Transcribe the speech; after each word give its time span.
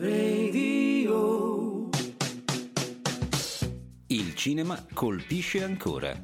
Radio. 0.00 1.88
Il 4.06 4.36
cinema 4.36 4.86
colpisce 4.94 5.64
ancora. 5.64 6.16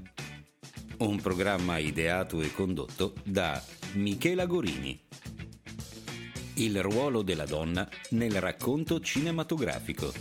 Un 0.98 1.20
programma 1.20 1.78
ideato 1.78 2.40
e 2.40 2.52
condotto 2.52 3.14
da 3.24 3.60
Michela 3.94 4.46
Gorini. 4.46 5.04
Il 6.54 6.80
ruolo 6.84 7.22
della 7.22 7.46
donna 7.46 7.88
nel 8.10 8.40
racconto 8.40 9.00
cinematografico. 9.00 10.12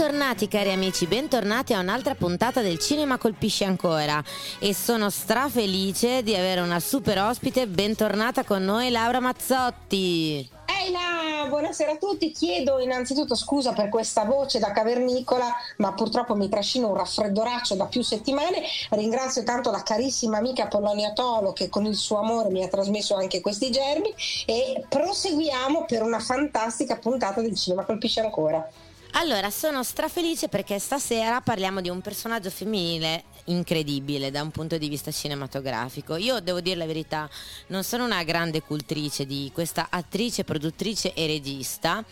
Bentornati 0.00 0.48
cari 0.48 0.72
amici, 0.72 1.06
bentornati 1.06 1.74
a 1.74 1.78
un'altra 1.78 2.14
puntata 2.14 2.62
del 2.62 2.78
Cinema 2.78 3.18
Colpisce 3.18 3.66
Ancora 3.66 4.24
e 4.58 4.72
sono 4.72 5.10
strafelice 5.10 6.22
di 6.22 6.34
avere 6.34 6.62
una 6.62 6.80
super 6.80 7.18
ospite, 7.18 7.66
bentornata 7.66 8.42
con 8.42 8.64
noi 8.64 8.88
Laura 8.88 9.20
Mazzotti. 9.20 10.48
Ehi 10.64 10.90
là, 10.90 11.46
buonasera 11.50 11.92
a 11.92 11.96
tutti. 11.96 12.30
Chiedo 12.30 12.78
innanzitutto 12.78 13.34
scusa 13.34 13.74
per 13.74 13.90
questa 13.90 14.24
voce 14.24 14.58
da 14.58 14.72
cavernicola, 14.72 15.54
ma 15.76 15.92
purtroppo 15.92 16.34
mi 16.34 16.48
trascino 16.48 16.88
un 16.88 16.96
raffreddoraccio 16.96 17.74
da 17.74 17.84
più 17.84 18.00
settimane. 18.00 18.62
Ringrazio 18.88 19.42
tanto 19.42 19.70
la 19.70 19.82
carissima 19.82 20.38
amica 20.38 20.66
Polonia 20.66 21.12
Tolo 21.12 21.52
che 21.52 21.68
con 21.68 21.84
il 21.84 21.94
suo 21.94 22.20
amore 22.20 22.48
mi 22.48 22.64
ha 22.64 22.68
trasmesso 22.68 23.16
anche 23.16 23.42
questi 23.42 23.70
germi 23.70 24.14
e 24.46 24.82
proseguiamo 24.88 25.84
per 25.84 26.02
una 26.02 26.20
fantastica 26.20 26.96
puntata 26.96 27.42
del 27.42 27.54
cinema 27.54 27.84
colpisce 27.84 28.20
ancora. 28.20 28.66
Allora, 29.14 29.50
sono 29.50 29.82
strafelice 29.82 30.48
perché 30.48 30.78
stasera 30.78 31.40
parliamo 31.40 31.80
di 31.80 31.88
un 31.88 32.00
personaggio 32.00 32.48
femminile 32.48 33.24
incredibile 33.46 34.30
da 34.30 34.40
un 34.40 34.52
punto 34.52 34.78
di 34.78 34.88
vista 34.88 35.10
cinematografico. 35.10 36.14
Io 36.14 36.38
devo 36.40 36.60
dire 36.60 36.76
la 36.76 36.86
verità, 36.86 37.28
non 37.68 37.82
sono 37.82 38.04
una 38.04 38.22
grande 38.22 38.62
cultrice 38.62 39.26
di 39.26 39.50
questa 39.52 39.88
attrice, 39.90 40.44
produttrice 40.44 41.12
e 41.12 41.26
regista, 41.26 42.04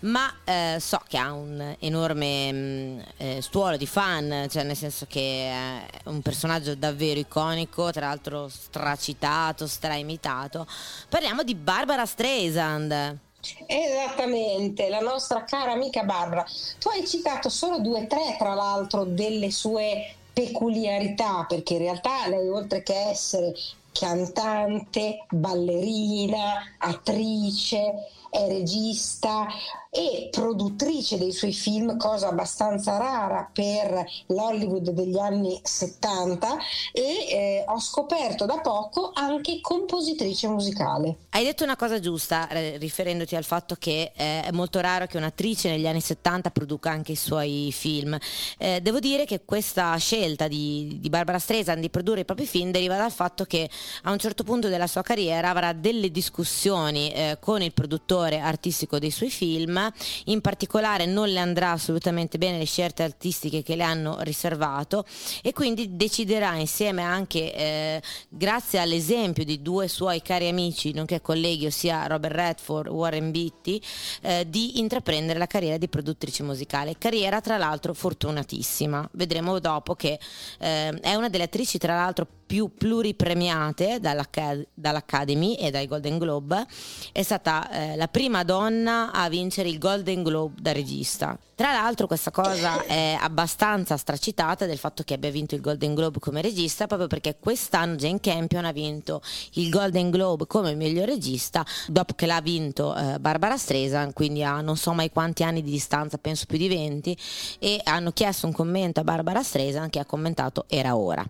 ma 0.00 0.30
eh, 0.44 0.76
so 0.78 1.00
che 1.08 1.16
ha 1.16 1.32
un 1.32 1.74
enorme 1.78 2.52
mh, 2.52 3.04
eh, 3.16 3.40
stuolo 3.40 3.78
di 3.78 3.86
fan, 3.86 4.46
cioè 4.50 4.62
nel 4.62 4.76
senso 4.76 5.06
che 5.08 5.48
è 5.50 5.86
un 6.04 6.20
personaggio 6.20 6.74
davvero 6.74 7.18
iconico, 7.18 7.90
tra 7.90 8.08
l'altro 8.08 8.48
stracitato, 8.48 9.66
straimitato. 9.66 10.66
Parliamo 11.08 11.42
di 11.44 11.54
Barbara 11.54 12.04
Streisand. 12.04 13.30
Esattamente, 13.66 14.88
la 14.88 15.00
nostra 15.00 15.44
cara 15.44 15.72
amica 15.72 16.04
Barbara. 16.04 16.46
Tu 16.78 16.88
hai 16.88 17.06
citato 17.06 17.48
solo 17.48 17.80
due 17.80 18.02
o 18.02 18.06
tre, 18.06 18.36
tra 18.38 18.54
l'altro, 18.54 19.04
delle 19.04 19.50
sue 19.50 20.14
peculiarità, 20.32 21.44
perché 21.48 21.74
in 21.74 21.80
realtà 21.80 22.28
lei 22.28 22.48
oltre 22.48 22.82
che 22.82 22.94
essere 22.94 23.52
cantante, 23.92 25.26
ballerina, 25.28 26.76
attrice, 26.78 27.92
è 28.32 28.48
regista 28.48 29.46
e 29.94 30.28
produttrice 30.30 31.18
dei 31.18 31.32
suoi 31.32 31.52
film, 31.52 31.98
cosa 31.98 32.28
abbastanza 32.28 32.96
rara 32.96 33.46
per 33.52 34.06
l'Hollywood 34.28 34.88
degli 34.88 35.18
anni 35.18 35.60
70 35.62 36.56
e 36.92 37.02
eh, 37.02 37.64
ho 37.68 37.78
scoperto 37.78 38.46
da 38.46 38.58
poco 38.60 39.10
anche 39.12 39.60
compositrice 39.60 40.48
musicale. 40.48 41.16
Hai 41.28 41.44
detto 41.44 41.62
una 41.62 41.76
cosa 41.76 42.00
giusta 42.00 42.48
eh, 42.48 42.78
riferendoti 42.78 43.36
al 43.36 43.44
fatto 43.44 43.74
che 43.78 44.12
eh, 44.16 44.44
è 44.44 44.50
molto 44.50 44.80
raro 44.80 45.04
che 45.04 45.18
un'attrice 45.18 45.68
negli 45.68 45.86
anni 45.86 46.00
70 46.00 46.50
produca 46.52 46.90
anche 46.90 47.12
i 47.12 47.16
suoi 47.16 47.70
film. 47.70 48.16
Eh, 48.56 48.80
devo 48.80 48.98
dire 48.98 49.26
che 49.26 49.42
questa 49.44 49.94
scelta 49.96 50.48
di, 50.48 50.96
di 51.02 51.10
Barbara 51.10 51.38
Streisand 51.38 51.80
di 51.82 51.90
produrre 51.90 52.20
i 52.20 52.24
propri 52.24 52.46
film 52.46 52.70
deriva 52.70 52.96
dal 52.96 53.12
fatto 53.12 53.44
che 53.44 53.68
a 54.04 54.10
un 54.10 54.18
certo 54.18 54.42
punto 54.42 54.68
della 54.68 54.86
sua 54.86 55.02
carriera 55.02 55.50
avrà 55.50 55.74
delle 55.74 56.10
discussioni 56.10 57.12
eh, 57.12 57.36
con 57.38 57.60
il 57.60 57.74
produttore 57.74 58.21
artistico 58.30 58.98
dei 58.98 59.10
suoi 59.10 59.30
film, 59.30 59.92
in 60.26 60.40
particolare 60.40 61.06
non 61.06 61.28
le 61.28 61.38
andrà 61.38 61.72
assolutamente 61.72 62.38
bene 62.38 62.58
le 62.58 62.64
scelte 62.64 63.02
artistiche 63.02 63.62
che 63.62 63.76
le 63.76 63.82
hanno 63.82 64.18
riservato 64.20 65.04
e 65.42 65.52
quindi 65.52 65.96
deciderà 65.96 66.54
insieme 66.54 67.02
anche 67.02 67.54
eh, 67.54 68.02
grazie 68.28 68.78
all'esempio 68.78 69.44
di 69.44 69.62
due 69.62 69.88
suoi 69.88 70.22
cari 70.22 70.48
amici 70.48 70.92
nonché 70.92 71.20
colleghi 71.20 71.66
ossia 71.66 72.06
Robert 72.06 72.34
Redford, 72.34 72.88
Warren 72.88 73.30
Beatty 73.30 73.80
eh, 74.22 74.44
di 74.48 74.78
intraprendere 74.80 75.38
la 75.38 75.46
carriera 75.46 75.76
di 75.76 75.88
produttrice 75.88 76.42
musicale. 76.42 76.96
Carriera 76.98 77.40
tra 77.40 77.56
l'altro 77.56 77.94
fortunatissima. 77.94 79.08
Vedremo 79.12 79.58
dopo 79.58 79.94
che 79.94 80.18
eh, 80.58 81.00
è 81.00 81.14
una 81.14 81.28
delle 81.28 81.44
attrici 81.44 81.78
tra 81.78 81.94
l'altro 81.94 82.26
più 82.52 82.70
pluripremiate 82.76 83.98
dall'Acad- 83.98 84.66
dall'Academy 84.74 85.54
e 85.54 85.70
dai 85.70 85.86
Golden 85.86 86.18
Globe 86.18 86.66
è 87.10 87.22
stata 87.22 87.70
eh, 87.70 87.96
la 87.96 88.08
prima 88.08 88.44
donna 88.44 89.10
a 89.10 89.30
vincere 89.30 89.70
il 89.70 89.78
Golden 89.78 90.22
Globe 90.22 90.60
da 90.60 90.72
regista. 90.72 91.38
Tra 91.54 91.72
l'altro 91.72 92.06
questa 92.06 92.30
cosa 92.30 92.84
è 92.84 93.16
abbastanza 93.20 93.96
stracitata 93.96 94.66
del 94.66 94.78
fatto 94.78 95.02
che 95.04 95.14
abbia 95.14 95.30
vinto 95.30 95.54
il 95.54 95.60
Golden 95.60 95.94
Globe 95.94 96.18
come 96.18 96.42
regista 96.42 96.86
proprio 96.86 97.08
perché 97.08 97.36
quest'anno 97.38 97.94
Jane 97.94 98.20
Campion 98.20 98.64
ha 98.64 98.72
vinto 98.72 99.22
il 99.52 99.70
Golden 99.70 100.10
Globe 100.10 100.46
come 100.46 100.74
miglior 100.74 101.06
regista 101.06 101.64
dopo 101.86 102.14
che 102.14 102.26
l'ha 102.26 102.40
vinto 102.40 102.96
eh, 102.96 103.18
Barbara 103.20 103.56
Streisand 103.56 104.12
quindi 104.12 104.42
a 104.42 104.60
non 104.60 104.76
so 104.76 104.92
mai 104.92 105.10
quanti 105.10 105.44
anni 105.44 105.62
di 105.62 105.70
distanza 105.70 106.18
penso 106.18 106.46
più 106.46 106.58
di 106.58 106.68
20 106.68 107.16
e 107.60 107.80
hanno 107.84 108.12
chiesto 108.12 108.46
un 108.46 108.52
commento 108.52 109.00
a 109.00 109.04
Barbara 109.04 109.42
Streisand 109.42 109.90
che 109.90 110.00
ha 110.00 110.04
commentato 110.04 110.64
era 110.68 110.96
ora 110.96 111.24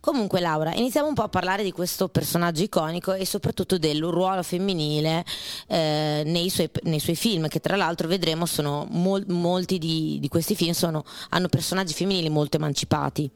comunque 0.00 0.40
Laura 0.40 0.65
iniziamo 0.74 1.08
un 1.08 1.14
po' 1.14 1.22
a 1.22 1.28
parlare 1.28 1.62
di 1.62 1.72
questo 1.72 2.08
personaggio 2.08 2.62
iconico 2.62 3.12
e 3.12 3.24
soprattutto 3.24 3.78
del 3.78 4.02
ruolo 4.02 4.42
femminile 4.42 5.24
eh, 5.66 6.22
nei, 6.24 6.48
suoi, 6.50 6.70
nei 6.82 7.00
suoi 7.00 7.16
film 7.16 7.48
che 7.48 7.60
tra 7.60 7.76
l'altro 7.76 8.08
vedremo 8.08 8.46
sono 8.46 8.86
mol- 8.90 9.26
molti 9.28 9.78
di, 9.78 10.18
di 10.20 10.28
questi 10.28 10.54
film 10.54 10.72
sono, 10.72 11.04
hanno 11.30 11.48
personaggi 11.48 11.92
femminili 11.92 12.28
molto 12.28 12.56
emancipati. 12.56 13.30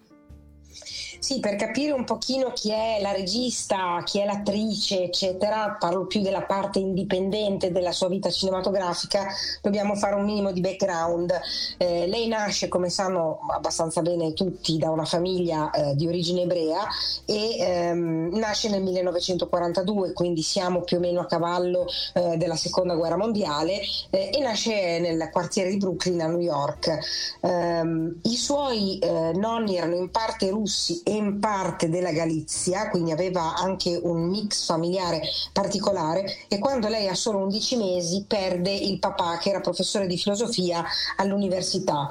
Sì, 0.72 1.38
per 1.38 1.56
capire 1.56 1.92
un 1.92 2.04
pochino 2.04 2.52
chi 2.52 2.70
è 2.70 2.98
la 3.00 3.12
regista, 3.12 4.02
chi 4.04 4.20
è 4.20 4.24
l'attrice, 4.24 5.02
eccetera, 5.02 5.76
parlo 5.78 6.06
più 6.06 6.22
della 6.22 6.42
parte 6.42 6.78
indipendente 6.78 7.70
della 7.72 7.92
sua 7.92 8.08
vita 8.08 8.30
cinematografica, 8.30 9.26
dobbiamo 9.60 9.94
fare 9.96 10.14
un 10.14 10.24
minimo 10.24 10.50
di 10.50 10.60
background. 10.60 11.38
Eh, 11.76 12.06
lei 12.06 12.26
nasce, 12.26 12.68
come 12.68 12.88
sanno 12.88 13.40
abbastanza 13.50 14.00
bene 14.00 14.32
tutti, 14.32 14.78
da 14.78 14.90
una 14.90 15.04
famiglia 15.04 15.70
eh, 15.70 15.94
di 15.94 16.06
origine 16.06 16.42
ebrea 16.42 16.86
e 17.26 17.58
ehm, 17.58 18.30
nasce 18.38 18.70
nel 18.70 18.82
1942, 18.82 20.12
quindi 20.14 20.42
siamo 20.42 20.80
più 20.82 20.96
o 20.96 21.00
meno 21.00 21.20
a 21.20 21.26
cavallo 21.26 21.86
eh, 22.14 22.38
della 22.38 22.56
seconda 22.56 22.94
guerra 22.94 23.16
mondiale 23.16 23.80
eh, 24.10 24.30
e 24.32 24.40
nasce 24.40 24.98
nel 24.98 25.28
quartiere 25.30 25.68
di 25.70 25.76
Brooklyn 25.76 26.22
a 26.22 26.26
New 26.28 26.40
York. 26.40 26.98
Ehm, 27.42 28.20
I 28.22 28.36
suoi 28.36 28.98
eh, 28.98 29.32
nonni 29.34 29.76
erano 29.76 29.96
in 29.96 30.10
parte 30.10 30.48
russi 30.48 30.59
e 31.04 31.14
in 31.14 31.38
parte 31.38 31.88
della 31.88 32.12
Galizia, 32.12 32.90
quindi 32.90 33.12
aveva 33.12 33.54
anche 33.54 33.98
un 34.02 34.28
mix 34.28 34.66
familiare 34.66 35.22
particolare 35.52 36.24
e 36.48 36.58
quando 36.58 36.88
lei 36.88 37.08
ha 37.08 37.14
solo 37.14 37.38
11 37.38 37.76
mesi 37.76 38.24
perde 38.26 38.70
il 38.70 38.98
papà 38.98 39.38
che 39.38 39.50
era 39.50 39.60
professore 39.60 40.06
di 40.06 40.18
filosofia 40.18 40.84
all'università. 41.16 42.10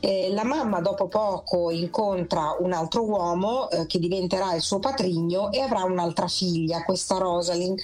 Eh, 0.00 0.30
la 0.32 0.44
mamma 0.44 0.80
dopo 0.80 1.06
poco 1.08 1.70
incontra 1.70 2.56
un 2.58 2.72
altro 2.72 3.04
uomo 3.04 3.70
eh, 3.70 3.86
che 3.86 3.98
diventerà 3.98 4.54
il 4.54 4.62
suo 4.62 4.78
patrigno 4.78 5.50
e 5.52 5.60
avrà 5.60 5.84
un'altra 5.84 6.28
figlia, 6.28 6.82
questa 6.84 7.16
Rosalind, 7.16 7.78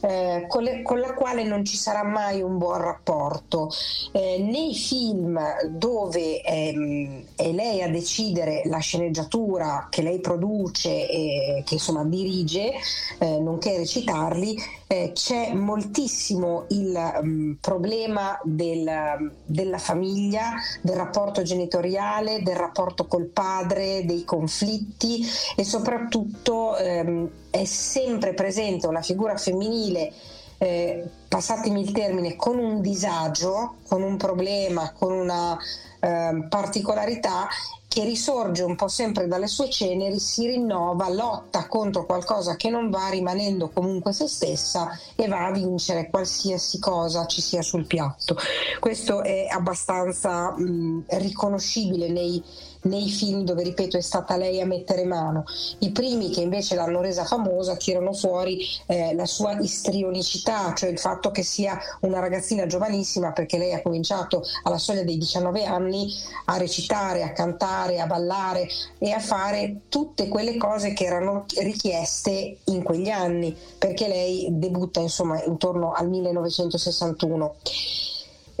eh, 0.00 0.46
con, 0.48 0.62
le- 0.62 0.82
con 0.82 1.00
la 1.00 1.14
quale 1.14 1.44
non 1.44 1.64
ci 1.64 1.76
sarà 1.76 2.04
mai 2.04 2.40
un 2.40 2.58
buon 2.58 2.78
rapporto. 2.78 3.70
Eh, 4.12 4.38
nei 4.38 4.74
film 4.74 5.38
dove 5.70 6.42
ehm, 6.42 7.24
è 7.34 7.50
lei 7.52 7.82
a 7.82 7.88
decidere 7.88 8.62
la 8.64 8.78
sceneggiatura 8.78 9.57
che 9.90 10.02
lei 10.02 10.20
produce 10.20 11.08
e 11.08 11.62
che 11.64 11.74
insomma 11.74 12.04
dirige, 12.04 12.72
eh, 13.18 13.38
nonché 13.38 13.76
recitarli, 13.76 14.56
eh, 14.86 15.12
c'è 15.14 15.52
moltissimo 15.52 16.64
il 16.68 17.20
mm, 17.22 17.52
problema 17.60 18.38
del- 18.42 19.32
della 19.44 19.78
famiglia, 19.78 20.54
del 20.80 20.96
rapporto 20.96 21.42
genitoriale, 21.42 22.42
del 22.42 22.56
rapporto 22.56 23.06
col 23.06 23.26
padre, 23.26 24.04
dei 24.04 24.24
conflitti 24.24 25.24
e 25.56 25.64
soprattutto 25.64 26.76
ehm, 26.76 27.30
è 27.50 27.64
sempre 27.64 28.34
presente 28.34 28.86
una 28.86 29.02
figura 29.02 29.36
femminile 29.36 30.12
eh, 30.58 31.08
passatemi 31.28 31.80
il 31.80 31.92
termine, 31.92 32.36
con 32.36 32.58
un 32.58 32.80
disagio, 32.80 33.76
con 33.86 34.02
un 34.02 34.16
problema, 34.16 34.92
con 34.92 35.12
una 35.12 35.56
ehm, 36.00 36.48
particolarità 36.48 37.46
che 37.88 38.04
risorge 38.04 38.62
un 38.62 38.76
po' 38.76 38.88
sempre 38.88 39.26
dalle 39.26 39.46
sue 39.46 39.70
ceneri, 39.70 40.20
si 40.20 40.46
rinnova, 40.46 41.08
lotta 41.08 41.66
contro 41.66 42.04
qualcosa 42.04 42.54
che 42.54 42.68
non 42.68 42.90
va, 42.90 43.08
rimanendo 43.08 43.70
comunque 43.70 44.12
se 44.12 44.28
stessa 44.28 44.90
e 45.16 45.26
va 45.26 45.46
a 45.46 45.52
vincere 45.52 46.10
qualsiasi 46.10 46.78
cosa 46.78 47.26
ci 47.26 47.40
sia 47.40 47.62
sul 47.62 47.86
piatto. 47.86 48.36
Questo 48.78 49.22
è 49.22 49.46
abbastanza 49.50 50.54
mh, 50.56 51.04
riconoscibile 51.08 52.10
nei, 52.10 52.44
nei 52.88 53.08
film 53.10 53.42
dove, 53.44 53.62
ripeto, 53.62 53.96
è 53.96 54.00
stata 54.00 54.36
lei 54.36 54.60
a 54.60 54.66
mettere 54.66 55.04
mano. 55.04 55.44
I 55.78 55.90
primi 55.90 56.30
che 56.30 56.40
invece 56.40 56.74
l'hanno 56.74 57.00
resa 57.00 57.24
famosa 57.24 57.76
tirano 57.76 58.12
fuori 58.12 58.60
eh, 58.86 59.14
la 59.14 59.26
sua 59.26 59.58
istrionicità, 59.60 60.72
cioè 60.74 60.90
il 60.90 60.98
fatto 60.98 61.30
che 61.30 61.42
sia 61.42 61.78
una 62.00 62.18
ragazzina 62.18 62.66
giovanissima 62.66 63.32
perché 63.32 63.58
lei 63.58 63.74
ha 63.74 63.82
cominciato 63.82 64.42
alla 64.62 64.78
soglia 64.78 65.04
dei 65.04 65.18
19 65.18 65.64
anni 65.64 66.12
a 66.46 66.56
recitare, 66.56 67.22
a 67.22 67.32
cantare, 67.32 68.00
a 68.00 68.06
ballare 68.06 68.66
e 68.98 69.12
a 69.12 69.20
fare 69.20 69.82
tutte 69.88 70.28
quelle 70.28 70.56
cose 70.56 70.92
che 70.92 71.04
erano 71.04 71.44
richieste 71.60 72.58
in 72.64 72.82
quegli 72.82 73.10
anni, 73.10 73.56
perché 73.78 74.08
lei 74.08 74.48
debutta 74.50 75.00
insomma 75.00 75.42
intorno 75.44 75.92
al 75.92 76.08
1961. 76.08 77.54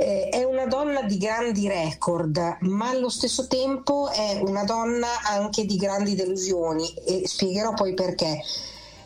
Eh, 0.00 0.28
è 0.28 0.44
una 0.44 0.66
donna 0.66 1.02
di 1.02 1.18
grandi 1.18 1.66
record, 1.66 2.58
ma 2.60 2.90
allo 2.90 3.08
stesso 3.08 3.48
tempo 3.48 4.08
è 4.08 4.40
una 4.44 4.62
donna 4.62 5.08
anche 5.24 5.64
di 5.64 5.74
grandi 5.74 6.14
delusioni 6.14 6.88
e 7.04 7.26
spiegherò 7.26 7.74
poi 7.74 7.94
perché. 7.94 8.40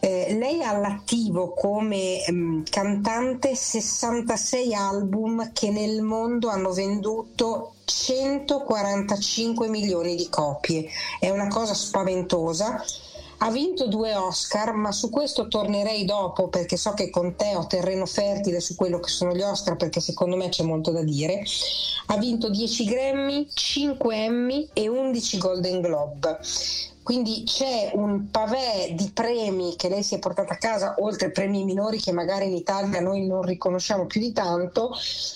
Eh, 0.00 0.36
lei 0.38 0.62
ha 0.62 0.68
all'attivo 0.68 1.54
come 1.54 2.22
ehm, 2.22 2.64
cantante 2.68 3.54
66 3.54 4.74
album 4.74 5.52
che 5.54 5.70
nel 5.70 6.02
mondo 6.02 6.50
hanno 6.50 6.72
venduto 6.72 7.76
145 7.86 9.68
milioni 9.68 10.14
di 10.14 10.28
copie. 10.28 10.90
È 11.18 11.30
una 11.30 11.48
cosa 11.48 11.72
spaventosa. 11.72 12.84
Ha 13.44 13.50
vinto 13.50 13.88
due 13.88 14.14
Oscar, 14.14 14.72
ma 14.72 14.92
su 14.92 15.10
questo 15.10 15.48
tornerei 15.48 16.04
dopo 16.04 16.46
perché 16.46 16.76
so 16.76 16.92
che 16.92 17.10
con 17.10 17.34
te 17.34 17.56
ho 17.56 17.66
terreno 17.66 18.06
fertile 18.06 18.60
su 18.60 18.76
quello 18.76 19.00
che 19.00 19.08
sono 19.08 19.34
gli 19.34 19.42
Oscar 19.42 19.74
perché 19.74 19.98
secondo 19.98 20.36
me 20.36 20.48
c'è 20.48 20.62
molto 20.62 20.92
da 20.92 21.02
dire. 21.02 21.42
Ha 22.06 22.18
vinto 22.18 22.48
10 22.48 22.84
Grammy, 22.84 23.48
5 23.52 24.16
Emmy 24.16 24.68
e 24.72 24.86
11 24.86 25.38
Golden 25.38 25.80
Globe. 25.80 26.38
Quindi 27.02 27.42
c'è 27.44 27.90
un 27.94 28.30
pavè 28.30 28.92
di 28.94 29.10
premi 29.12 29.74
che 29.76 29.88
lei 29.88 30.02
si 30.02 30.14
è 30.14 30.18
portata 30.18 30.54
a 30.54 30.56
casa, 30.56 30.94
oltre 30.98 31.26
ai 31.26 31.32
premi 31.32 31.64
minori 31.64 31.98
che 32.00 32.12
magari 32.12 32.46
in 32.46 32.54
Italia 32.54 33.00
noi 33.00 33.26
non 33.26 33.42
riconosciamo 33.42 34.06
più 34.06 34.20
di 34.20 34.32
tanto, 34.32 34.90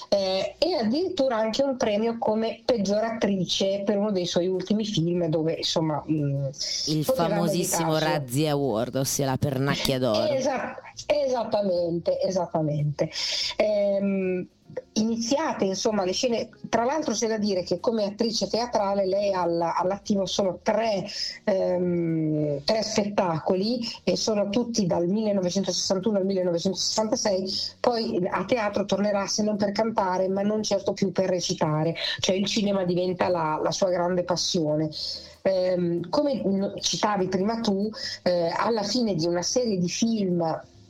eh, 0.09 0.55
e 0.59 0.75
addirittura 0.75 1.37
anche 1.37 1.63
un 1.63 1.77
premio 1.77 2.17
come 2.19 2.63
peggior 2.65 3.03
attrice 3.03 3.83
per 3.85 3.97
uno 3.97 4.13
dei 4.13 4.27
suoi 4.27 4.47
ultimi 4.47 4.85
film, 4.85 5.27
dove 5.27 5.55
insomma. 5.55 6.03
mh, 6.07 6.51
Il 6.87 7.05
poteva 7.05 7.29
famosissimo 7.29 7.93
meritarsi. 7.93 8.17
Razzie 8.19 8.49
Award, 8.49 8.95
ossia 8.97 9.27
la 9.27 9.37
pernacchia 9.37 9.99
d'oro. 9.99 10.33
Esa- 10.33 10.77
esattamente, 11.07 12.21
esattamente. 12.21 13.11
Ehm, 13.57 14.47
iniziate 14.95 15.65
insomma 15.65 16.05
le 16.05 16.13
scene, 16.13 16.49
tra 16.69 16.85
l'altro 16.85 17.13
c'è 17.13 17.29
da 17.29 17.39
dire 17.39 17.63
che 17.63 17.81
come 17.81 18.05
attrice 18.05 18.49
teatrale 18.49 19.07
lei 19.07 19.33
ha 19.33 19.43
alla- 19.43 19.75
all'attivo 19.77 20.27
solo 20.27 20.61
tre, 20.63 21.05
ehm, 21.45 22.63
tre 22.65 22.83
spettacoli 22.83 23.81
e 24.05 24.17
sono 24.17 24.49
tutti 24.51 24.87
dal 24.87 25.07
1961 25.07 26.19
al 26.19 26.25
1966, 26.27 27.51
poi 27.81 28.27
a 28.31 28.45
teatro 28.45 28.85
tornerà 28.85 29.27
se 29.27 29.43
non 29.43 29.57
per 29.57 29.73
cantare 29.73 30.29
ma 30.29 30.43
non 30.43 30.63
certo 30.63 30.93
più 30.93 31.13
per 31.13 31.29
recitare, 31.29 31.95
cioè 32.21 32.37
il 32.37 32.47
cinema 32.47 32.85
diventa 32.85 33.29
la- 33.29 33.61
la 33.63 33.71
sua 33.71 33.91
grande 33.91 34.25
passione. 34.25 34.89
Ehm, 35.43 36.09
come 36.09 36.73
citavi 36.81 37.29
prima 37.29 37.61
tu, 37.61 37.89
eh, 38.25 38.53
alla 38.57 38.83
fine 38.83 39.15
di 39.15 39.27
una 39.27 39.43
serie 39.43 39.79
di 39.79 39.89
film 39.89 40.43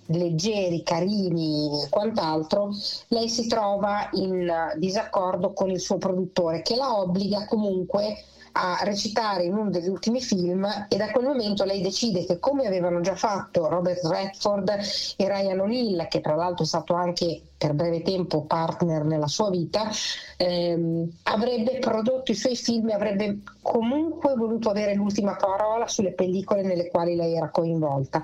leggeri, 0.07 0.83
carini 0.83 1.83
e 1.83 1.89
quant'altro, 1.89 2.71
lei 3.09 3.29
si 3.29 3.47
trova 3.47 4.09
in 4.13 4.73
disaccordo 4.77 5.53
con 5.53 5.71
il 5.71 5.81
suo 5.81 5.99
produttore 5.99 6.63
che 6.63 6.77
la 6.77 6.99
obbliga 6.99 7.47
comunque 7.47 8.17
a 8.59 8.79
recitare 8.85 9.45
in 9.45 9.55
uno 9.55 9.71
degli 9.71 9.89
ultimi 9.89 10.21
film 10.23 10.67
e 10.89 10.97
da 10.97 11.11
quel 11.11 11.27
momento 11.27 11.65
lei 11.65 11.83
decide 11.83 12.25
che 12.25 12.39
come 12.39 12.67
avevano 12.67 13.01
già 13.01 13.15
fatto 13.15 13.69
Robert 13.69 14.03
Redford 14.05 14.69
e 15.17 15.29
Ryan 15.29 15.61
O'Neill, 15.61 16.09
che 16.09 16.23
tra 16.23 16.35
l'altro 16.35 16.65
è 16.65 16.67
stato 16.67 16.95
anche 16.95 17.43
per 17.59 17.75
breve 17.75 18.03
tempo 18.03 18.45
partner 18.45 19.05
nella 19.05 19.27
sua 19.27 19.51
vita, 19.51 19.91
ehm, 20.39 21.09
avrebbe 21.25 21.79
prodotto 21.79 22.33
i 22.33 22.35
suoi 22.35 22.57
film 22.57 22.89
e 22.89 22.95
avrebbe 22.95 23.41
comunque 23.61 24.35
voluto 24.35 24.71
avere 24.71 24.95
l'ultima 24.95 25.37
parola 25.37 25.87
sulle 25.87 26.13
pellicole 26.13 26.63
nelle 26.63 26.91
quali 26.91 27.15
lei 27.15 27.35
era 27.35 27.51
coinvolta. 27.51 28.23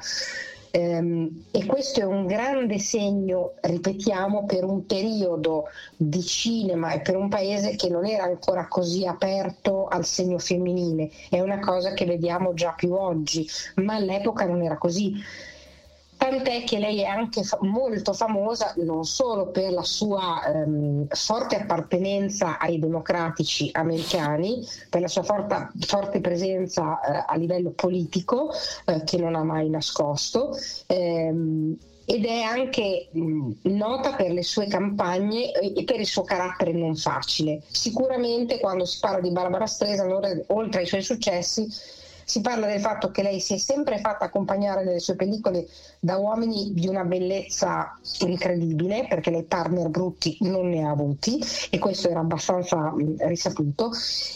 Ehm, 0.75 1.45
e 1.51 1.67
questo 1.67 2.01
è 2.01 2.05
un 2.05 2.27
grande 2.27 2.79
segno, 2.79 3.53
ripetiamo, 3.61 4.47
per 4.47 4.65
un 4.65 4.87
periodo 4.87 5.67
di 5.97 6.23
cinema 6.23 6.93
e 6.93 7.01
per 7.01 7.15
un 7.15 7.29
paese 7.29 7.77
che 7.77 7.91
non 7.91 8.07
era 8.07 8.25
ancora 8.25 8.67
così 8.69 9.07
aperto 9.07 9.87
al 9.87 10.07
segno 10.07 10.39
femminile. 10.39 11.11
È 11.29 11.41
una 11.41 11.59
cosa 11.59 11.93
che 11.93 12.07
vediamo 12.07 12.55
già 12.55 12.73
più 12.73 12.95
oggi, 12.95 13.47
ma 13.77 13.97
all'epoca 13.97 14.47
non 14.47 14.63
era 14.63 14.79
così. 14.79 15.13
Tant'è 16.23 16.63
che 16.63 16.79
lei 16.79 17.01
è 17.01 17.07
anche 17.07 17.43
fa- 17.43 17.59
molto 17.63 18.13
famosa 18.13 18.75
non 18.77 19.03
solo 19.05 19.49
per 19.49 19.73
la 19.73 19.83
sua 19.83 20.41
ehm, 20.47 21.09
forte 21.09 21.57
appartenenza 21.57 22.59
ai 22.59 22.79
democratici 22.79 23.71
americani, 23.73 24.65
per 24.89 25.01
la 25.01 25.09
sua 25.09 25.25
forta- 25.25 25.73
forte 25.81 26.21
presenza 26.21 27.01
eh, 27.01 27.25
a 27.27 27.35
livello 27.37 27.71
politico, 27.71 28.53
eh, 28.85 29.03
che 29.03 29.19
non 29.19 29.35
ha 29.35 29.43
mai 29.43 29.69
nascosto, 29.69 30.57
ehm, 30.87 31.77
ed 32.05 32.25
è 32.25 32.41
anche 32.43 33.09
nota 33.63 34.13
per 34.15 34.31
le 34.31 34.45
sue 34.45 34.69
campagne 34.69 35.51
e 35.51 35.83
per 35.83 35.99
il 35.99 36.07
suo 36.07 36.23
carattere 36.23 36.71
non 36.71 36.95
facile. 36.95 37.63
Sicuramente 37.69 38.61
quando 38.61 38.85
si 38.85 38.99
parla 39.01 39.21
di 39.21 39.33
Barbara 39.33 39.67
oltre- 40.09 40.45
oltre 40.49 40.81
ai 40.83 40.87
suoi 40.87 41.03
successi, 41.03 41.67
si 42.33 42.41
parla 42.41 42.67
del 42.67 42.81
fatto 42.81 43.11
che 43.11 43.23
lei 43.23 43.41
si 43.41 43.53
è 43.53 43.59
sempre 43.59 43.99
fatta 43.99 44.25
accompagnare 44.25 44.85
nelle 44.85 45.01
sue 45.01 45.17
pellicole 45.17 45.69
da 46.01 46.17
uomini 46.17 46.73
di 46.73 46.89
una 46.89 47.05
bellezza 47.05 47.99
incredibile, 48.21 49.05
perché 49.07 49.31
lei 49.31 49.43
partner 49.43 49.91
brutti 49.91 50.39
non 50.41 50.71
ne 50.71 50.83
ha 50.83 50.89
avuti 50.89 51.39
e 51.69 51.79
questo 51.79 52.09
era 52.09 52.21
abbastanza 52.21 52.95
risaputo, 53.19 53.91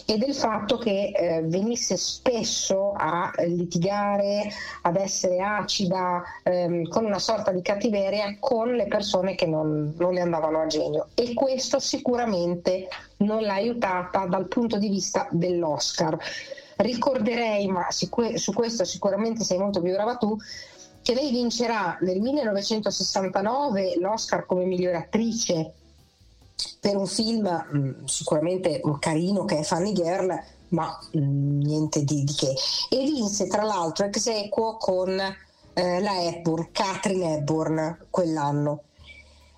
e 0.05 0.19
del 0.19 0.35
fatto 0.35 0.77
che 0.77 1.11
eh, 1.17 1.43
venisse 1.45 1.97
spesso 1.97 2.93
a 2.93 3.33
litigare, 3.47 4.51
ad 4.83 4.97
essere 4.97 5.41
acida, 5.41 6.23
ehm, 6.43 6.91
con 6.91 7.07
una 7.07 7.19
sorta 7.19 7.51
di 7.51 7.63
cattiveria 7.63 8.37
con 8.39 8.75
le 8.75 8.89
persone 8.89 9.37
che 9.37 9.47
non, 9.47 9.95
non 9.97 10.13
le 10.13 10.21
andavano 10.21 10.61
a 10.61 10.67
genio. 10.67 11.09
E 11.15 11.33
questo 11.33 11.79
sicuramente 11.79 12.89
non 13.19 13.41
l'ha 13.41 13.55
aiutata 13.55 14.27
dal 14.27 14.49
punto 14.49 14.77
di 14.77 14.91
vista 14.91 15.27
dell'Oscar. 15.31 16.19
Ricorderei, 16.77 17.67
ma 17.69 17.89
su 17.91 18.09
questo 18.09 18.85
sicuramente 18.85 19.45
sei 19.45 19.59
molto 19.59 19.81
più 19.81 19.93
brava 19.93 20.17
tu, 20.17 20.37
che 21.03 21.15
lei 21.15 21.31
vincerà 21.31 21.97
nel 22.01 22.21
1969 22.21 23.99
l'Oscar 23.99 24.45
come 24.45 24.65
migliore 24.65 24.97
attrice 24.97 25.73
per 26.81 26.97
un 26.97 27.07
film 27.07 27.47
mh, 27.47 28.05
sicuramente 28.07 28.81
carino 28.99 29.45
che 29.45 29.59
è 29.59 29.63
Funny 29.63 29.93
Girl, 29.93 30.37
ma 30.69 30.99
mh, 31.13 31.59
niente 31.59 32.03
di, 32.03 32.25
di 32.25 32.35
che. 32.35 32.55
E 32.89 33.05
vinse 33.05 33.47
tra 33.47 33.63
l'altro 33.63 34.07
ex 34.07 34.27
equo 34.27 34.77
con 34.79 35.19
eh, 35.19 36.01
la 36.01 36.23
Hepburn, 36.23 36.71
Catherine 36.73 37.37
Hepburn 37.37 38.07
quell'anno. 38.11 38.83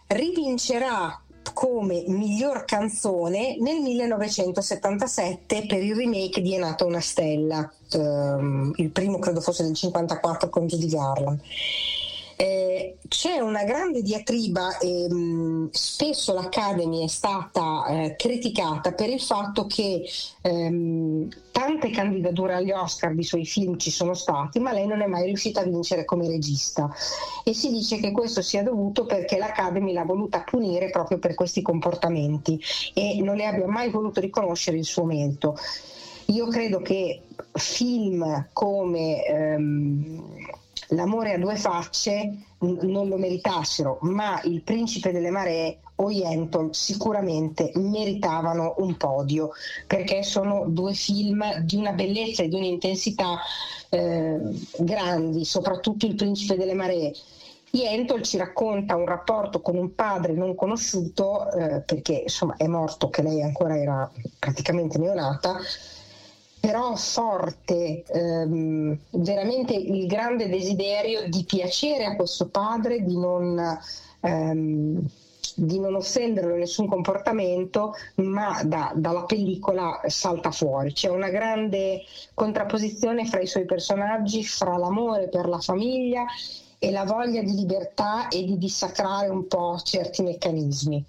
Rivincerà 0.06 1.20
come 1.58 2.04
miglior 2.06 2.64
canzone 2.64 3.56
nel 3.58 3.80
1977 3.80 5.66
per 5.66 5.82
il 5.82 5.96
remake 5.96 6.40
di 6.40 6.54
È 6.54 6.58
nata 6.58 6.84
una 6.84 7.00
stella, 7.00 7.68
ehm, 7.90 8.74
il 8.76 8.90
primo 8.90 9.18
credo 9.18 9.40
fosse 9.40 9.64
del 9.64 9.74
54 9.74 10.50
con 10.50 10.68
Judy 10.68 10.86
Garland. 10.86 11.40
Eh, 12.40 12.98
c'è 13.08 13.40
una 13.40 13.64
grande 13.64 14.00
diatriba 14.00 14.78
e 14.78 15.12
mh, 15.12 15.70
spesso 15.72 16.32
l'Academy 16.32 17.02
è 17.02 17.08
stata 17.08 17.84
eh, 17.86 18.14
criticata 18.16 18.92
per 18.92 19.08
il 19.08 19.20
fatto 19.20 19.66
che 19.66 20.04
ehm, 20.42 21.28
tante 21.50 21.90
candidature 21.90 22.54
agli 22.54 22.70
Oscar 22.70 23.12
di 23.12 23.24
suoi 23.24 23.44
film 23.44 23.76
ci 23.76 23.90
sono 23.90 24.14
stati, 24.14 24.60
ma 24.60 24.70
lei 24.70 24.86
non 24.86 25.00
è 25.00 25.06
mai 25.06 25.24
riuscita 25.24 25.62
a 25.62 25.64
vincere 25.64 26.04
come 26.04 26.28
regista 26.28 26.88
e 27.42 27.54
si 27.54 27.72
dice 27.72 27.98
che 27.98 28.12
questo 28.12 28.40
sia 28.40 28.62
dovuto 28.62 29.04
perché 29.04 29.36
l'Academy 29.36 29.92
l'ha 29.92 30.04
voluta 30.04 30.44
punire 30.44 30.90
proprio 30.90 31.18
per 31.18 31.34
questi 31.34 31.60
comportamenti 31.60 32.62
e 32.94 33.20
non 33.20 33.34
le 33.34 33.46
abbia 33.46 33.66
mai 33.66 33.90
voluto 33.90 34.20
riconoscere 34.20 34.76
il 34.76 34.84
suo 34.84 35.02
merito. 35.02 35.56
Io 36.26 36.46
credo 36.46 36.82
che 36.82 37.22
film 37.54 38.48
come 38.52 39.24
ehm, 39.24 40.57
l'amore 40.88 41.34
a 41.34 41.38
due 41.38 41.56
facce 41.56 42.30
non 42.58 43.08
lo 43.08 43.16
meritassero, 43.16 43.98
ma 44.02 44.40
il 44.44 44.62
principe 44.62 45.12
delle 45.12 45.30
maree 45.30 45.78
o 45.96 46.10
Yentl 46.10 46.68
sicuramente 46.72 47.72
meritavano 47.74 48.74
un 48.78 48.96
podio 48.96 49.50
perché 49.86 50.22
sono 50.22 50.64
due 50.68 50.92
film 50.92 51.58
di 51.60 51.76
una 51.76 51.92
bellezza 51.92 52.42
e 52.42 52.48
di 52.48 52.54
un'intensità 52.54 53.38
eh, 53.90 54.38
grandi, 54.78 55.44
soprattutto 55.44 56.06
il 56.06 56.14
principe 56.14 56.56
delle 56.56 56.74
maree. 56.74 57.12
Yentl 57.70 58.22
ci 58.22 58.38
racconta 58.38 58.96
un 58.96 59.04
rapporto 59.04 59.60
con 59.60 59.76
un 59.76 59.94
padre 59.94 60.32
non 60.32 60.54
conosciuto 60.54 61.50
eh, 61.52 61.80
perché 61.80 62.22
insomma 62.22 62.56
è 62.56 62.66
morto 62.66 63.10
che 63.10 63.22
lei 63.22 63.42
ancora 63.42 63.78
era 63.78 64.10
praticamente 64.38 64.96
neonata 64.96 65.58
però 66.68 66.94
forte 66.96 68.02
ehm, 68.02 68.98
veramente 69.12 69.72
il 69.72 70.06
grande 70.06 70.50
desiderio 70.50 71.26
di 71.26 71.42
piacere 71.44 72.04
a 72.04 72.14
questo 72.14 72.48
padre, 72.48 73.02
di 73.02 73.16
non, 73.16 73.58
ehm, 74.20 75.02
di 75.54 75.80
non 75.80 75.94
offenderlo 75.94 76.52
in 76.52 76.58
nessun 76.58 76.86
comportamento, 76.86 77.94
ma 78.16 78.60
da- 78.64 78.92
dalla 78.94 79.24
pellicola 79.24 79.98
salta 80.08 80.50
fuori. 80.50 80.92
C'è 80.92 81.08
una 81.08 81.30
grande 81.30 82.02
contrapposizione 82.34 83.24
fra 83.24 83.40
i 83.40 83.46
suoi 83.46 83.64
personaggi, 83.64 84.44
fra 84.44 84.76
l'amore 84.76 85.28
per 85.28 85.48
la 85.48 85.60
famiglia 85.60 86.26
e 86.78 86.90
la 86.90 87.04
voglia 87.04 87.40
di 87.40 87.54
libertà 87.54 88.28
e 88.28 88.44
di 88.44 88.58
dissacrare 88.58 89.28
un 89.28 89.46
po' 89.46 89.80
certi 89.82 90.22
meccanismi. 90.22 91.02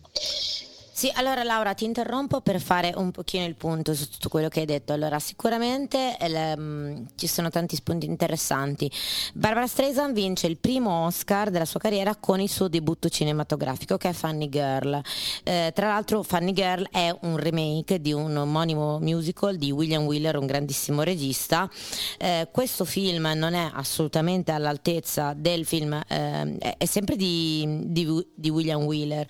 Sì, 1.00 1.10
allora 1.16 1.44
Laura 1.44 1.74
ti 1.74 1.86
interrompo 1.86 2.42
per 2.42 2.60
fare 2.60 2.92
un 2.94 3.12
pochino 3.12 3.46
il 3.46 3.56
punto 3.56 3.94
su 3.94 4.10
tutto 4.10 4.28
quello 4.28 4.50
che 4.50 4.60
hai 4.60 4.66
detto. 4.66 4.92
Allora, 4.92 5.18
sicuramente 5.20 6.18
mm, 6.60 7.06
ci 7.16 7.26
sono 7.26 7.50
tanti 7.50 7.78
spunti 7.78 8.06
interessanti. 8.06 8.92
Barbara 9.34 9.66
Streisand 9.66 10.14
vince 10.14 10.48
il 10.48 10.58
primo 10.58 11.06
Oscar 11.06 11.52
della 11.52 11.64
sua 11.64 11.80
carriera 11.80 12.18
con 12.18 12.42
il 12.42 12.50
suo 12.50 12.68
debutto 12.68 13.08
cinematografico 13.08 13.96
che 13.96 14.10
è 14.10 14.12
Funny 14.12 14.50
Girl. 14.50 15.02
Eh, 15.46 15.72
tra 15.74 15.88
l'altro 15.88 16.22
Funny 16.22 16.52
Girl 16.52 16.86
è 16.92 17.16
un 17.22 17.38
remake 17.38 18.02
di 18.02 18.12
un 18.12 18.36
omonimo 18.36 19.00
musical 19.00 19.56
di 19.56 19.72
William 19.72 20.04
Wheeler, 20.04 20.36
un 20.36 20.48
grandissimo 20.48 21.04
regista. 21.04 21.72
Eh, 22.18 22.50
questo 22.52 22.84
film 22.84 23.26
non 23.36 23.54
è 23.54 23.72
assolutamente 23.74 24.52
all'altezza 24.52 25.32
del 25.34 25.66
film, 25.66 25.94
eh, 25.94 26.58
è- 26.58 26.76
è 26.78 26.86
sempre 26.86 27.16
di, 27.16 27.84
di- 27.86 28.28
di 28.36 28.50
William 28.50 28.82
Wheeler, 28.84 29.26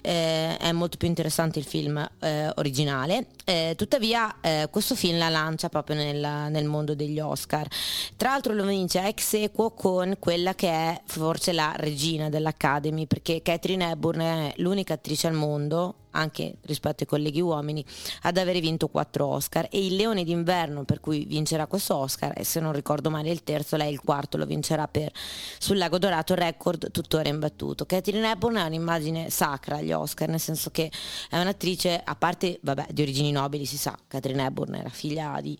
Eh, 0.00 0.56
è 0.56 0.70
molto 0.72 0.96
più 0.96 1.07
interessante 1.08 1.58
il 1.58 1.64
film 1.64 1.96
eh, 2.20 2.50
originale, 2.56 3.26
Eh, 3.48 3.74
tuttavia 3.78 4.40
eh, 4.42 4.68
questo 4.70 4.94
film 4.94 5.16
la 5.16 5.30
lancia 5.30 5.70
proprio 5.70 5.96
nel, 5.96 6.50
nel 6.50 6.66
mondo 6.66 6.94
degli 6.94 7.18
Oscar. 7.18 7.66
Tra 8.14 8.30
l'altro 8.30 8.52
lo 8.52 8.66
vince 8.66 9.06
ex 9.06 9.32
equo 9.32 9.70
con 9.70 10.16
quella 10.18 10.54
che 10.54 10.68
è 10.68 11.00
forse 11.06 11.52
la 11.52 11.72
regina 11.74 12.28
dell'Academy, 12.28 13.06
perché 13.06 13.40
Catherine 13.40 13.90
Hepburn 13.90 14.20
è 14.20 14.52
l'unica 14.56 14.94
attrice 14.94 15.28
al 15.28 15.32
mondo 15.32 15.94
anche 16.18 16.56
rispetto 16.62 17.02
ai 17.02 17.08
colleghi 17.08 17.40
uomini, 17.40 17.84
ad 18.22 18.36
avere 18.36 18.60
vinto 18.60 18.88
quattro 18.88 19.26
Oscar 19.26 19.68
e 19.70 19.84
il 19.84 19.96
Leone 19.96 20.24
d'inverno 20.24 20.84
per 20.84 21.00
cui 21.00 21.24
vincerà 21.24 21.66
questo 21.66 21.96
Oscar 21.96 22.32
e 22.36 22.44
se 22.44 22.60
non 22.60 22.72
ricordo 22.72 23.10
male 23.10 23.30
il 23.30 23.44
terzo, 23.44 23.76
lei 23.76 23.92
il 23.92 24.00
quarto 24.00 24.36
lo 24.36 24.46
vincerà 24.46 24.88
per 24.88 25.10
sul 25.58 25.78
Lago 25.78 25.98
Dorato, 25.98 26.34
record 26.34 26.90
tuttora 26.90 27.28
imbattuto. 27.28 27.86
Catherine 27.86 28.30
Hepburn 28.30 28.56
è 28.56 28.64
un'immagine 28.64 29.30
sacra 29.30 29.76
agli 29.76 29.92
Oscar, 29.92 30.28
nel 30.28 30.40
senso 30.40 30.70
che 30.70 30.90
è 31.30 31.38
un'attrice, 31.38 32.00
a 32.04 32.14
parte 32.14 32.58
vabbè, 32.60 32.86
di 32.90 33.02
origini 33.02 33.30
nobili, 33.30 33.64
si 33.64 33.76
sa, 33.76 33.96
Catherine 34.06 34.44
Hepburn 34.44 34.74
era 34.74 34.88
figlia 34.88 35.38
di 35.40 35.56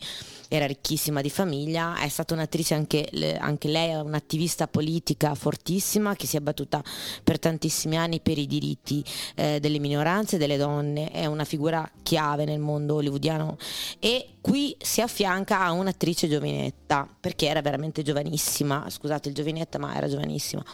era 0.48 0.66
ricchissima 0.66 1.20
di 1.20 1.30
famiglia, 1.30 1.98
è 1.98 2.08
stata 2.08 2.34
un'attrice 2.34 2.74
anche, 2.74 3.36
anche 3.38 3.68
lei, 3.68 3.90
è 3.90 4.00
un'attivista 4.00 4.66
politica 4.66 5.34
fortissima 5.34 6.16
che 6.16 6.26
si 6.26 6.36
è 6.36 6.40
battuta 6.40 6.82
per 7.22 7.38
tantissimi 7.38 7.96
anni 7.96 8.20
per 8.20 8.38
i 8.38 8.46
diritti 8.46 9.04
eh, 9.34 9.60
delle 9.60 9.78
minoranze 9.78 10.36
e 10.36 10.38
delle 10.49 10.57
donne, 10.57 11.11
è 11.11 11.26
una 11.26 11.45
figura 11.45 11.88
chiave 12.02 12.47
nel 12.47 12.59
mondo 12.59 12.95
hollywoodiano 12.97 13.59
e 13.99 14.31
qui 14.40 14.75
si 14.81 15.02
affianca 15.02 15.61
a 15.61 15.73
un'attrice 15.73 16.26
giovinetta, 16.26 17.07
perché 17.21 17.49
era 17.49 17.61
veramente 17.61 18.02
giovanissima, 18.02 18.87
scusate 18.88 19.28
il 19.28 19.35
giovinetta 19.35 19.78
ma 19.78 19.95
era 19.95 20.09
giovanissima, 20.09 20.64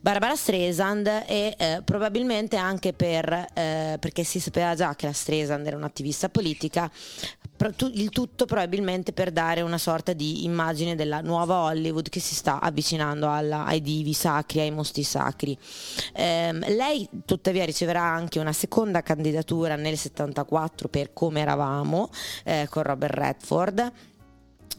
Barbara 0.00 0.36
Streisand 0.36 1.06
e 1.26 1.54
eh, 1.56 1.80
probabilmente 1.84 2.56
anche 2.56 2.92
per, 2.92 3.32
eh, 3.54 3.96
perché 3.98 4.24
si 4.24 4.40
sapeva 4.40 4.74
già 4.74 4.94
che 4.94 5.06
la 5.06 5.12
Streisand 5.12 5.66
era 5.66 5.76
un'attivista 5.76 6.28
politica, 6.28 6.90
il 7.92 8.10
tutto 8.10 8.44
probabilmente 8.44 9.12
per 9.12 9.30
dare 9.32 9.62
una 9.62 9.78
sorta 9.78 10.12
di 10.12 10.44
immagine 10.44 10.94
della 10.94 11.20
nuova 11.20 11.62
Hollywood 11.62 12.08
che 12.08 12.20
si 12.20 12.34
sta 12.34 12.60
avvicinando 12.60 13.30
alla- 13.30 13.64
ai 13.64 13.80
divi 13.80 14.12
sacri, 14.12 14.60
ai 14.60 14.70
mostri 14.70 15.02
sacri. 15.02 15.58
Ehm, 16.14 16.60
lei 16.76 17.08
tuttavia 17.24 17.64
riceverà 17.64 18.02
anche 18.02 18.38
una 18.38 18.52
seconda 18.52 19.02
candidatura 19.02 19.76
nel 19.76 19.96
74 19.98 20.88
per 20.88 21.12
Come 21.12 21.40
eravamo 21.40 22.10
eh, 22.44 22.66
con 22.70 22.82
Robert 22.82 23.14
Redford. 23.14 23.92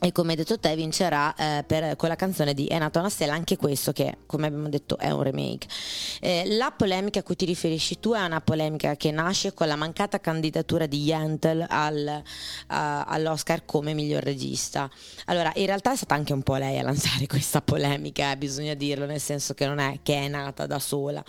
E 0.01 0.13
come 0.13 0.31
hai 0.31 0.37
detto 0.37 0.57
te 0.57 0.73
vincerà 0.75 1.35
eh, 1.35 1.63
per, 1.67 1.97
con 1.97 2.07
la 2.07 2.15
canzone 2.15 2.53
di 2.53 2.67
È 2.67 2.77
nata 2.79 2.99
una 2.99 3.09
stella, 3.09 3.33
anche 3.33 3.57
questo 3.57 3.91
che 3.91 4.19
come 4.27 4.47
abbiamo 4.47 4.69
detto 4.69 4.97
è 4.97 5.11
un 5.11 5.23
remake. 5.23 5.67
Eh, 6.21 6.55
la 6.55 6.71
polemica 6.71 7.19
a 7.19 7.23
cui 7.23 7.35
ti 7.35 7.43
riferisci 7.43 7.99
tu 7.99 8.13
è 8.13 8.23
una 8.23 8.39
polemica 8.39 8.95
che 8.95 9.11
nasce 9.11 9.53
con 9.53 9.67
la 9.67 9.75
mancata 9.75 10.21
candidatura 10.21 10.85
di 10.85 11.03
Yentl 11.03 11.65
al, 11.67 12.21
a- 12.67 13.03
all'Oscar 13.03 13.65
come 13.65 13.93
miglior 13.93 14.23
regista. 14.23 14.89
Allora, 15.25 15.51
in 15.55 15.65
realtà 15.65 15.91
è 15.91 15.97
stata 15.97 16.15
anche 16.15 16.31
un 16.31 16.43
po' 16.43 16.55
lei 16.55 16.79
a 16.79 16.83
lanciare 16.83 17.27
questa 17.27 17.61
polemica, 17.61 18.31
eh, 18.31 18.37
bisogna 18.37 18.75
dirlo, 18.75 19.05
nel 19.05 19.19
senso 19.19 19.53
che 19.53 19.65
non 19.65 19.79
è 19.79 19.99
che 20.01 20.15
è 20.15 20.27
nata 20.29 20.65
da 20.65 20.79
sola. 20.79 21.21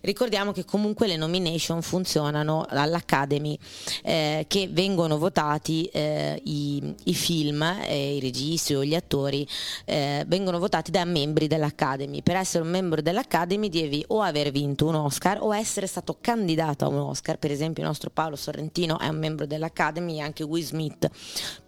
Ricordiamo 0.00 0.52
che 0.52 0.64
comunque 0.64 1.06
le 1.06 1.16
nomination 1.16 1.82
funzionano 1.82 2.64
all'Academy, 2.66 3.58
eh, 4.02 4.46
che 4.48 4.68
vengono 4.70 5.18
votati 5.18 5.84
eh, 5.92 6.40
i, 6.44 6.94
i 7.04 7.14
film, 7.14 7.60
eh, 7.62 8.13
i 8.14 8.20
registi 8.20 8.74
o 8.74 8.84
gli 8.84 8.94
attori, 8.94 9.46
eh, 9.84 10.24
vengono 10.26 10.58
votati 10.58 10.90
da 10.90 11.04
membri 11.04 11.46
dell'Academy. 11.46 12.22
Per 12.22 12.36
essere 12.36 12.64
un 12.64 12.70
membro 12.70 13.02
dell'Academy 13.02 13.68
devi 13.68 14.04
o 14.08 14.22
aver 14.22 14.50
vinto 14.50 14.86
un 14.86 14.94
Oscar 14.94 15.38
o 15.40 15.54
essere 15.54 15.86
stato 15.86 16.18
candidato 16.20 16.84
a 16.84 16.88
un 16.88 16.98
Oscar. 16.98 17.38
Per 17.38 17.50
esempio 17.50 17.82
il 17.82 17.88
nostro 17.88 18.10
Paolo 18.10 18.36
Sorrentino 18.36 18.98
è 18.98 19.08
un 19.08 19.18
membro 19.18 19.46
dell'Academy 19.46 20.16
e 20.16 20.20
anche 20.20 20.42
Will 20.42 20.64
Smith 20.64 21.10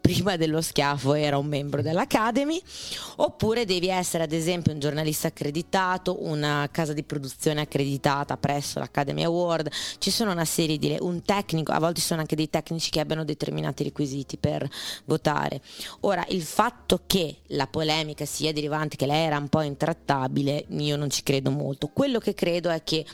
prima 0.06 0.36
dello 0.36 0.60
schiaffo 0.60 1.14
era 1.14 1.36
un 1.36 1.46
membro 1.46 1.82
dell'Academy, 1.82 2.62
oppure 3.16 3.64
devi 3.64 3.88
essere 3.88 4.22
ad 4.22 4.30
esempio 4.30 4.72
un 4.72 4.78
giornalista 4.78 5.26
accreditato, 5.26 6.24
una 6.24 6.68
casa 6.70 6.92
di 6.92 7.02
produzione 7.02 7.62
accreditata 7.62 8.36
presso 8.36 8.78
l'Academy 8.78 9.24
Award, 9.24 9.68
ci 9.98 10.12
sono 10.12 10.30
una 10.30 10.44
serie 10.44 10.78
di 10.78 10.96
un 11.00 11.22
tecnico, 11.22 11.72
a 11.72 11.80
volte 11.80 12.00
sono 12.00 12.20
anche 12.20 12.36
dei 12.36 12.48
tecnici 12.48 12.88
che 12.90 13.00
abbiano 13.00 13.24
determinati 13.24 13.82
requisiti 13.82 14.36
per 14.36 14.68
votare. 15.06 15.60
Ora, 16.02 16.24
il 16.28 16.42
fatto 16.42 17.00
che 17.04 17.38
la 17.48 17.66
polemica 17.66 18.24
sia 18.24 18.52
derivante, 18.52 18.94
che 18.94 19.06
lei 19.06 19.24
era 19.24 19.38
un 19.38 19.48
po' 19.48 19.62
intrattabile, 19.62 20.66
io 20.68 20.96
non 20.96 21.10
ci 21.10 21.24
credo 21.24 21.50
molto. 21.50 21.88
Quello 21.88 22.20
che 22.20 22.32
credo 22.32 22.70
è 22.70 22.84
che 22.84 23.04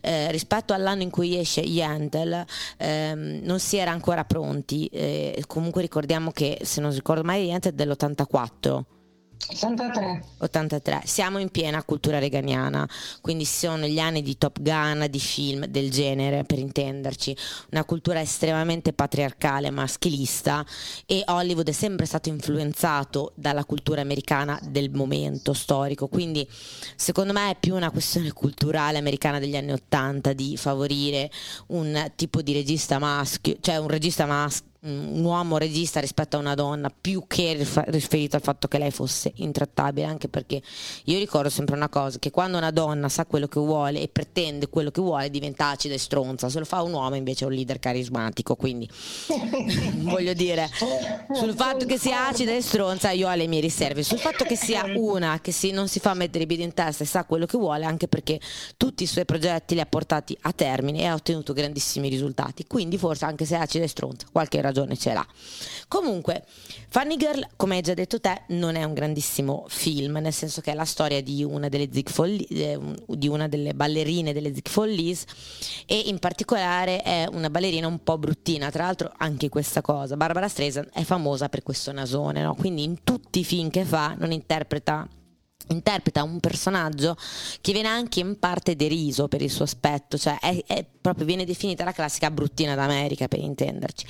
eh, 0.00 0.32
rispetto 0.32 0.72
all'anno 0.72 1.02
in 1.02 1.10
cui 1.10 1.36
esce 1.36 1.60
Yandel 1.60 2.42
ehm, 2.78 3.40
non 3.42 3.60
si 3.60 3.76
era 3.76 3.90
ancora 3.90 4.24
pronti. 4.24 4.86
eh, 4.86 5.44
comunque 5.46 5.82
ricordiamo 5.82 6.30
che, 6.30 6.37
se 6.62 6.80
non 6.80 6.92
ricordo 6.92 7.24
mai, 7.24 7.46
Yandel 7.46 7.72
è 7.72 7.74
dell'84. 7.74 8.84
83. 9.50 10.24
83. 10.38 11.02
Siamo 11.04 11.38
in 11.38 11.48
piena 11.50 11.82
cultura 11.82 12.18
reganiana, 12.18 12.86
quindi 13.20 13.44
sono 13.44 13.86
gli 13.86 13.98
anni 13.98 14.20
di 14.20 14.36
Top 14.36 14.60
Gun, 14.60 15.06
di 15.08 15.20
film 15.20 15.64
del 15.66 15.90
genere, 15.90 16.44
per 16.44 16.58
intenderci, 16.58 17.34
una 17.70 17.84
cultura 17.84 18.20
estremamente 18.20 18.92
patriarcale, 18.92 19.70
maschilista 19.70 20.66
e 21.06 21.22
Hollywood 21.26 21.68
è 21.68 21.72
sempre 21.72 22.04
stato 22.04 22.28
influenzato 22.28 23.32
dalla 23.36 23.64
cultura 23.64 24.00
americana 24.00 24.60
del 24.62 24.90
momento 24.90 25.54
storico, 25.54 26.08
quindi 26.08 26.46
secondo 26.96 27.32
me 27.32 27.52
è 27.52 27.56
più 27.58 27.74
una 27.74 27.90
questione 27.90 28.32
culturale 28.32 28.98
americana 28.98 29.38
degli 29.38 29.56
anni 29.56 29.72
80 29.72 30.32
di 30.34 30.56
favorire 30.56 31.30
un 31.68 32.12
tipo 32.16 32.42
di 32.42 32.52
regista 32.52 32.98
maschio, 32.98 33.56
cioè 33.60 33.76
un 33.76 33.88
regista 33.88 34.26
maschio 34.26 34.67
un 34.80 35.24
uomo 35.24 35.58
regista 35.58 35.98
rispetto 35.98 36.36
a 36.36 36.40
una 36.40 36.54
donna 36.54 36.88
più 36.88 37.24
che 37.26 37.66
riferito 37.86 38.36
al 38.36 38.42
fatto 38.42 38.68
che 38.68 38.78
lei 38.78 38.92
fosse 38.92 39.32
intrattabile 39.36 40.06
anche 40.06 40.28
perché 40.28 40.62
io 41.04 41.18
ricordo 41.18 41.48
sempre 41.48 41.74
una 41.74 41.88
cosa 41.88 42.18
che 42.20 42.30
quando 42.30 42.58
una 42.58 42.70
donna 42.70 43.08
sa 43.08 43.26
quello 43.26 43.48
che 43.48 43.58
vuole 43.58 44.00
e 44.00 44.08
pretende 44.08 44.68
quello 44.68 44.92
che 44.92 45.00
vuole 45.00 45.30
diventa 45.30 45.70
acida 45.70 45.94
e 45.94 45.98
stronza. 45.98 46.48
Se 46.48 46.60
lo 46.60 46.64
fa 46.64 46.82
un 46.82 46.92
uomo 46.92 47.16
invece 47.16 47.44
è 47.44 47.48
un 47.48 47.54
leader 47.54 47.80
carismatico 47.80 48.54
quindi 48.54 48.88
voglio 50.02 50.32
dire 50.32 50.70
sul 51.32 51.54
fatto 51.54 51.84
che 51.84 51.98
sia 51.98 52.28
acida 52.28 52.52
e 52.52 52.62
stronza 52.62 53.10
io 53.10 53.28
ho 53.28 53.34
le 53.34 53.48
mie 53.48 53.60
riserve. 53.60 54.04
Sul 54.04 54.18
fatto 54.18 54.44
che 54.44 54.54
sia 54.54 54.84
una 54.94 55.40
che 55.40 55.50
si- 55.50 55.72
non 55.72 55.88
si 55.88 55.98
fa 55.98 56.14
mettere 56.14 56.44
i 56.44 56.46
piedi 56.46 56.62
in 56.62 56.72
testa 56.72 57.02
e 57.02 57.06
sa 57.06 57.24
quello 57.24 57.46
che 57.46 57.58
vuole 57.58 57.84
anche 57.84 58.06
perché 58.06 58.38
tutti 58.76 59.02
i 59.02 59.06
suoi 59.06 59.24
progetti 59.24 59.74
li 59.74 59.80
ha 59.80 59.86
portati 59.86 60.36
a 60.42 60.52
termine 60.52 61.00
e 61.00 61.06
ha 61.06 61.14
ottenuto 61.14 61.52
grandissimi 61.52 62.08
risultati. 62.08 62.64
Quindi 62.68 62.96
forse 62.96 63.24
anche 63.24 63.44
se 63.44 63.56
è 63.56 63.58
acida 63.58 63.82
e 63.84 63.88
stronza 63.88 64.26
qualche 64.30 64.60
ragione 64.60 64.66
ce 64.72 65.12
l'ha. 65.12 65.26
Comunque, 65.88 66.44
Funny 66.88 67.16
Girl, 67.16 67.46
come 67.56 67.76
hai 67.76 67.82
già 67.82 67.94
detto 67.94 68.20
te, 68.20 68.42
non 68.48 68.74
è 68.74 68.84
un 68.84 68.94
grandissimo 68.94 69.64
film, 69.68 70.18
nel 70.18 70.32
senso 70.32 70.60
che 70.60 70.72
è 70.72 70.74
la 70.74 70.84
storia 70.84 71.22
di 71.22 71.42
una 71.42 71.68
delle, 71.68 71.88
Ziegfeld, 71.90 72.46
eh, 72.50 72.78
di 73.06 73.28
una 73.28 73.48
delle 73.48 73.74
ballerine 73.74 74.32
delle 74.32 74.52
Ziegfollies 74.52 75.24
e 75.86 75.98
in 76.06 76.18
particolare 76.18 77.02
è 77.02 77.26
una 77.30 77.50
ballerina 77.50 77.86
un 77.86 78.02
po' 78.02 78.18
bruttina, 78.18 78.70
tra 78.70 78.84
l'altro 78.84 79.12
anche 79.16 79.48
questa 79.48 79.80
cosa. 79.80 80.16
Barbara 80.16 80.48
Streisand 80.48 80.90
è 80.92 81.02
famosa 81.02 81.48
per 81.48 81.62
questo 81.62 81.92
nasone, 81.92 82.42
no? 82.42 82.54
quindi 82.54 82.84
in 82.84 83.02
tutti 83.04 83.40
i 83.40 83.44
film 83.44 83.70
che 83.70 83.84
fa 83.84 84.14
non 84.18 84.32
interpreta 84.32 85.08
interpreta 85.68 86.22
un 86.22 86.40
personaggio 86.40 87.16
che 87.60 87.72
viene 87.72 87.88
anche 87.88 88.20
in 88.20 88.38
parte 88.38 88.76
deriso 88.76 89.28
per 89.28 89.42
il 89.42 89.50
suo 89.50 89.64
aspetto, 89.64 90.18
cioè 90.18 90.38
è, 90.38 90.62
è 90.66 90.84
proprio 91.00 91.26
viene 91.26 91.44
definita 91.44 91.84
la 91.84 91.92
classica 91.92 92.30
bruttina 92.30 92.74
d'America 92.74 93.28
per 93.28 93.38
intenderci. 93.38 94.06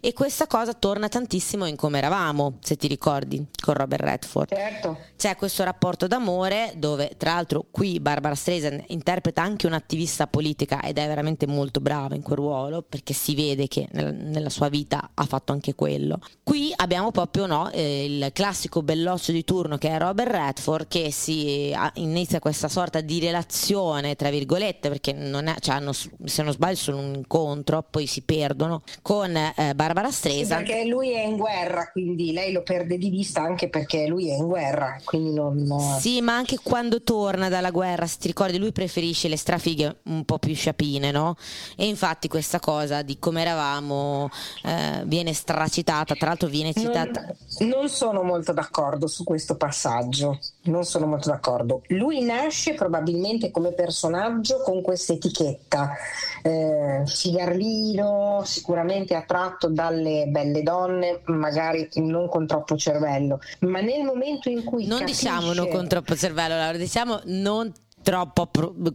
E 0.00 0.12
questa 0.12 0.46
cosa 0.46 0.74
torna 0.74 1.08
tantissimo 1.08 1.66
in 1.66 1.76
Come 1.76 1.98
eravamo, 1.98 2.58
se 2.60 2.76
ti 2.76 2.86
ricordi, 2.88 3.44
con 3.60 3.74
Robert 3.74 4.02
Redford. 4.02 4.48
Certo. 4.48 4.98
C'è 5.16 5.36
questo 5.36 5.64
rapporto 5.64 6.06
d'amore 6.06 6.74
dove 6.76 7.12
tra 7.16 7.34
l'altro 7.34 7.66
qui 7.70 8.00
Barbara 8.00 8.34
Streisand 8.34 8.84
interpreta 8.88 9.42
anche 9.42 9.66
un'attivista 9.66 10.26
politica 10.26 10.82
ed 10.82 10.98
è 10.98 11.06
veramente 11.06 11.46
molto 11.46 11.80
brava 11.80 12.14
in 12.14 12.22
quel 12.22 12.36
ruolo 12.36 12.82
perché 12.82 13.14
si 13.14 13.34
vede 13.34 13.68
che 13.68 13.88
nel- 13.92 14.14
nella 14.14 14.50
sua 14.50 14.68
vita 14.68 15.10
ha 15.14 15.24
fatto 15.24 15.52
anche 15.52 15.74
quello. 15.74 16.18
Qui 16.42 16.72
abbiamo 16.76 17.10
proprio 17.10 17.46
no, 17.46 17.70
eh, 17.70 18.04
il 18.04 18.30
classico 18.32 18.82
belloccio 18.82 19.32
di 19.32 19.44
turno 19.44 19.78
che 19.78 19.88
è 19.88 19.98
Robert 19.98 20.30
Redford 20.30 20.88
che 20.88 21.01
si 21.10 21.74
inizia 21.94 22.38
questa 22.38 22.68
sorta 22.68 23.00
di 23.00 23.20
relazione 23.20 24.14
tra 24.14 24.30
virgolette 24.30 24.88
perché 24.88 25.12
non 25.12 25.46
è, 25.46 25.54
cioè 25.60 25.76
hanno, 25.76 25.92
se 25.92 26.42
non 26.42 26.52
sbaglio 26.52 26.76
sono 26.76 26.98
un 26.98 27.14
incontro 27.14 27.84
poi 27.88 28.06
si 28.06 28.22
perdono 28.22 28.82
con 29.02 29.34
eh, 29.36 29.74
Barbara 29.74 30.10
Sì, 30.10 30.16
Streisand 30.16 30.66
perché 30.66 30.84
lui 30.84 31.12
è 31.12 31.24
in 31.24 31.36
guerra, 31.36 31.90
quindi 31.90 32.32
lei 32.32 32.52
lo 32.52 32.62
perde 32.62 32.98
di 32.98 33.10
vista 33.10 33.42
anche 33.42 33.68
perché 33.68 34.06
lui 34.06 34.30
è 34.30 34.34
in 34.34 34.46
guerra, 34.46 34.98
quindi 35.04 35.32
non... 35.34 35.98
Sì, 35.98 36.20
ma 36.20 36.36
anche 36.36 36.58
quando 36.62 37.02
torna 37.02 37.48
dalla 37.48 37.70
guerra, 37.70 38.06
se 38.06 38.16
ti 38.18 38.28
ricordi, 38.28 38.58
lui 38.58 38.72
preferisce 38.72 39.28
le 39.28 39.36
strafighe 39.36 40.00
un 40.04 40.24
po' 40.24 40.38
più 40.38 40.54
sciapine, 40.54 41.10
no? 41.10 41.36
E 41.76 41.86
infatti 41.86 42.28
questa 42.28 42.60
cosa 42.60 43.02
di 43.02 43.18
come 43.18 43.42
eravamo 43.42 44.28
eh, 44.64 45.02
viene 45.06 45.32
stracitata, 45.32 46.14
tra 46.14 46.28
l'altro 46.28 46.48
viene 46.48 46.72
citata. 46.72 47.34
Non, 47.58 47.68
non 47.68 47.88
sono 47.88 48.22
molto 48.22 48.52
d'accordo 48.52 49.06
su 49.06 49.24
questo 49.24 49.56
passaggio, 49.56 50.38
non 50.62 50.84
sono 50.92 51.06
molto 51.06 51.30
d'accordo. 51.30 51.82
Lui 51.88 52.22
nasce 52.22 52.74
probabilmente 52.74 53.50
come 53.50 53.72
personaggio 53.72 54.60
con 54.62 54.82
questa 54.82 55.14
etichetta, 55.14 55.94
eh, 56.42 57.02
figarlino, 57.06 58.42
sicuramente 58.44 59.14
attratto 59.14 59.68
dalle 59.68 60.26
belle 60.28 60.62
donne, 60.62 61.22
magari 61.26 61.88
non 61.94 62.28
con 62.28 62.46
troppo 62.46 62.76
cervello, 62.76 63.40
ma 63.60 63.80
nel 63.80 64.04
momento 64.04 64.50
in 64.50 64.64
cui... 64.64 64.86
Non 64.86 64.98
capisce- 64.98 65.28
diciamo 65.28 65.54
non 65.54 65.68
con 65.68 65.88
troppo 65.88 66.14
cervello, 66.14 66.54
Laura, 66.56 66.76
diciamo 66.76 67.20
non 67.24 67.72
troppo 68.02 68.48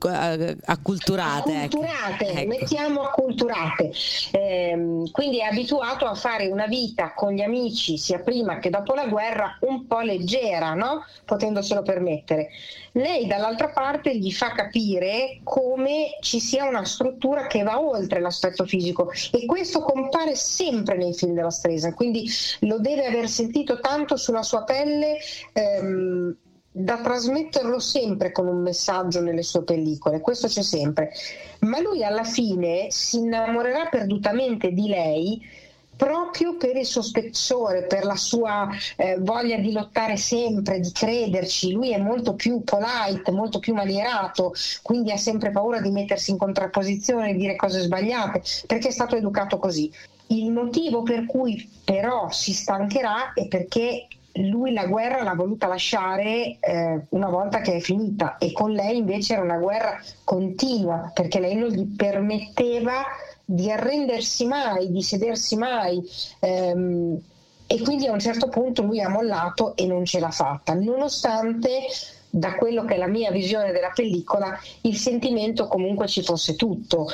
eh, 0.10 0.58
acculturate. 0.66 1.64
ecco. 1.64 1.80
acculturate, 1.80 2.26
Ecco. 2.28 2.48
mettiamo 2.48 3.02
acculturate. 3.02 3.92
Ehm, 4.32 5.10
quindi 5.12 5.40
è 5.40 5.46
abituato 5.46 6.06
a 6.06 6.14
fare 6.16 6.48
una 6.48 6.68
vita 6.68 7.14
con 7.14 7.32
gli 7.34 7.42
amici, 7.42 7.98
sia 7.98 8.20
prima 8.20 8.60
che 8.60 8.70
dopo 8.70 8.94
la 8.94 9.08
guerra, 9.08 9.58
un 9.62 9.88
po' 9.88 10.02
leggera, 10.02 10.74
no? 10.74 11.04
potendoselo 11.26 11.82
permettere. 11.82 12.50
Lei 12.94 13.28
dall'altra 13.28 13.70
parte 13.70 14.18
gli 14.18 14.32
fa 14.32 14.52
capire 14.54 15.40
come 15.44 16.18
ci 16.22 16.40
sia 16.40 16.66
una 16.66 16.84
struttura 16.84 17.46
che 17.46 17.62
va 17.62 17.80
oltre 17.80 18.20
l'aspetto 18.20 18.66
fisico 18.66 19.12
e 19.32 19.46
questo 19.46 19.82
compare 19.82 20.36
sempre 20.36 20.98
nei 20.98 21.14
film 21.14 21.34
della 21.34 21.52
Streisand, 21.52 21.94
quindi 21.94 22.28
lo 22.62 22.80
deve 22.80 23.06
aver 23.06 23.30
sentito 23.30 23.80
tanto 23.80 24.16
sulla 24.18 24.42
sua 24.44 24.64
pelle. 24.64 25.18
ehm, 25.54 26.36
da 26.78 27.02
trasmetterlo 27.02 27.80
sempre 27.80 28.32
con 28.32 28.48
un 28.48 28.62
messaggio 28.62 29.20
nelle 29.20 29.42
sue 29.42 29.64
pellicole, 29.64 30.22
questo 30.22 30.48
c'è 30.48 30.62
sempre. 30.62 31.12
Ma 31.62 31.80
lui 31.80 32.04
alla 32.04 32.24
fine 32.24 32.88
si 32.90 33.18
innamorerà 33.18 33.88
perdutamente 33.88 34.72
di 34.72 34.88
lei 34.88 35.42
proprio 35.96 36.56
per 36.58 36.78
il 36.78 36.86
suo 36.86 37.02
spessore, 37.02 37.88
per 37.88 38.06
la 38.06 38.16
sua 38.16 38.70
eh, 38.96 39.18
voglia 39.20 39.58
di 39.58 39.72
lottare 39.72 40.16
sempre, 40.16 40.80
di 40.80 40.92
crederci. 40.92 41.72
Lui 41.72 41.92
è 41.92 41.98
molto 41.98 42.36
più 42.36 42.64
polite, 42.64 43.32
molto 43.32 43.58
più 43.58 43.74
manierato, 43.74 44.54
quindi 44.84 45.12
ha 45.12 45.18
sempre 45.18 45.50
paura 45.50 45.82
di 45.82 45.90
mettersi 45.90 46.30
in 46.30 46.38
contrapposizione 46.38 47.32
e 47.32 47.36
dire 47.36 47.56
cose 47.56 47.82
sbagliate, 47.82 48.44
perché 48.68 48.90
è 48.90 48.92
stato 48.92 49.16
educato 49.16 49.58
così. 49.58 49.92
Il 50.28 50.52
motivo 50.52 51.02
per 51.02 51.26
cui 51.26 51.68
però 51.84 52.30
si 52.30 52.54
stancherà 52.54 53.34
è 53.34 53.48
perché 53.48 54.08
lui 54.38 54.74
la 54.74 54.86
guerra 54.86 55.24
l'ha 55.24 55.36
voluta 55.36 55.68
lasciare 55.68 56.58
eh, 56.60 57.02
una 57.10 57.30
volta 57.30 57.62
che 57.62 57.76
è 57.76 57.80
finita 57.80 58.38
e 58.38 58.52
con 58.52 58.72
lei 58.72 58.98
invece 58.98 59.34
era 59.34 59.42
una 59.42 59.58
guerra 59.58 60.00
continua 60.24 61.12
perché 61.14 61.40
lei 61.40 61.56
non 61.56 61.70
gli 61.70 61.86
permetteva 61.96 63.04
di 63.44 63.72
arrendersi 63.72 64.46
mai, 64.46 64.92
di 64.92 65.02
sedersi 65.02 65.56
mai. 65.56 66.02
ehm, 66.40 67.20
e 67.70 67.82
quindi 67.82 68.08
a 68.08 68.14
un 68.14 68.20
certo 68.20 68.48
punto 68.48 68.82
lui 68.82 69.02
ha 69.02 69.10
mollato 69.10 69.76
e 69.76 69.86
non 69.86 70.06
ce 70.06 70.20
l'ha 70.20 70.32
fatta, 70.32 70.74
nonostante 70.74 71.88
da 72.30 72.56
quello 72.56 72.86
che 72.86 72.96
è 72.96 72.98
la 72.98 73.08
mia 73.08 73.30
visione 73.32 73.74
della 73.74 73.92
pellicola 73.94 74.58
il 74.82 74.96
sentimento 74.96 75.68
comunque 75.68 76.08
ci 76.08 76.24
fosse 76.24 76.56
tutto. 76.56 77.08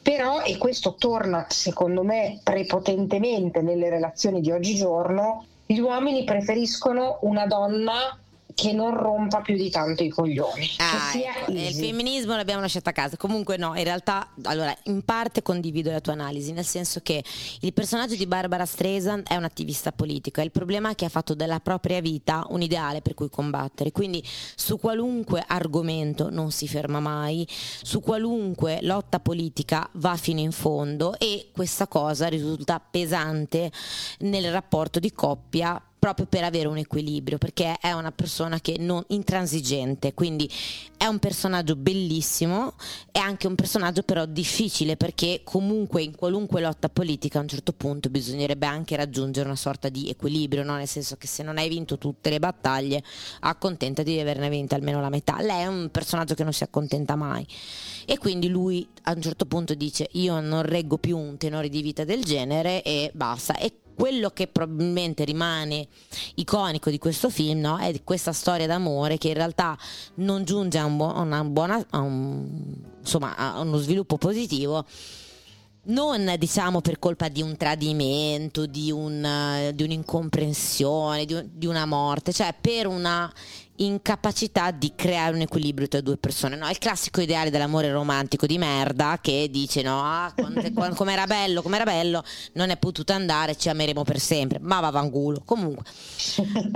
Però, 0.00 0.42
e 0.42 0.56
questo 0.56 0.94
torna 0.94 1.46
secondo 1.48 2.04
me 2.04 2.38
prepotentemente 2.42 3.60
nelle 3.60 3.88
relazioni 3.88 4.40
di 4.40 4.52
oggigiorno, 4.52 5.46
gli 5.70 5.80
uomini 5.80 6.24
preferiscono 6.24 7.18
una 7.22 7.46
donna 7.46 8.18
che 8.58 8.72
non 8.72 8.92
rompa 8.92 9.40
più 9.40 9.54
di 9.54 9.70
tanto 9.70 10.02
i 10.02 10.08
coglioni. 10.08 10.68
Ah, 10.78 10.90
che 11.12 11.18
sia 11.18 11.36
ecco, 11.36 11.52
il 11.52 11.72
femminismo 11.74 12.34
l'abbiamo 12.34 12.60
lasciato 12.60 12.88
a 12.88 12.92
casa. 12.92 13.16
Comunque 13.16 13.56
no, 13.56 13.76
in 13.76 13.84
realtà, 13.84 14.30
allora, 14.42 14.76
in 14.86 15.04
parte 15.04 15.42
condivido 15.42 15.92
la 15.92 16.00
tua 16.00 16.14
analisi, 16.14 16.50
nel 16.50 16.64
senso 16.64 16.98
che 17.00 17.22
il 17.60 17.72
personaggio 17.72 18.16
di 18.16 18.26
Barbara 18.26 18.66
Streisand 18.66 19.28
è 19.28 19.36
un'attivista 19.36 19.92
politica. 19.92 20.42
Il 20.42 20.50
problema 20.50 20.90
è 20.90 20.96
che 20.96 21.04
ha 21.04 21.08
fatto 21.08 21.36
della 21.36 21.60
propria 21.60 22.00
vita 22.00 22.44
un 22.48 22.60
ideale 22.60 23.00
per 23.00 23.14
cui 23.14 23.30
combattere. 23.30 23.92
Quindi 23.92 24.24
su 24.56 24.76
qualunque 24.80 25.44
argomento 25.46 26.28
non 26.28 26.50
si 26.50 26.66
ferma 26.66 26.98
mai, 26.98 27.46
su 27.48 28.00
qualunque 28.00 28.80
lotta 28.82 29.20
politica 29.20 29.88
va 29.92 30.16
fino 30.16 30.40
in 30.40 30.50
fondo 30.50 31.16
e 31.16 31.50
questa 31.52 31.86
cosa 31.86 32.26
risulta 32.26 32.80
pesante 32.80 33.70
nel 34.18 34.50
rapporto 34.50 34.98
di 34.98 35.12
coppia 35.12 35.80
proprio 35.98 36.26
per 36.26 36.44
avere 36.44 36.68
un 36.68 36.76
equilibrio, 36.76 37.38
perché 37.38 37.76
è 37.80 37.92
una 37.92 38.12
persona 38.12 38.60
che 38.60 38.76
non 38.78 39.04
intransigente, 39.08 40.14
quindi 40.14 40.48
è 40.96 41.06
un 41.06 41.18
personaggio 41.18 41.76
bellissimo, 41.76 42.74
è 43.10 43.18
anche 43.18 43.46
un 43.46 43.54
personaggio 43.54 44.02
però 44.02 44.24
difficile 44.26 44.96
perché 44.96 45.42
comunque 45.44 46.02
in 46.02 46.14
qualunque 46.14 46.60
lotta 46.60 46.88
politica 46.88 47.38
a 47.38 47.42
un 47.42 47.48
certo 47.48 47.72
punto 47.72 48.10
bisognerebbe 48.10 48.66
anche 48.66 48.96
raggiungere 48.96 49.46
una 49.46 49.56
sorta 49.56 49.88
di 49.88 50.08
equilibrio, 50.08 50.62
no? 50.64 50.76
nel 50.76 50.88
senso 50.88 51.16
che 51.16 51.26
se 51.26 51.42
non 51.42 51.58
hai 51.58 51.68
vinto 51.68 51.98
tutte 51.98 52.30
le 52.30 52.38
battaglie, 52.38 53.02
accontentati 53.40 54.12
di 54.12 54.20
averne 54.20 54.48
vinte 54.48 54.74
almeno 54.74 55.00
la 55.00 55.08
metà. 55.08 55.40
Lei 55.40 55.62
è 55.62 55.66
un 55.66 55.88
personaggio 55.90 56.34
che 56.34 56.44
non 56.44 56.52
si 56.52 56.62
accontenta 56.62 57.16
mai 57.16 57.46
e 58.04 58.18
quindi 58.18 58.48
lui 58.48 58.86
a 59.02 59.12
un 59.12 59.20
certo 59.20 59.46
punto 59.46 59.74
dice 59.74 60.08
io 60.12 60.40
non 60.40 60.62
reggo 60.62 60.98
più 60.98 61.18
un 61.18 61.36
tenore 61.36 61.68
di 61.68 61.82
vita 61.82 62.04
del 62.04 62.22
genere 62.24 62.82
e 62.82 63.10
basta. 63.14 63.56
E 63.56 63.72
quello 63.98 64.30
che 64.30 64.46
probabilmente 64.46 65.24
rimane 65.24 65.88
iconico 66.36 66.88
di 66.88 66.98
questo 66.98 67.30
film 67.30 67.60
no? 67.60 67.78
è 67.78 67.92
questa 68.04 68.32
storia 68.32 68.68
d'amore 68.68 69.18
che 69.18 69.28
in 69.28 69.34
realtà 69.34 69.76
non 70.16 70.44
giunge 70.44 70.78
a, 70.78 70.84
un 70.84 70.96
buo- 70.96 71.18
una 71.20 71.42
buona, 71.42 71.84
a 71.90 71.98
un- 71.98 72.76
insomma, 73.00 73.34
a 73.36 73.60
uno 73.60 73.76
sviluppo 73.78 74.16
positivo 74.16 74.84
non 75.88 76.34
diciamo 76.38 76.80
per 76.80 76.98
colpa 76.98 77.28
di 77.28 77.40
un 77.42 77.56
tradimento, 77.56 78.66
di, 78.66 78.92
un, 78.92 79.70
di 79.74 79.82
un'incomprensione, 79.82 81.24
di, 81.24 81.32
un- 81.32 81.48
di 81.50 81.66
una 81.66 81.86
morte, 81.86 82.32
cioè 82.32 82.54
per 82.60 82.86
una 82.86 83.32
incapacità 83.78 84.70
di 84.70 84.92
creare 84.94 85.34
un 85.34 85.42
equilibrio 85.42 85.88
tra 85.88 86.00
due 86.00 86.16
persone. 86.16 86.56
No? 86.56 86.68
Il 86.68 86.78
classico 86.78 87.20
ideale 87.20 87.50
dell'amore 87.50 87.90
romantico 87.90 88.46
di 88.46 88.58
merda 88.58 89.18
che 89.20 89.48
dice 89.50 89.82
no, 89.82 90.00
ah, 90.02 90.32
com'era 90.94 91.26
bello, 91.26 91.62
com'era 91.62 91.84
bello, 91.84 92.22
non 92.52 92.70
è 92.70 92.76
potuto 92.76 93.12
andare, 93.12 93.56
ci 93.56 93.68
ameremo 93.68 94.04
per 94.04 94.18
sempre. 94.18 94.58
Ma 94.60 94.80
va 94.80 94.90
vangulo. 94.90 95.42
Comunque. 95.44 95.84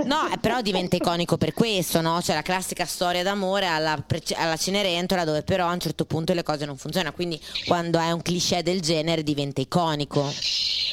No, 0.05 0.29
eh, 0.33 0.39
però 0.39 0.61
diventa 0.61 0.97
iconico 0.97 1.37
per 1.37 1.53
questo, 1.53 2.01
no? 2.01 2.19
C'è 2.21 2.35
la 2.35 2.43
classica 2.43 2.85
storia 2.85 3.23
d'amore 3.23 3.67
alla, 3.67 4.05
alla 4.37 4.57
Cenerentola 4.57 5.25
dove 5.25 5.43
però 5.43 5.69
a 5.69 5.73
un 5.73 5.81
certo 5.81 6.05
punto 6.05 6.33
le 6.33 6.43
cose 6.43 6.65
non 6.65 6.77
funzionano. 6.77 7.15
Quindi 7.15 7.41
quando 7.67 7.99
è 7.99 8.11
un 8.11 8.23
cliché 8.23 8.63
del 8.63 8.81
genere 8.81 9.23
diventa 9.23 9.61
iconico. 9.61 10.31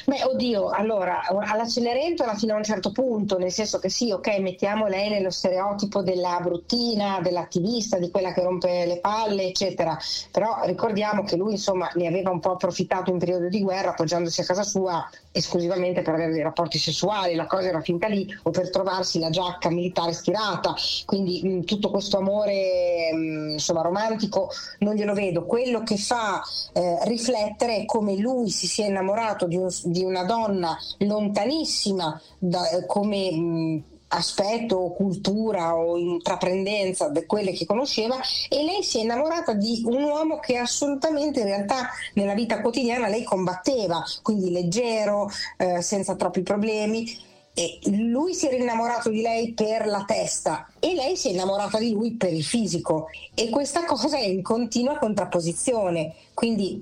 Beh, 0.06 0.24
oddio, 0.24 0.70
allora, 0.70 1.22
alla 1.28 1.68
Cenerentola 1.68 2.36
fino 2.36 2.54
a 2.54 2.58
un 2.58 2.64
certo 2.64 2.92
punto, 2.92 3.38
nel 3.38 3.52
senso 3.52 3.80
che 3.80 3.90
sì, 3.90 4.12
ok, 4.12 4.40
mettiamo 4.40 4.88
lei 4.88 5.10
nello 5.10 5.30
stereotipo 5.30 5.99
l'archetipo 6.00 6.02
della 6.02 6.40
bruttina, 6.42 7.20
dell'attivista, 7.22 7.98
di 7.98 8.10
quella 8.10 8.34
che 8.34 8.42
rompe 8.42 8.86
le 8.86 9.00
palle, 9.00 9.44
eccetera. 9.48 9.98
Però 10.32 10.62
ricordiamo 10.64 11.24
che 11.24 11.36
lui 11.36 11.54
insomma 11.54 11.90
ne 11.96 12.08
aveva 12.08 12.32
un 12.32 12.40
po' 12.40 12.52
approfittato 12.52 13.12
in 13.12 13.18
periodo 13.20 13.48
di 13.50 13.62
guerra 13.62 13.90
appoggiandosi 13.92 14.42
a 14.42 14.46
casa 14.46 14.64
sua 14.64 15.08
esclusivamente 15.32 16.02
per 16.02 16.16
avere 16.16 16.32
dei 16.32 16.42
rapporti 16.42 16.78
sessuali, 16.78 17.36
la 17.36 17.46
cosa 17.46 17.68
era 17.68 17.82
finta 17.82 18.08
lì, 18.08 18.28
o 18.44 18.50
per 18.50 18.70
trovarsi 18.70 19.20
la 19.20 19.30
giacca 19.30 19.70
militare 19.70 20.14
stirata, 20.14 20.74
quindi 21.06 21.42
mh, 21.44 21.64
tutto 21.66 21.90
questo 21.92 22.18
amore 22.18 23.12
mh, 23.14 23.50
insomma, 23.52 23.82
romantico 23.82 24.50
non 24.80 24.96
glielo 24.96 25.14
vedo. 25.14 25.46
Quello 25.46 25.84
che 25.84 25.98
fa 25.98 26.42
eh, 26.74 26.98
riflettere 27.04 27.78
è 27.78 27.86
come 27.86 28.16
lui 28.16 28.50
si 28.50 28.68
sia 28.68 28.88
innamorato 28.88 29.46
di, 29.46 29.56
un- 29.56 29.70
di 29.84 30.04
una 30.04 30.24
donna 30.24 30.78
lontanissima 31.00 32.20
da- 32.38 32.70
eh, 32.70 32.86
come 32.86 33.32
mh, 33.32 33.84
aspetto 34.10 34.76
o 34.76 34.94
cultura 34.94 35.76
o 35.76 35.98
intraprendenza 35.98 37.10
di 37.10 37.26
quelle 37.26 37.52
che 37.52 37.66
conosceva 37.66 38.20
e 38.50 38.64
lei 38.64 38.84
si 38.84 39.00
è 39.00 39.02
innamorata 39.02 39.54
di 39.54 39.84
un 39.86 40.04
uomo 40.04 40.40
che 40.40 40.58
assolutamente 40.58 41.42
in 41.42 41.46
realtà 41.46 41.90
nella 42.14 42.34
vita 42.34 42.62
quotidiana 42.62 43.08
lei 43.08 43.24
combatteva, 43.24 44.04
quindi 44.22 44.52
leggero, 44.52 45.30
eh, 45.58 45.82
senza 45.82 46.16
troppi 46.16 46.42
problemi. 46.42 47.28
E 47.52 47.80
lui 47.88 48.36
si 48.36 48.48
era 48.48 48.56
innamorato 48.56 49.10
di 49.10 49.22
lei 49.22 49.52
per 49.52 49.86
la 49.86 50.06
testa 50.08 50.70
e 50.80 50.94
lei 50.94 51.18
si 51.18 51.28
è 51.28 51.32
innamorata 51.32 51.78
di 51.78 51.92
lui 51.92 52.14
per 52.14 52.32
il 52.32 52.44
fisico 52.44 53.08
e 53.34 53.50
questa 53.50 53.84
cosa 53.84 54.18
è 54.18 54.24
in 54.24 54.42
continua 54.42 54.98
contrapposizione. 54.98 56.14
Quindi 56.34 56.80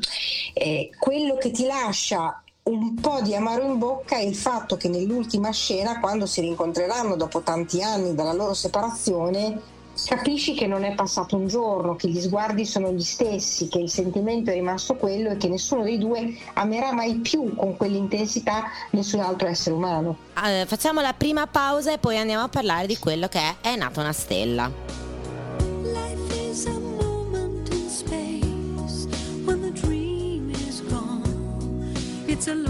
eh, 0.53 0.91
quello 0.99 1.35
che 1.37 1.49
ti 1.49 1.65
lascia 1.65 2.43
un 2.67 2.95
po' 2.95 3.21
di 3.21 3.33
amaro 3.33 3.63
in 3.63 3.77
bocca 3.77 4.17
è 4.17 4.21
il 4.21 4.35
fatto 4.35 4.75
che 4.75 4.89
nell'ultima 4.89 5.51
scena, 5.51 5.99
quando 5.99 6.25
si 6.25 6.41
rincontreranno 6.41 7.15
dopo 7.15 7.41
tanti 7.41 7.81
anni 7.81 8.13
dalla 8.13 8.33
loro 8.33 8.53
separazione, 8.53 9.59
capisci 10.05 10.53
che 10.53 10.67
non 10.67 10.83
è 10.83 10.93
passato 10.93 11.37
un 11.37 11.47
giorno, 11.47 11.95
che 11.95 12.09
gli 12.09 12.19
sguardi 12.19 12.65
sono 12.65 12.91
gli 12.91 13.01
stessi, 13.01 13.67
che 13.67 13.79
il 13.79 13.89
sentimento 13.89 14.51
è 14.51 14.53
rimasto 14.53 14.95
quello 14.95 15.29
e 15.29 15.37
che 15.37 15.47
nessuno 15.47 15.83
dei 15.83 15.97
due 15.97 16.35
amerà 16.53 16.91
mai 16.91 17.15
più 17.15 17.55
con 17.55 17.77
quell'intensità 17.77 18.63
nessun 18.91 19.21
altro 19.21 19.47
essere 19.47 19.75
umano. 19.75 20.17
Eh, 20.45 20.65
facciamo 20.67 21.01
la 21.01 21.13
prima 21.13 21.47
pausa 21.47 21.93
e 21.93 21.97
poi 21.97 22.17
andiamo 22.17 22.43
a 22.43 22.49
parlare 22.49 22.85
di 22.85 22.97
quello 22.97 23.27
che 23.27 23.39
è 23.39 23.55
È 23.61 23.75
nata 23.75 24.01
una 24.01 24.13
stella. 24.13 25.06
It's 32.37 32.47
a 32.47 32.66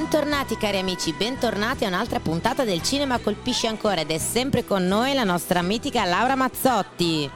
Bentornati 0.00 0.56
cari 0.56 0.78
amici, 0.78 1.12
bentornati 1.12 1.84
a 1.84 1.88
un'altra 1.88 2.20
puntata 2.20 2.64
del 2.64 2.82
Cinema 2.82 3.18
Colpisce 3.18 3.66
ancora 3.66 4.00
ed 4.00 4.10
è 4.10 4.16
sempre 4.16 4.64
con 4.64 4.86
noi 4.86 5.12
la 5.12 5.24
nostra 5.24 5.60
mitica 5.60 6.06
Laura 6.06 6.36
Mazzotti. 6.36 7.30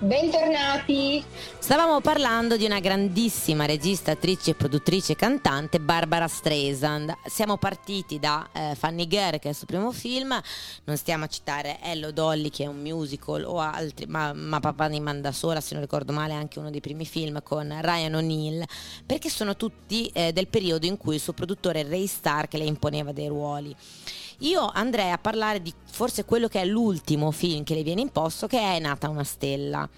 Bentornati! 0.00 1.24
Stavamo 1.58 2.00
parlando 2.00 2.56
di 2.56 2.64
una 2.64 2.78
grandissima 2.78 3.66
regista, 3.66 4.12
attrice, 4.12 4.54
produttrice 4.54 5.12
e 5.12 5.16
cantante, 5.16 5.80
Barbara 5.80 6.28
Streisand. 6.28 7.16
Siamo 7.26 7.56
partiti 7.56 8.20
da 8.20 8.48
eh, 8.52 8.76
Fanny 8.76 9.08
Gare, 9.08 9.40
che 9.40 9.48
è 9.48 9.50
il 9.50 9.56
suo 9.56 9.66
primo 9.66 9.90
film, 9.90 10.40
non 10.84 10.96
stiamo 10.96 11.24
a 11.24 11.26
citare 11.26 11.80
Hello 11.82 12.12
Dolly, 12.12 12.48
che 12.48 12.62
è 12.62 12.66
un 12.68 12.80
musical, 12.80 13.42
o 13.42 13.58
altri, 13.58 14.06
ma, 14.06 14.32
ma 14.32 14.60
Papà 14.60 14.86
mi 14.86 15.00
manda 15.00 15.32
sola, 15.32 15.60
se 15.60 15.74
non 15.74 15.82
ricordo 15.82 16.12
male, 16.12 16.32
anche 16.32 16.60
uno 16.60 16.70
dei 16.70 16.80
primi 16.80 17.04
film 17.04 17.42
con 17.42 17.76
Ryan 17.82 18.14
O'Neill, 18.14 18.64
perché 19.04 19.28
sono 19.28 19.56
tutti 19.56 20.06
eh, 20.14 20.32
del 20.32 20.46
periodo 20.46 20.86
in 20.86 20.96
cui 20.96 21.16
il 21.16 21.20
suo 21.20 21.32
produttore 21.32 21.82
Ray 21.82 22.06
Stark 22.06 22.52
le 22.54 22.64
imponeva 22.64 23.10
dei 23.10 23.26
ruoli. 23.26 23.74
Io 24.42 24.70
andrei 24.72 25.10
a 25.10 25.18
parlare 25.18 25.60
di 25.60 25.72
forse 25.84 26.24
quello 26.24 26.46
che 26.46 26.60
è 26.60 26.64
l'ultimo 26.64 27.30
film 27.32 27.64
che 27.64 27.74
le 27.74 27.82
viene 27.82 28.00
imposto, 28.02 28.46
che 28.46 28.58
è 28.58 28.76
È 28.76 28.78
nata 28.78 29.08
una 29.08 29.24
stella. 29.24 29.88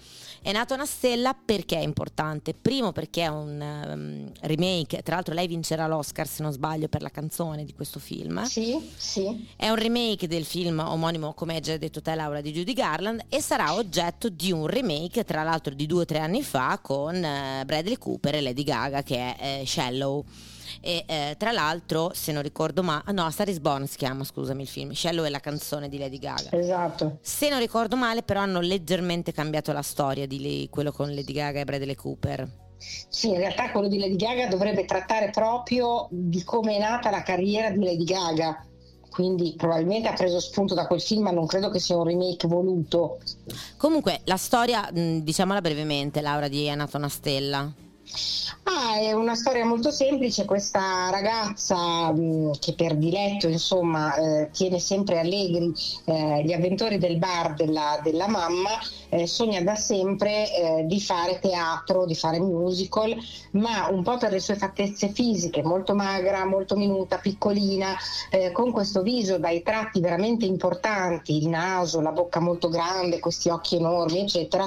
È 0.43 0.51
nata 0.51 0.73
una 0.73 0.87
stella 0.87 1.35
perché 1.35 1.77
è 1.77 1.83
importante? 1.83 2.55
Primo 2.59 2.91
perché 2.91 3.21
è 3.21 3.27
un 3.27 3.61
um, 3.61 4.31
remake, 4.41 5.03
tra 5.03 5.13
l'altro 5.13 5.35
lei 5.35 5.45
vincerà 5.45 5.85
l'Oscar 5.85 6.27
se 6.27 6.41
non 6.41 6.51
sbaglio 6.51 6.87
per 6.87 7.03
la 7.03 7.11
canzone 7.11 7.63
di 7.63 7.75
questo 7.75 7.99
film. 7.99 8.43
Sì, 8.45 8.75
sì. 8.95 9.47
È 9.55 9.69
un 9.69 9.75
remake 9.75 10.27
del 10.27 10.45
film 10.45 10.79
omonimo, 10.79 11.35
come 11.35 11.53
hai 11.53 11.61
già 11.61 11.77
detto 11.77 12.01
te 12.01 12.15
Laura, 12.15 12.41
di 12.41 12.51
Judy 12.51 12.73
Garland 12.73 13.25
e 13.29 13.39
sarà 13.39 13.75
oggetto 13.75 14.29
di 14.29 14.51
un 14.51 14.65
remake, 14.65 15.23
tra 15.25 15.43
l'altro 15.43 15.75
di 15.75 15.85
due 15.85 16.01
o 16.01 16.05
tre 16.05 16.17
anni 16.17 16.41
fa, 16.41 16.79
con 16.81 17.15
uh, 17.17 17.63
Bradley 17.63 17.97
Cooper 17.97 18.33
e 18.33 18.41
Lady 18.41 18.63
Gaga 18.63 19.03
che 19.03 19.35
è 19.35 19.59
uh, 19.61 19.65
Shallow 19.67 20.25
e 20.79 21.03
eh, 21.07 21.35
tra 21.37 21.51
l'altro 21.51 22.11
se 22.13 22.31
non 22.31 22.41
ricordo 22.41 22.83
male 22.83 23.11
no 23.11 23.29
Star 23.29 23.49
is 23.49 23.59
Born 23.59 23.87
si 23.87 23.97
chiama 23.97 24.23
scusami 24.23 24.61
il 24.61 24.67
film. 24.67 24.91
Shallow 24.93 25.25
è 25.25 25.29
la 25.29 25.39
canzone 25.39 25.89
di 25.89 25.97
Lady 25.97 26.19
Gaga. 26.19 26.51
Esatto. 26.51 27.17
Se 27.21 27.49
non 27.49 27.59
ricordo 27.59 27.95
male 27.95 28.23
però 28.23 28.41
hanno 28.41 28.61
leggermente 28.61 29.31
cambiato 29.31 29.71
la 29.71 29.81
storia 29.81 30.25
di 30.27 30.41
lei, 30.41 30.69
quello 30.69 30.91
con 30.91 31.13
Lady 31.13 31.33
Gaga 31.33 31.59
e 31.59 31.65
Bradley 31.65 31.95
Cooper. 31.95 32.49
Sì, 33.09 33.29
in 33.29 33.37
realtà 33.37 33.71
quello 33.71 33.87
di 33.87 33.99
Lady 33.99 34.15
Gaga 34.15 34.47
dovrebbe 34.47 34.85
trattare 34.85 35.29
proprio 35.29 36.07
di 36.09 36.43
come 36.43 36.75
è 36.77 36.79
nata 36.79 37.11
la 37.11 37.21
carriera 37.21 37.69
di 37.69 37.83
Lady 37.83 38.03
Gaga, 38.05 38.65
quindi 39.11 39.53
probabilmente 39.55 40.07
ha 40.07 40.13
preso 40.13 40.39
spunto 40.39 40.73
da 40.73 40.87
quel 40.87 41.01
film, 41.01 41.23
ma 41.23 41.31
non 41.31 41.45
credo 41.45 41.69
che 41.69 41.79
sia 41.79 41.97
un 41.97 42.05
remake 42.05 42.47
voluto. 42.47 43.19
Comunque, 43.77 44.21
la 44.23 44.37
storia, 44.37 44.89
diciamola 44.91 45.61
brevemente, 45.61 46.21
Laura, 46.21 46.47
di 46.47 46.65
È 46.65 46.73
nata 46.73 46.97
una 46.97 47.09
stella. 47.09 47.71
Ah, 48.63 48.99
è 48.99 49.11
una 49.11 49.35
storia 49.35 49.65
molto 49.65 49.89
semplice, 49.91 50.45
questa 50.45 51.09
ragazza 51.09 52.11
mh, 52.11 52.59
che 52.59 52.73
per 52.73 52.95
diletto 52.95 53.47
insomma 53.47 54.13
eh, 54.15 54.49
tiene 54.51 54.79
sempre 54.79 55.19
allegri 55.19 55.73
eh, 56.05 56.43
gli 56.43 56.53
avventori 56.53 56.97
del 56.97 57.17
bar 57.17 57.53
della, 57.55 57.99
della 58.03 58.27
mamma, 58.27 58.69
eh, 59.09 59.27
sogna 59.27 59.61
da 59.61 59.75
sempre 59.75 60.53
eh, 60.53 60.85
di 60.85 61.01
fare 61.01 61.39
teatro, 61.39 62.05
di 62.05 62.15
fare 62.15 62.39
musical, 62.39 63.15
ma 63.51 63.87
un 63.89 64.03
po' 64.03 64.17
per 64.17 64.31
le 64.31 64.39
sue 64.39 64.55
fattezze 64.55 65.09
fisiche, 65.09 65.63
molto 65.63 65.95
magra, 65.95 66.45
molto 66.45 66.75
minuta, 66.75 67.17
piccolina, 67.17 67.95
eh, 68.29 68.51
con 68.51 68.71
questo 68.71 69.01
viso 69.01 69.37
dai 69.37 69.63
tratti 69.63 69.99
veramente 69.99 70.45
importanti, 70.45 71.37
il 71.37 71.47
naso, 71.47 71.99
la 72.01 72.11
bocca 72.11 72.39
molto 72.39 72.69
grande, 72.69 73.19
questi 73.19 73.49
occhi 73.49 73.75
enormi, 73.75 74.19
eccetera, 74.19 74.65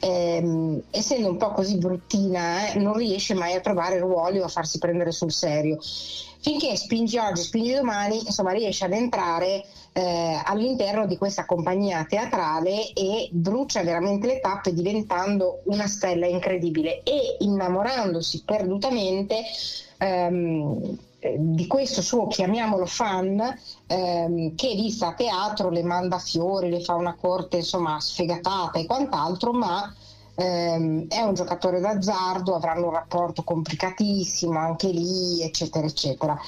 ehm, 0.00 0.82
essendo 0.90 1.28
un 1.28 1.36
po' 1.36 1.52
così 1.52 1.76
bruttina, 1.78 2.72
eh, 2.72 2.78
non 2.86 2.94
riesce 2.94 3.34
mai 3.34 3.54
a 3.54 3.60
trovare 3.60 3.98
ruoli 3.98 4.38
o 4.38 4.44
a 4.44 4.48
farsi 4.48 4.78
prendere 4.78 5.10
sul 5.10 5.32
serio. 5.32 5.78
Finché 5.80 6.76
spingi 6.76 7.18
oggi, 7.18 7.42
spingi 7.42 7.74
domani, 7.74 8.18
insomma 8.18 8.52
riesce 8.52 8.84
ad 8.84 8.92
entrare 8.92 9.64
eh, 9.92 10.40
all'interno 10.44 11.06
di 11.06 11.16
questa 11.16 11.44
compagnia 11.44 12.06
teatrale 12.08 12.92
e 12.92 13.28
brucia 13.32 13.82
veramente 13.82 14.26
le 14.26 14.40
tappe 14.40 14.72
diventando 14.72 15.60
una 15.64 15.86
stella 15.86 16.26
incredibile 16.26 17.02
e 17.02 17.36
innamorandosi 17.40 18.42
perdutamente 18.44 19.42
ehm, 19.98 20.96
di 21.38 21.66
questo 21.66 22.02
suo, 22.02 22.28
chiamiamolo 22.28 22.86
fan, 22.86 23.42
ehm, 23.86 24.54
che 24.54 24.74
vista 24.74 25.08
a 25.08 25.14
teatro 25.14 25.70
le 25.70 25.82
manda 25.82 26.18
fiori, 26.18 26.70
le 26.70 26.80
fa 26.80 26.94
una 26.94 27.16
corte 27.18 27.56
insomma 27.56 27.98
sfegatata 27.98 28.78
e 28.78 28.86
quant'altro, 28.86 29.52
ma 29.52 29.92
ehm, 30.36 31.08
è 31.08 31.20
un 31.20 31.34
giocatore 31.34 31.80
d'azzardo, 31.80 32.54
avranno 32.54 32.86
un 32.86 32.92
rapporto 32.92 33.42
complicatissimo 33.42 34.58
anche 34.58 34.88
lì, 34.88 35.42
eccetera, 35.42 35.86
eccetera. 35.86 36.38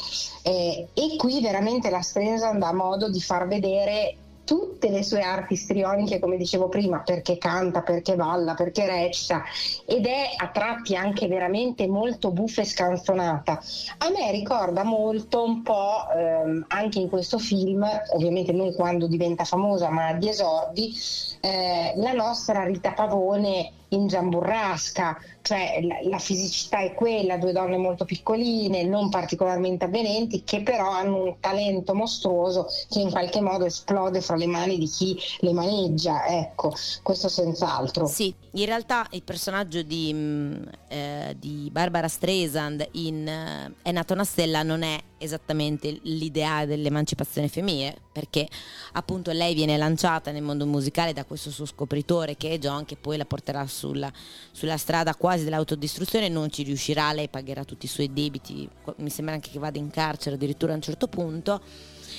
Eh, 0.43 0.89
e 0.95 1.17
qui 1.17 1.41
veramente 1.41 1.91
la 1.91 2.03
Streisand 2.03 2.63
ha 2.63 2.73
modo 2.73 3.11
di 3.11 3.21
far 3.21 3.49
vedere 3.49 4.17
tutte 4.49 4.89
le 4.89 5.03
sue 5.03 5.21
arti 5.21 5.57
strioniche, 5.57 6.19
come 6.19 6.39
dicevo 6.39 6.71
prima, 6.71 7.01
perché 7.01 7.37
canta, 7.37 7.83
perché 7.83 8.17
balla, 8.17 8.55
perché 8.55 8.87
recita 8.87 9.43
ed 9.85 10.07
è 10.07 10.31
a 10.35 10.49
tratti 10.49 10.97
anche 10.97 11.29
veramente 11.29 11.87
molto 11.87 12.31
buffa 12.31 12.63
e 12.63 12.65
scanzonata. 12.65 13.61
A 13.99 14.09
me 14.09 14.31
ricorda 14.31 14.85
molto 14.85 15.45
un 15.45 15.63
po' 15.63 16.09
ehm, 16.17 16.65
anche 16.69 16.99
in 16.99 17.11
questo 17.11 17.39
film, 17.39 17.87
ovviamente 18.15 18.53
non 18.53 18.73
quando 18.73 19.07
diventa 19.07 19.45
famosa, 19.45 19.91
ma 19.91 20.07
agli 20.07 20.29
esordi, 20.29 20.95
eh, 21.41 21.93
la 21.97 22.15
nostra 22.15 22.65
Rita 22.65 22.93
Pavone 22.93 23.73
in 23.91 24.07
Giamburrasca, 24.07 25.19
cioè 25.43 25.81
la, 25.83 25.97
la, 26.03 26.19
fisicità 26.19 26.81
è 26.81 26.95
quella, 26.95 27.39
due 27.39 27.53
donne 27.53 27.77
molto 27.77 28.05
piccoline, 28.05 28.85
non 28.85 29.09
particolarmente 29.09 29.85
avvenenti, 29.87 30.43
che 30.45 30.63
però 30.63 30.91
hanno 30.91 31.23
un 31.23 31.35
talento 31.41 31.95
mostruoso 31.95 32.67
che 32.89 33.01
in 33.01 33.11
qualche 33.11 33.41
modo 33.41 33.65
esplode 33.65 34.21
fra 34.21 34.37
le 34.37 34.47
mani 34.47 34.79
di 34.79 34.87
chi 34.87 35.19
le 35.41 35.53
maneggia, 35.53 36.27
ecco, 36.27 36.75
questo 37.03 37.29
senz'altro. 37.29 38.07
Sì, 38.07 38.35
in 38.53 38.67
realtà 38.67 39.07
il 39.11 39.23
personaggio 39.23 39.83
di, 39.83 40.13
mm, 40.13 40.63
eh, 40.89 41.37
di 41.39 41.69
Barbara 41.71 42.09
Streisand 42.09 42.87
in 42.93 43.27
uh, 43.27 43.73
È 43.83 43.93
nata 43.93 44.15
una 44.15 44.25
stella 44.25 44.63
non 44.63 44.83
è 44.83 44.99
esattamente 45.19 45.99
l'ideale 46.03 46.67
dell'emancipazione 46.67 47.49
femminile, 47.49 47.97
perché 48.13 48.49
appunto 48.93 49.31
lei 49.33 49.55
viene 49.55 49.77
lanciata 49.77 50.31
nel 50.31 50.43
mondo 50.43 50.67
musicale 50.67 51.13
da 51.13 51.25
questo 51.25 51.51
suo 51.51 51.67
scopritore 51.67 52.37
che 52.37 52.51
è 52.51 52.59
John, 52.59 52.85
che 52.85 52.97
poi 52.97 53.17
la 53.17 53.25
porterà 53.25 53.67
sulla, 53.67 54.11
sulla 54.51 54.77
strada 54.77 55.15
quasi 55.15 55.45
dell'autodistruzione, 55.45 56.29
non 56.29 56.51
ci 56.51 56.63
riuscirà, 56.63 57.13
lei 57.13 57.29
pagherà 57.29 57.65
tutti 57.65 57.87
i 57.87 57.89
suoi 57.89 58.13
debiti, 58.13 58.69
mi 58.97 59.11
sembra 59.11 59.35
anche 59.35 59.51
che 59.51 59.59
vada 59.59 59.79
in 59.79 59.91
carcere 59.91 60.37
addirittura 60.37 60.73
a 60.73 60.77
un 60.77 60.83
certo 60.83 61.09
punto 61.09 61.61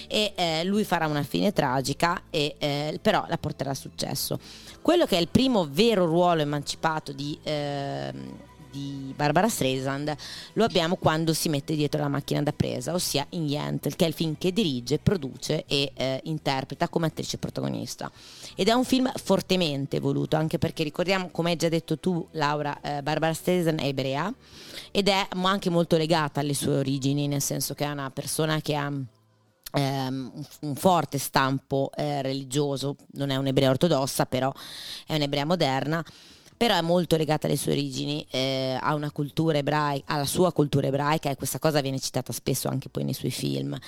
e 0.08 0.34
eh, 0.36 0.64
lui 0.64 0.84
farà 0.84 1.08
una 1.08 1.24
fine 1.24 1.52
tragica 1.52 2.24
e 2.30 2.56
eh, 2.58 3.00
però 3.02 3.26
la 3.28 3.38
porterà 3.38 3.72
a 3.72 3.76
successo. 3.76 4.40
Quello 4.82 5.06
che 5.06 5.18
è 5.18 5.20
il 5.20 5.28
primo 5.28 5.68
vero 5.70 6.06
ruolo 6.06 6.42
emancipato 6.42 7.12
di, 7.12 7.38
eh, 7.44 8.14
di 8.72 9.14
Barbara 9.16 9.48
Streisand 9.48 10.16
lo 10.54 10.64
abbiamo 10.64 10.96
quando 10.96 11.34
si 11.34 11.50
mette 11.50 11.76
dietro 11.76 12.02
la 12.02 12.08
macchina 12.08 12.42
da 12.42 12.52
presa, 12.52 12.94
ossia 12.94 13.26
in 13.30 13.46
Yentl, 13.46 13.96
che 13.96 14.06
è 14.06 14.08
il 14.08 14.14
film 14.14 14.36
che 14.38 14.52
dirige, 14.52 15.00
produce 15.00 15.66
e 15.68 15.92
eh, 15.94 16.20
interpreta 16.26 16.88
come 16.90 17.08
attrice 17.08 17.38
protagonista. 17.38 18.12
Ed 18.56 18.68
è 18.68 18.74
un 18.74 18.86
film 18.86 19.12
fortemente 19.16 20.00
voluto, 20.00 20.36
anche 20.36 20.58
perché 20.58 20.84
ricordiamo, 20.84 21.30
come 21.30 21.52
hai 21.52 21.56
già 21.56 21.70
detto 21.70 21.98
tu, 21.98 22.26
Laura, 22.32 22.80
eh, 22.82 23.02
Barbara 23.02 23.34
Streisand 23.34 23.80
è 23.80 23.86
ebrea 23.86 24.34
ed 24.92 25.08
è 25.08 25.28
anche 25.32 25.70
molto 25.70 25.98
legata 25.98 26.40
alle 26.40 26.54
sue 26.54 26.78
origini, 26.78 27.28
nel 27.28 27.42
senso 27.42 27.74
che 27.74 27.86
è 27.86 27.90
una 27.90 28.12
persona 28.12 28.62
che 28.62 28.76
ha 28.76 28.92
Um, 29.72 30.32
un 30.62 30.74
forte 30.74 31.20
stampo 31.20 31.92
eh, 31.96 32.24
religioso, 32.24 32.96
non 33.12 33.30
è 33.30 33.36
un'ebrea 33.36 33.70
ortodossa, 33.70 34.26
però 34.26 34.52
è 35.06 35.14
un'ebrea 35.14 35.46
moderna, 35.46 36.04
però 36.60 36.76
è 36.76 36.82
molto 36.82 37.16
legata 37.16 37.48
alle 37.48 37.56
sue 37.56 37.72
origini, 37.72 38.26
eh, 38.32 38.78
a 38.82 38.94
una 38.94 39.12
cultura 39.12 39.60
ebraica, 39.60 40.14
alla 40.14 40.26
sua 40.26 40.52
cultura 40.52 40.88
ebraica 40.88 41.30
e 41.30 41.38
questa 41.38 41.58
cosa 41.58 41.80
viene 41.80 42.00
citata 42.00 42.34
spesso 42.34 42.68
anche 42.68 42.90
poi 42.90 43.06
nei 43.06 43.14
suoi 43.14 43.32
film. 43.32 43.80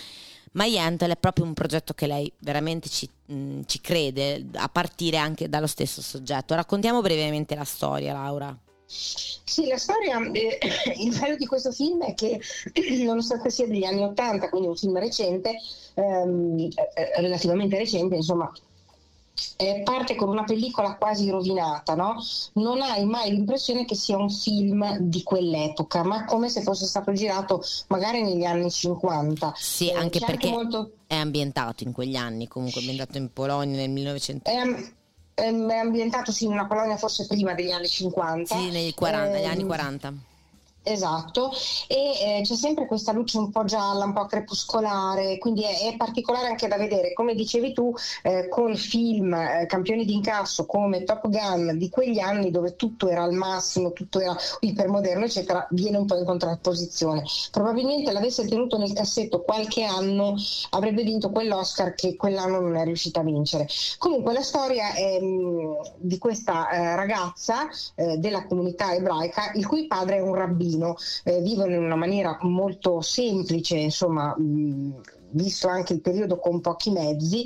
Ma 0.54 0.64
Yentl 0.64 1.10
è 1.10 1.18
proprio 1.18 1.44
un 1.44 1.54
progetto 1.54 1.92
che 1.94 2.08
lei 2.08 2.32
veramente 2.40 2.88
ci, 2.88 3.10
mh, 3.26 3.64
ci 3.66 3.82
crede, 3.82 4.46
a 4.54 4.70
partire 4.70 5.18
anche 5.18 5.50
dallo 5.50 5.68
stesso 5.68 6.02
soggetto. 6.02 6.56
Raccontiamo 6.56 7.02
brevemente 7.02 7.56
la 7.56 7.66
storia, 7.66 8.14
Laura. 8.14 8.58
Sì, 8.86 9.68
la 9.68 9.78
storia, 9.78 10.22
eh, 10.32 10.58
il 10.96 11.20
bello 11.20 11.36
di 11.36 11.46
questo 11.46 11.74
film 11.74 12.06
è 12.06 12.14
che 12.14 12.40
nonostante 13.04 13.50
sia 13.50 13.68
degli 13.68 13.84
anni 13.84 14.04
Ottanta, 14.04 14.48
quindi 14.48 14.70
un 14.70 14.78
film 14.78 14.98
recente, 14.98 15.58
ehm, 15.96 16.70
eh, 16.94 17.20
relativamente 17.20 17.78
recente, 17.78 18.16
insomma, 18.16 18.50
eh, 19.58 19.82
parte 19.84 20.16
con 20.16 20.30
una 20.30 20.44
pellicola 20.44 20.96
quasi 20.96 21.30
rovinata, 21.30 21.96
no? 21.96 22.22
non 22.54 22.82
hai 22.82 23.06
mai 23.06 23.32
l'impressione 23.32 23.86
che 23.86 23.96
sia 23.96 24.18
un 24.18 24.30
film 24.30 24.98
di 25.00 25.24
quell'epoca, 25.24 26.04
ma 26.04 26.26
come 26.26 26.50
se 26.50 26.62
fosse 26.62 26.86
stato 26.86 27.12
girato 27.14 27.64
magari 27.88 28.22
negli 28.24 28.44
anni 28.44 28.70
50. 28.70 29.54
Sì, 29.56 29.90
eh, 29.90 29.96
anche 29.96 30.20
perché 30.20 30.48
anche 30.48 30.50
molto... 30.50 30.92
è 31.08 31.16
ambientato 31.16 31.84
in 31.84 31.92
quegli 31.92 32.16
anni, 32.16 32.48
comunque 32.48 32.80
ambientato 32.82 33.18
in 33.18 33.32
Polonia 33.32 33.78
nel 33.78 33.90
1900. 33.90 34.50
È, 34.50 34.56
ehm, 35.36 35.70
è 35.70 35.78
ambientato 35.78 36.32
sì, 36.32 36.46
in 36.46 36.52
una 36.52 36.68
Polonia 36.68 36.98
forse 36.98 37.26
prima 37.28 37.54
degli 37.54 37.72
anni 37.72 37.88
50. 37.88 38.56
Sì, 38.56 38.70
negli, 38.70 38.94
40, 38.94 39.30
eh, 39.30 39.40
negli 39.40 39.50
anni 39.50 39.66
40 39.66 40.08
ehm, 40.08 40.20
Esatto, 40.84 41.52
e 41.88 42.40
eh, 42.40 42.42
c'è 42.42 42.56
sempre 42.56 42.88
questa 42.88 43.12
luce 43.12 43.38
un 43.38 43.52
po' 43.52 43.66
gialla, 43.66 44.04
un 44.04 44.14
po' 44.14 44.26
crepuscolare, 44.26 45.38
quindi 45.38 45.64
è, 45.64 45.92
è 45.92 45.96
particolare 45.96 46.48
anche 46.48 46.68
da 46.68 46.76
vedere, 46.76 47.14
come 47.14 47.36
dicevi 47.36 47.72
tu, 47.72 47.94
eh, 48.24 48.48
con 48.50 48.76
film 48.76 49.32
eh, 49.32 49.68
campioni 49.68 50.06
d'incasso 50.06 50.66
come 50.66 51.04
Top 51.04 51.30
Gun 51.30 51.78
di 51.78 51.88
quegli 51.90 52.18
anni 52.18 52.50
dove 52.50 52.76
tutto 52.76 53.10
era 53.10 53.22
al 53.22 53.34
massimo, 53.34 53.94
tutto 53.94 54.20
era 54.20 54.36
ipermoderno, 54.62 55.26
eccetera, 55.26 55.68
viene 55.70 55.98
un 55.98 56.08
po' 56.08 56.18
in 56.18 56.26
contrapposizione. 56.26 57.26
Probabilmente 57.52 58.12
l'avesse 58.12 58.48
tenuto 58.48 58.80
nel 58.80 58.94
cassetto 58.94 59.44
qualche 59.44 59.84
anno 59.84 60.34
avrebbe 60.72 61.04
vinto 61.04 61.30
quell'Oscar 61.30 61.94
che 61.94 62.16
quell'anno 62.16 62.60
non 62.60 62.76
è 62.76 62.84
riuscita 62.86 63.20
a 63.20 63.24
vincere. 63.24 63.68
Comunque 64.00 64.34
la 64.34 64.42
storia 64.42 64.94
è 64.94 65.20
mh, 65.22 65.26
mm, 65.26 65.74
di 65.98 66.18
questa 66.18 66.72
eh, 66.72 66.96
ragazza 66.96 67.70
eh, 67.94 68.18
della 68.18 68.48
comunità 68.48 68.96
ebraica 68.96 69.52
il 69.54 69.68
cui 69.68 69.86
padre 69.86 70.18
è 70.18 70.22
un 70.22 70.34
rabbino 70.34 70.70
cittadino 70.72 70.96
eh, 71.24 71.42
vivono 71.42 71.74
in 71.74 71.84
una 71.84 71.96
maniera 71.96 72.38
molto 72.42 73.02
semplice, 73.02 73.76
insomma, 73.76 74.36
mh, 74.38 75.02
visto 75.32 75.68
anche 75.68 75.94
il 75.94 76.02
periodo 76.02 76.38
con 76.38 76.62
pochi 76.62 76.92
mezzi 76.92 77.44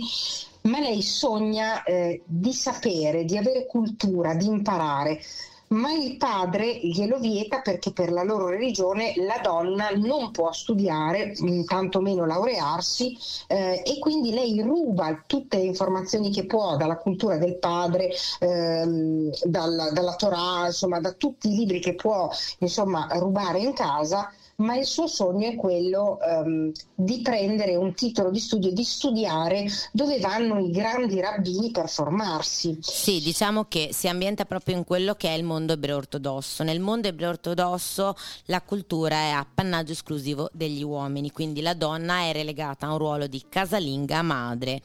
ma 0.66 0.80
lei 0.80 1.04
sogna 1.04 1.84
eh, 1.84 2.24
di 2.26 2.52
sapere, 2.52 3.24
di 3.24 3.38
avere 3.38 3.68
cultura, 3.68 4.34
di 4.34 4.48
imparare 4.48 5.22
ma 5.70 5.92
il 5.92 6.18
padre 6.18 6.80
glielo 6.80 7.18
vieta 7.18 7.62
perché 7.62 7.92
per 7.92 8.12
la 8.12 8.24
loro 8.24 8.48
religione 8.48 9.14
la 9.18 9.40
donna 9.42 9.90
non 9.90 10.32
può 10.32 10.52
studiare, 10.52 11.36
tantomeno 11.66 12.26
laurearsi 12.26 13.18
eh, 13.48 13.82
e 13.86 14.00
quindi 14.00 14.32
lei 14.32 14.62
ruba 14.62 15.24
tutte 15.26 15.58
le 15.58 15.64
informazioni 15.64 16.32
che 16.32 16.46
può 16.46 16.78
dalla 16.78 16.98
cultura 16.98 17.38
del 17.38 17.58
padre, 17.58 18.12
ehm, 18.40 19.32
dalla, 19.44 19.92
dalla 19.92 20.16
Torah, 20.16 20.68
insomma 20.68 21.00
da 21.00 21.12
tutti 21.14 21.48
i 21.48 21.56
libri 21.56 21.80
che 21.80 21.96
può 21.96 22.30
insomma, 22.60 23.08
rubare 23.14 23.60
in 23.60 23.74
casa 23.74 24.32
ma 24.58 24.76
il 24.76 24.86
suo 24.86 25.08
sogno 25.08 25.50
è 25.50 25.56
quello 25.56 26.18
um, 26.22 26.72
di 26.94 27.22
prendere 27.22 27.76
un 27.76 27.94
titolo 27.94 28.30
di 28.30 28.40
studio, 28.40 28.72
di 28.72 28.84
studiare 28.84 29.68
dove 29.92 30.20
vanno 30.20 30.60
i 30.60 30.72
grandi 30.72 31.20
rabbini 31.20 31.72
per 31.72 31.90
formarsi. 31.90 32.78
Sì, 32.82 33.22
diciamo 33.22 33.66
che 33.66 33.90
si 33.92 34.08
ambienta 34.08 34.46
proprio 34.46 34.78
in 34.78 34.86
quello 34.86 35.16
che 35.16 35.30
è 35.30 35.34
il 35.34 35.44
mondo 35.44 35.74
ebreo 35.74 35.98
ortodosso. 35.98 36.64
Nel 36.64 36.80
mondo 36.80 37.08
ebreo 37.08 37.30
ortodosso 37.30 38.16
la 38.46 38.62
cultura 38.62 39.16
è 39.16 39.30
appannaggio 39.32 39.92
esclusivo 39.92 40.50
degli 40.54 40.84
uomini, 40.84 41.32
quindi 41.32 41.62
la 41.62 41.74
donna 41.74 42.22
è 42.22 42.32
relegata 42.32 42.88
a 42.88 42.92
un 42.92 42.98
ruolo 42.98 43.28
di 43.28 43.44
casalinga 43.50 44.22
madre 44.22 44.82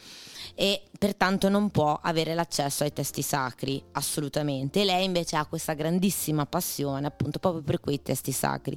e 0.54 0.82
pertanto 0.98 1.48
non 1.48 1.70
può 1.70 1.98
avere 2.02 2.34
l'accesso 2.34 2.82
ai 2.84 2.92
testi 2.92 3.22
sacri 3.22 3.82
assolutamente. 3.92 4.84
lei 4.84 5.04
invece 5.04 5.36
ha 5.36 5.46
questa 5.46 5.74
grandissima 5.74 6.46
passione 6.46 7.06
appunto 7.06 7.38
proprio 7.38 7.62
per 7.62 7.80
quei 7.80 8.02
testi 8.02 8.32
sacri 8.32 8.76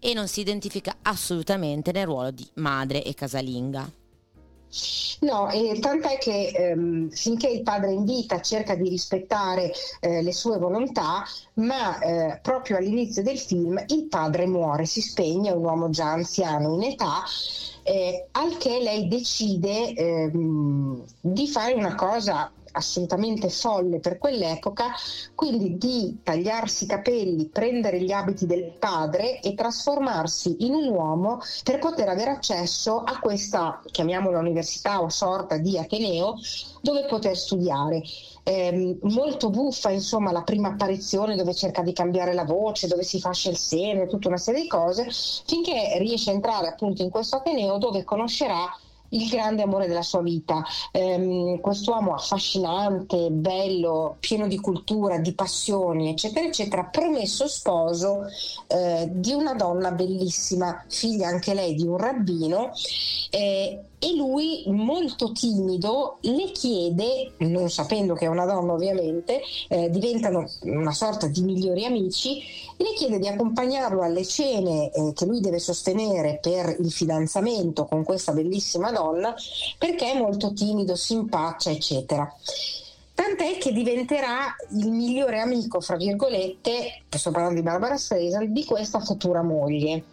e 0.00 0.14
non 0.14 0.28
si 0.28 0.40
identifica 0.40 0.96
assolutamente 1.02 1.92
nel 1.92 2.06
ruolo 2.06 2.30
di 2.30 2.46
madre 2.54 3.02
e 3.02 3.14
casalinga. 3.14 3.90
No, 5.20 5.50
e 5.50 5.78
tant'è 5.80 6.18
che 6.18 6.48
ehm, 6.48 7.08
finché 7.08 7.48
il 7.48 7.62
padre 7.62 7.92
in 7.92 8.04
vita 8.04 8.40
cerca 8.42 8.74
di 8.74 8.88
rispettare 8.88 9.72
eh, 10.00 10.22
le 10.22 10.32
sue 10.32 10.58
volontà, 10.58 11.24
ma 11.54 11.98
eh, 12.00 12.38
proprio 12.42 12.76
all'inizio 12.76 13.22
del 13.22 13.38
film 13.38 13.82
il 13.88 14.08
padre 14.08 14.46
muore, 14.46 14.84
si 14.84 15.00
spegne, 15.00 15.50
è 15.50 15.54
un 15.54 15.64
uomo 15.64 15.88
già 15.88 16.12
anziano 16.12 16.74
in 16.74 16.82
età, 16.82 17.24
eh, 17.82 18.26
al 18.32 18.56
che 18.58 18.80
lei 18.80 19.08
decide 19.08 19.92
ehm, 19.94 21.04
di 21.20 21.48
fare 21.48 21.74
una 21.74 21.94
cosa 21.94 22.50
assolutamente 22.72 23.48
folle 23.48 23.98
per 23.98 24.18
quell'epoca, 24.18 24.92
quindi 25.34 25.78
di 25.78 26.18
tagliarsi 26.22 26.84
i 26.84 26.86
capelli, 26.86 27.46
prendere 27.46 28.00
gli 28.00 28.12
abiti 28.12 28.46
del 28.46 28.72
padre 28.78 29.40
e 29.40 29.54
trasformarsi 29.54 30.56
in 30.60 30.74
un 30.74 30.88
uomo 30.88 31.40
per 31.64 31.78
poter 31.78 32.08
avere 32.08 32.30
accesso 32.30 32.98
a 32.98 33.18
questa, 33.18 33.80
chiamiamola 33.90 34.38
università 34.38 35.02
o 35.02 35.08
sorta 35.08 35.56
di 35.56 35.78
Ateneo, 35.78 36.36
dove 36.80 37.06
poter 37.06 37.36
studiare. 37.36 38.02
Eh, 38.42 38.96
molto 39.02 39.50
buffa 39.50 39.90
insomma 39.90 40.32
la 40.32 40.42
prima 40.42 40.68
apparizione 40.68 41.36
dove 41.36 41.52
cerca 41.52 41.82
di 41.82 41.92
cambiare 41.92 42.32
la 42.32 42.44
voce, 42.44 42.86
dove 42.86 43.02
si 43.02 43.20
fascia 43.20 43.50
il 43.50 43.58
seno 43.58 44.06
tutta 44.06 44.28
una 44.28 44.38
serie 44.38 44.62
di 44.62 44.68
cose, 44.68 45.08
finché 45.44 45.98
riesce 45.98 46.30
a 46.30 46.34
entrare 46.34 46.68
appunto 46.68 47.02
in 47.02 47.10
questo 47.10 47.36
Ateneo 47.36 47.76
dove 47.76 48.04
conoscerà 48.04 48.74
il 49.10 49.28
grande 49.28 49.62
amore 49.62 49.86
della 49.86 50.02
sua 50.02 50.22
vita. 50.22 50.64
Um, 50.92 51.60
quest'uomo 51.60 52.14
affascinante, 52.14 53.30
bello, 53.30 54.16
pieno 54.20 54.46
di 54.46 54.58
cultura, 54.58 55.18
di 55.18 55.32
passioni, 55.32 56.10
eccetera, 56.10 56.46
eccetera, 56.46 56.84
promesso 56.84 57.48
sposo 57.48 58.26
eh, 58.66 59.08
di 59.10 59.32
una 59.32 59.54
donna 59.54 59.92
bellissima, 59.92 60.84
figlia 60.88 61.28
anche 61.28 61.54
lei 61.54 61.74
di 61.74 61.86
un 61.86 61.96
rabbino. 61.96 62.70
Eh, 63.30 63.82
e 63.98 64.14
lui 64.14 64.62
molto 64.66 65.32
timido 65.32 66.18
le 66.22 66.50
chiede, 66.52 67.32
non 67.38 67.68
sapendo 67.70 68.14
che 68.14 68.26
è 68.26 68.28
una 68.28 68.46
donna 68.46 68.72
ovviamente, 68.72 69.40
eh, 69.68 69.90
diventano 69.90 70.48
una 70.62 70.92
sorta 70.92 71.26
di 71.26 71.42
migliori 71.42 71.84
amici, 71.84 72.40
le 72.76 72.92
chiede 72.94 73.18
di 73.18 73.26
accompagnarlo 73.26 74.02
alle 74.02 74.24
cene 74.24 74.90
eh, 74.90 75.12
che 75.14 75.24
lui 75.24 75.40
deve 75.40 75.58
sostenere 75.58 76.38
per 76.40 76.76
il 76.78 76.92
fidanzamento 76.92 77.86
con 77.86 78.04
questa 78.04 78.32
bellissima 78.32 78.92
donna 78.92 79.34
perché 79.78 80.12
è 80.12 80.18
molto 80.18 80.52
timido, 80.52 80.94
si 80.94 81.14
impaccia, 81.14 81.70
eccetera. 81.70 82.32
Tant'è 83.14 83.58
che 83.58 83.72
diventerà 83.72 84.54
il 84.78 84.92
migliore 84.92 85.40
amico, 85.40 85.80
fra 85.80 85.96
virgolette, 85.96 87.02
sto 87.08 87.32
parlando 87.32 87.56
di 87.56 87.66
Barbara 87.66 87.96
Streisand, 87.96 88.50
di 88.50 88.64
questa 88.64 89.00
futura 89.00 89.42
moglie 89.42 90.04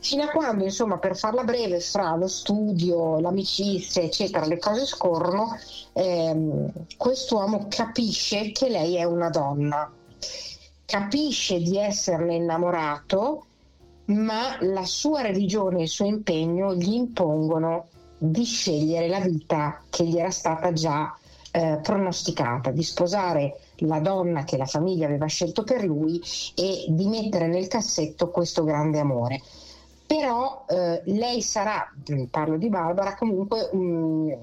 fino 0.00 0.22
a 0.24 0.28
quando, 0.28 0.64
insomma, 0.64 0.98
per 0.98 1.16
farla 1.16 1.44
breve, 1.44 1.80
fra 1.80 2.16
lo 2.16 2.26
studio, 2.26 3.20
l'amicizia, 3.20 4.02
eccetera, 4.02 4.46
le 4.46 4.58
cose 4.58 4.86
scorrono, 4.86 5.56
ehm, 5.92 6.70
quest'uomo 6.96 7.66
capisce 7.68 8.50
che 8.52 8.68
lei 8.68 8.96
è 8.96 9.04
una 9.04 9.28
donna, 9.28 9.90
capisce 10.84 11.60
di 11.60 11.78
esserne 11.78 12.34
innamorato, 12.34 13.44
ma 14.06 14.56
la 14.60 14.84
sua 14.84 15.20
religione 15.20 15.80
e 15.80 15.82
il 15.82 15.88
suo 15.88 16.06
impegno 16.06 16.74
gli 16.74 16.94
impongono 16.94 17.88
di 18.18 18.44
scegliere 18.44 19.06
la 19.06 19.20
vita 19.20 19.82
che 19.88 20.04
gli 20.04 20.18
era 20.18 20.30
stata 20.30 20.72
già 20.72 21.14
eh, 21.52 21.78
pronosticata, 21.82 22.70
di 22.70 22.82
sposare 22.82 23.58
la 23.78 24.00
donna 24.00 24.44
che 24.44 24.56
la 24.56 24.66
famiglia 24.66 25.06
aveva 25.06 25.26
scelto 25.26 25.62
per 25.62 25.84
lui 25.84 26.20
e 26.54 26.86
di 26.88 27.06
mettere 27.06 27.46
nel 27.46 27.68
cassetto 27.68 28.30
questo 28.30 28.64
grande 28.64 28.98
amore 28.98 29.40
però 30.10 30.64
eh, 30.68 31.02
lei 31.04 31.40
sarà, 31.40 31.88
parlo 32.32 32.56
di 32.56 32.68
Barbara, 32.68 33.14
comunque 33.14 33.68
um, 33.70 34.36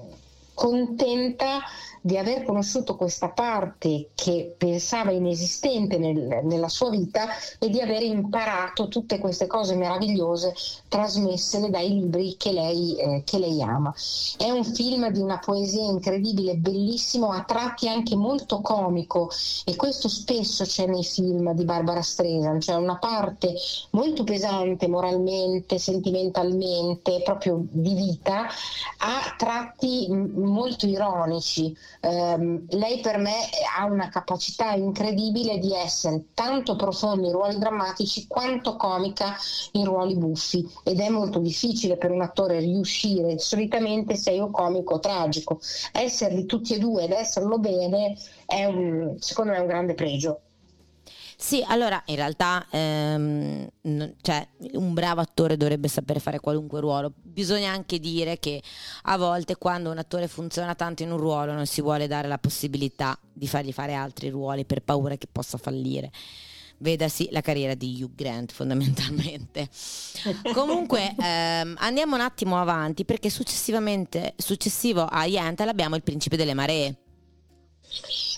contenta 0.54 1.58
di 2.00 2.16
aver 2.16 2.44
conosciuto 2.44 2.96
questa 2.96 3.28
parte 3.28 4.10
che 4.14 4.54
pensava 4.56 5.10
inesistente 5.10 5.98
nel, 5.98 6.40
nella 6.44 6.68
sua 6.68 6.90
vita 6.90 7.28
e 7.58 7.68
di 7.68 7.80
aver 7.80 8.02
imparato 8.02 8.88
tutte 8.88 9.18
queste 9.18 9.46
cose 9.46 9.74
meravigliose 9.74 10.54
trasmesse 10.88 11.68
dai 11.70 11.88
libri 11.88 12.36
che 12.36 12.52
lei, 12.52 12.96
eh, 12.96 13.22
che 13.24 13.38
lei 13.38 13.62
ama. 13.62 13.94
È 14.36 14.50
un 14.50 14.64
film 14.64 15.10
di 15.10 15.20
una 15.20 15.38
poesia 15.38 15.84
incredibile, 15.84 16.56
bellissimo, 16.56 17.30
a 17.30 17.42
tratti 17.42 17.88
anche 17.88 18.16
molto 18.16 18.60
comico 18.60 19.30
e 19.64 19.76
questo 19.76 20.08
spesso 20.08 20.64
c'è 20.64 20.86
nei 20.86 21.04
film 21.04 21.52
di 21.52 21.64
Barbara 21.64 22.02
Streisand, 22.02 22.62
cioè 22.62 22.76
una 22.76 22.98
parte 22.98 23.54
molto 23.90 24.24
pesante 24.24 24.88
moralmente, 24.88 25.78
sentimentalmente, 25.78 27.22
proprio 27.22 27.64
di 27.70 27.94
vita, 27.94 28.46
a 28.98 29.34
tratti 29.36 30.06
molto 30.08 30.86
ironici 30.86 31.76
ehm, 32.00 32.66
lei 32.70 33.00
per 33.00 33.18
me 33.18 33.34
ha 33.76 33.84
una 33.84 34.08
capacità 34.08 34.72
incredibile 34.72 35.58
di 35.58 35.74
essere 35.74 36.26
tanto 36.34 36.76
profonda 36.76 37.26
in 37.26 37.32
ruoli 37.32 37.58
drammatici 37.58 38.26
quanto 38.26 38.76
comica 38.76 39.36
in 39.72 39.84
ruoli 39.84 40.16
buffi 40.16 40.66
ed 40.84 41.00
è 41.00 41.08
molto 41.08 41.38
difficile 41.38 41.96
per 41.96 42.10
un 42.10 42.22
attore 42.22 42.60
riuscire, 42.60 43.38
solitamente 43.38 44.16
sei 44.16 44.40
o 44.40 44.50
comico 44.50 44.94
o 44.94 45.00
tragico, 45.00 45.60
esserli 45.92 46.46
tutti 46.46 46.74
e 46.74 46.78
due 46.78 47.04
ed 47.04 47.12
esserlo 47.12 47.58
bene 47.58 48.16
è 48.46 48.64
un, 48.64 49.16
secondo 49.18 49.52
me 49.52 49.58
è 49.58 49.60
un 49.60 49.66
grande 49.66 49.94
pregio. 49.94 50.40
Sì, 51.40 51.64
allora 51.64 52.02
in 52.06 52.16
realtà 52.16 52.66
ehm, 52.68 53.68
cioè, 54.22 54.48
un 54.72 54.92
bravo 54.92 55.20
attore 55.20 55.56
dovrebbe 55.56 55.86
sapere 55.86 56.18
fare 56.18 56.40
qualunque 56.40 56.80
ruolo. 56.80 57.12
Bisogna 57.14 57.70
anche 57.70 58.00
dire 58.00 58.40
che 58.40 58.60
a 59.02 59.16
volte 59.16 59.54
quando 59.56 59.92
un 59.92 59.98
attore 59.98 60.26
funziona 60.26 60.74
tanto 60.74 61.04
in 61.04 61.12
un 61.12 61.18
ruolo 61.18 61.52
non 61.52 61.64
si 61.66 61.80
vuole 61.80 62.08
dare 62.08 62.26
la 62.26 62.38
possibilità 62.38 63.16
di 63.32 63.46
fargli 63.46 63.72
fare 63.72 63.94
altri 63.94 64.30
ruoli 64.30 64.64
per 64.64 64.82
paura 64.82 65.14
che 65.14 65.28
possa 65.30 65.58
fallire 65.58 66.10
vedasi 66.78 67.28
la 67.30 67.40
carriera 67.40 67.74
di 67.74 68.02
Hugh 68.02 68.16
Grant 68.16 68.50
fondamentalmente. 68.52 69.68
Comunque 70.52 71.14
ehm, 71.16 71.76
andiamo 71.78 72.16
un 72.16 72.20
attimo 72.20 72.60
avanti 72.60 73.04
perché 73.04 73.30
successivamente, 73.30 74.34
successivo 74.36 75.02
a 75.04 75.24
Yentl 75.24 75.68
abbiamo 75.68 75.94
Il 75.94 76.02
Principe 76.02 76.36
delle 76.36 76.54
Maree. 76.54 76.96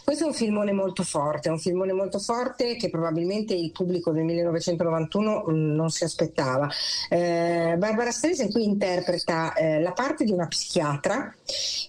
Questo 0.05 0.25
è 0.25 0.27
un 0.27 0.35
filmone 0.35 0.73
molto 0.73 1.03
forte, 1.03 1.49
un 1.51 1.59
filmone 1.59 1.93
molto 1.93 2.19
forte 2.19 2.77
che 2.77 2.91
probabilmente 2.91 3.55
il 3.55 3.71
pubblico 3.71 4.11
del 4.13 4.25
1991 4.25 5.45
mm, 5.49 5.75
non 5.75 5.91
si 5.91 6.05
aspettava. 6.05 6.69
Eh, 7.09 7.75
Barbara 7.79 8.11
Streisand 8.11 8.51
qui 8.51 8.65
interpreta 8.65 9.53
eh, 9.55 9.81
la 9.81 9.93
parte 9.93 10.25
di 10.25 10.33
una 10.33 10.47
psichiatra 10.47 11.35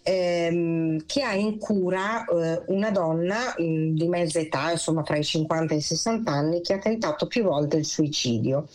ehm, 0.03 1.05
che 1.05 1.21
ha 1.23 1.33
in 1.33 1.57
cura 1.57 2.25
eh, 2.25 2.63
una 2.67 2.91
donna 2.91 3.55
mh, 3.57 3.63
mm, 3.63 3.95
di 3.95 4.07
mezza 4.07 4.39
età, 4.39 4.71
insomma 4.71 5.01
tra 5.03 5.17
i 5.17 5.23
50 5.23 5.73
e 5.73 5.77
i 5.77 5.81
60 5.81 6.31
anni, 6.31 6.61
che 6.61 6.73
ha 6.73 6.79
tentato 6.79 7.27
più 7.27 7.43
volte 7.43 7.77
il 7.77 7.85
suicidio. 7.85 8.67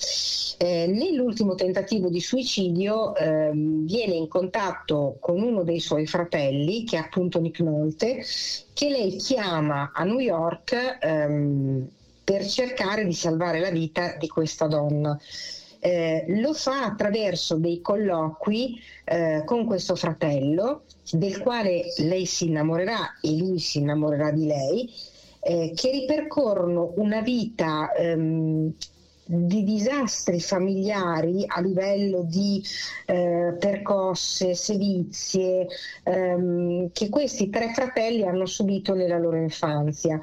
Eh, 0.59 0.87
nell'ultimo 0.87 1.55
tentativo 1.55 2.09
di 2.09 2.21
suicidio 2.21 3.15
ehm, 3.15 3.85
viene 3.87 4.15
in 4.15 4.29
contatto 4.29 5.17
con 5.21 5.41
uno 5.41 5.63
dei 5.63 5.81
suoi 5.81 6.07
fratelli, 6.07 6.85
che 6.85 6.97
è 6.97 7.01
appunto 7.01 7.41
Nick 7.41 7.61
Nolte, 7.61 8.25
che 8.77 8.91
lei 8.91 9.17
chiama 9.17 9.91
a 9.95 10.05
New 10.05 10.19
York 10.19 10.99
ehm, 11.01 11.89
per 12.23 12.45
cercare 12.45 13.07
di 13.07 13.15
salvare 13.15 13.59
la 13.59 13.71
vita 13.71 14.17
di 14.19 14.29
questa 14.29 14.67
donna. 14.67 15.19
eh, 15.81 16.25
lo 16.29 16.53
fa 16.53 16.85
attraverso 16.85 17.57
dei 17.57 17.81
colloqui 17.81 18.79
eh, 19.05 19.45
con 19.47 19.65
questo 19.65 19.95
fratello, 19.97 20.83
del 21.13 21.39
quale 21.41 21.85
lei 21.99 22.27
si 22.27 22.49
innamorerà 22.49 23.19
e 23.23 23.35
lui 23.37 23.59
si 23.61 23.79
innamorerà 23.79 24.31
di 24.31 24.47
lei, 24.47 24.93
eh, 25.41 25.73
che 25.75 25.91
ripercorrono 25.93 26.93
una 26.97 27.23
vita 27.23 27.93
ehm, 27.93 28.75
di 29.27 29.65
disastri 29.65 30.41
familiari 30.41 31.45
a 31.47 31.61
livello 31.61 32.23
di 32.23 32.63
eh, 33.07 33.57
percosse, 33.59 34.55
sevizie 34.55 35.67
ehm, 36.05 36.91
che 36.93 37.09
questi 37.09 37.51
tre 37.51 37.73
fratelli 37.75 38.23
hanno 38.23 38.47
subito 38.47 38.95
nella 38.95 39.19
loro 39.19 39.37
infanzia. 39.37 40.21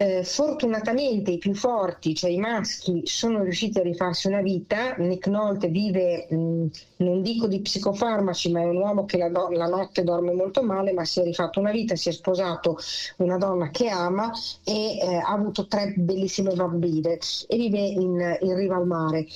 Eh, 0.00 0.22
fortunatamente 0.22 1.32
i 1.32 1.38
più 1.38 1.54
forti, 1.54 2.14
cioè 2.14 2.30
i 2.30 2.38
maschi, 2.38 3.02
sono 3.04 3.42
riusciti 3.42 3.80
a 3.80 3.82
rifarsi 3.82 4.28
una 4.28 4.42
vita. 4.42 4.94
Nick 4.98 5.26
Nolte 5.26 5.66
vive, 5.66 6.28
mh, 6.30 6.66
non 6.98 7.20
dico 7.20 7.48
di 7.48 7.60
psicofarmaci, 7.60 8.52
ma 8.52 8.60
è 8.60 8.64
un 8.64 8.76
uomo 8.76 9.06
che 9.06 9.18
la, 9.18 9.28
do- 9.28 9.50
la, 9.50 9.66
notte 9.66 10.04
dorme 10.04 10.34
molto 10.34 10.62
male, 10.62 10.92
ma 10.92 11.04
si 11.04 11.18
è 11.18 11.24
rifatto 11.24 11.58
una 11.58 11.72
vita, 11.72 11.96
si 11.96 12.10
è 12.10 12.12
sposato 12.12 12.78
una 13.16 13.38
donna 13.38 13.70
che 13.70 13.88
ama 13.88 14.30
e 14.62 14.98
eh, 14.98 15.16
ha 15.16 15.32
avuto 15.32 15.66
tre 15.66 15.92
bellissime 15.96 16.54
bambine 16.54 17.18
e 17.48 17.56
vive 17.56 17.80
in, 17.80 18.38
in 18.40 18.54
riva 18.54 18.76
al 18.76 18.86
mare. 18.86 19.26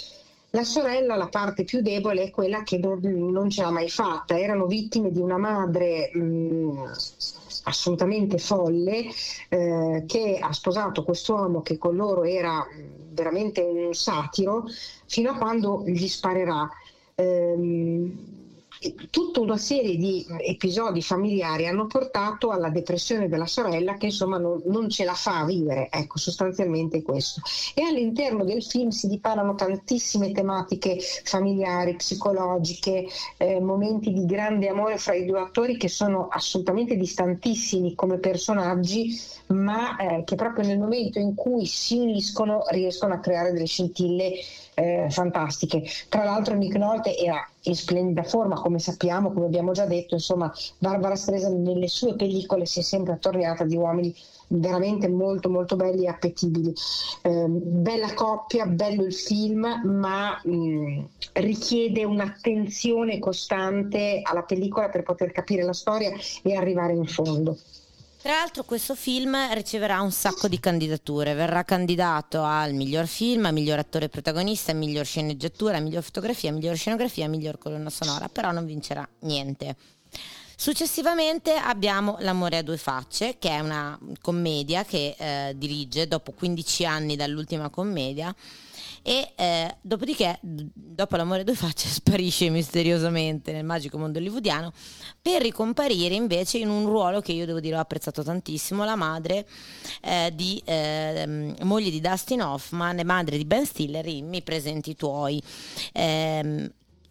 La 0.51 0.63
sorella, 0.63 1.17
la 1.17 1.29
parte 1.29 1.65
più 1.65 1.81
debole, 1.81 2.23
è 2.23 2.31
quella 2.31 2.63
che 2.63 2.79
non, 2.79 3.01
non 3.01 3.51
ce 3.51 3.63
l'ha 3.63 3.71
mai 3.71 3.89
fatta. 3.89 4.39
Erano 4.39 4.67
vittime 4.67 5.11
di 5.11 5.19
una 5.19 5.39
madre 5.39 6.11
mh, 6.15 6.91
assolutamente 7.65 8.39
folle 8.39 9.07
eh, 9.49 10.05
che 10.07 10.39
ha 10.41 10.53
sposato 10.53 11.05
quest'uomo 11.05 11.63
che 11.63 11.79
con 11.79 11.97
loro 11.97 12.25
era 12.25 12.67
veramente 13.13 13.61
un 13.63 13.95
satiro 13.95 14.65
fino 15.07 15.31
a 15.31 15.37
quando 15.37 15.83
gli 15.87 16.09
sparerà. 16.09 16.69
Ehm, 17.15 18.42
tutta 19.11 19.41
una 19.41 19.57
serie 19.57 19.97
di 19.97 20.27
episodi 20.39 21.03
familiari 21.03 21.67
hanno 21.67 21.87
portato 21.87 22.51
alla 22.51 22.71
depressione 22.71 23.29
della 23.29 23.47
sorella 23.47 23.95
che 23.95 24.07
insomma 24.07 24.39
non, 24.39 24.61
non 24.67 24.89
ce 24.89 25.05
la 25.05 25.15
fa 25.15 25.41
a 25.41 25.45
vivere, 25.45 25.89
ecco 25.91 26.19
sostanzialmente 26.19 27.03
questo. 27.03 27.41
E 27.75 27.83
all'interno 27.83 28.45
del 28.45 28.63
film 28.63 28.89
si 28.89 29.07
diparano 29.07 29.55
tantissime 29.55 30.33
tematiche 30.33 30.99
familiari, 31.25 31.97
psicologiche, 31.97 33.07
eh, 33.37 33.61
momenti 33.61 34.13
di 34.13 34.25
grande 34.27 34.69
amore 34.69 34.99
fra 34.99 35.15
i 35.15 35.25
due 35.25 35.41
attori 35.41 35.77
che 35.77 35.89
sono 35.89 36.29
assolutamente 36.29 36.97
distantissimi 36.97 37.95
come 37.95 38.19
personaggi, 38.19 39.19
ma 39.49 39.97
eh, 39.97 40.25
che 40.25 40.35
proprio 40.35 40.67
nel 40.67 40.79
momento 40.79 41.19
in 41.19 41.35
cui 41.35 41.67
si 41.67 41.99
uniscono 41.99 42.65
riescono 42.71 43.15
a 43.15 43.21
creare 43.21 43.53
delle 43.53 43.67
scintille 43.67 44.33
eh, 44.75 45.07
fantastiche. 45.11 45.83
Tra 46.09 46.25
l'altro 46.25 46.55
Nick 46.55 46.77
Nolte 46.77 47.17
era 47.17 47.47
in 47.63 47.75
splendida 47.77 48.23
forma, 48.23 48.57
come 48.57 48.79
sappiamo, 48.79 49.33
come 49.33 49.47
abbiamo 49.47 49.73
già 49.73 49.87
detto, 49.87 50.15
insomma, 50.15 50.53
Barbara 50.79 51.15
Streisand 51.15 51.67
nelle 51.67 51.89
sue 51.89 52.15
pellicole 52.15 52.67
si 52.67 52.81
è 52.81 52.83
sempre 52.83 53.13
attorniata 53.13 53.65
di 53.65 53.77
uomini 53.77 54.15
veramente 54.49 55.09
molto 55.09 55.49
molto 55.49 55.77
belli 55.77 56.05
e 56.05 56.09
appetibili. 56.09 56.73
Eh, 57.23 57.47
bella 57.49 58.13
coppia, 58.15 58.67
bello 58.67 59.05
il 59.05 59.15
film, 59.15 59.67
ma 59.85 60.41
mh, 60.43 61.05
richiede 61.35 62.05
un'attenzione 62.05 63.19
costante 63.19 64.21
alla 64.23 64.43
pellicola 64.43 64.89
per 64.89 65.03
poter 65.03 65.33
capire 65.33 65.63
la 65.63 65.73
storia 65.73 66.13
e 66.43 66.55
arrivare 66.55 66.93
in 66.93 67.07
fondo. 67.07 67.57
Tra 68.23 68.35
l'altro 68.35 68.63
questo 68.63 68.95
film 68.95 69.37
riceverà 69.53 70.01
un 70.01 70.13
sacco 70.13 70.47
di 70.47 70.61
candidature, 70.61 71.35
verrà 71.35 71.65
candidato 71.65 72.45
al 72.45 72.73
miglior 72.73 73.09
film, 73.09 73.47
al 73.47 73.53
miglior 73.53 73.81
attore 73.81 74.09
protagonista, 74.09 74.73
miglior 74.73 75.05
sceneggiatura, 75.05 75.81
miglior 75.81 76.05
fotografia, 76.05 76.53
miglior 76.53 76.77
scenografia, 76.77 77.27
miglior 77.27 77.59
colonna 77.59 77.91
sonora, 77.91 78.29
però 78.29 78.53
non 78.53 78.65
vincerà 78.65 79.05
niente. 79.23 79.75
Successivamente 80.63 81.55
abbiamo 81.55 82.19
L'amore 82.21 82.59
a 82.59 82.63
due 82.63 82.77
facce, 82.77 83.35
che 83.41 83.49
è 83.49 83.59
una 83.59 83.99
commedia 84.21 84.85
che 84.85 85.17
eh, 85.19 85.55
dirige 85.57 86.07
dopo 86.07 86.31
15 86.31 86.87
anni 86.87 87.17
dall'ultima 87.17 87.69
commedia 87.69 88.33
e 89.03 89.33
eh, 89.35 89.77
dopodiché, 89.81 90.39
dopo 90.41 91.17
l'amore 91.17 91.41
a 91.41 91.45
due 91.45 91.57
facce, 91.57 91.89
sparisce 91.91 92.49
misteriosamente 92.49 93.51
nel 93.51 93.65
magico 93.65 93.99
mondo 93.99 94.21
hollywoodiano 94.21 94.73
per 95.21 95.43
ricomparire 95.43 96.15
invece 96.15 96.59
in 96.59 96.69
un 96.69 96.87
ruolo 96.87 97.21
che 97.21 97.33
io 97.33 97.45
devo 97.45 97.59
dire 97.59 97.75
ho 97.75 97.81
apprezzato 97.81 98.23
tantissimo, 98.23 98.85
la 98.85 98.95
madre 98.95 99.45
eh, 100.01 100.31
di 100.33 100.63
eh, 100.65 101.57
moglie 101.63 101.91
di 101.91 102.01
Dustin 102.01 102.41
Hoffman 102.41 103.01
e 103.01 103.05
madre 103.05 103.37
di 103.37 103.45
Ben 103.45 103.67
Stiller 103.67 104.07
in 104.07 104.29
Mi 104.29 104.43
presenti 104.43 104.95
tuoi. 104.95 105.43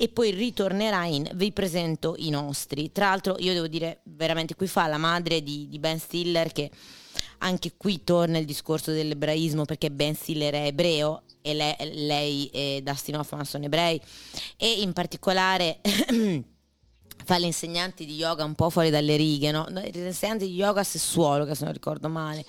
E 0.01 0.09
poi 0.09 0.31
ritornerà 0.31 1.05
in 1.05 1.29
Vi 1.35 1.51
presento 1.51 2.15
i 2.17 2.31
nostri. 2.31 2.91
Tra 2.91 3.09
l'altro 3.09 3.35
io 3.37 3.53
devo 3.53 3.67
dire 3.67 3.99
veramente 4.05 4.55
qui 4.55 4.65
fa 4.65 4.87
la 4.87 4.97
madre 4.97 5.43
di, 5.43 5.67
di 5.69 5.77
Ben 5.77 5.99
Stiller 5.99 6.51
che 6.51 6.71
anche 7.37 7.73
qui 7.77 8.03
torna 8.03 8.39
il 8.39 8.45
discorso 8.45 8.91
dell'ebraismo 8.91 9.63
perché 9.65 9.91
Ben 9.91 10.15
Stiller 10.15 10.55
è 10.55 10.65
ebreo 10.65 11.21
e 11.43 11.53
lei, 11.53 11.75
lei 11.93 12.49
e 12.51 12.81
Dustin 12.83 13.17
Hoffman 13.17 13.45
sono 13.45 13.65
ebrei 13.65 14.01
e 14.57 14.81
in 14.81 14.91
particolare 14.91 15.81
fa 17.23 17.37
l'insegnante 17.37 18.03
di 18.03 18.15
yoga 18.15 18.43
un 18.43 18.55
po' 18.55 18.71
fuori 18.71 18.89
dalle 18.89 19.15
righe, 19.15 19.51
no? 19.51 19.67
l'insegnante 19.69 20.45
di 20.45 20.55
yoga 20.55 20.83
sessuolo 20.83 21.45
che 21.45 21.53
se 21.53 21.63
non 21.63 21.73
ricordo 21.73 22.09
male 22.09 22.43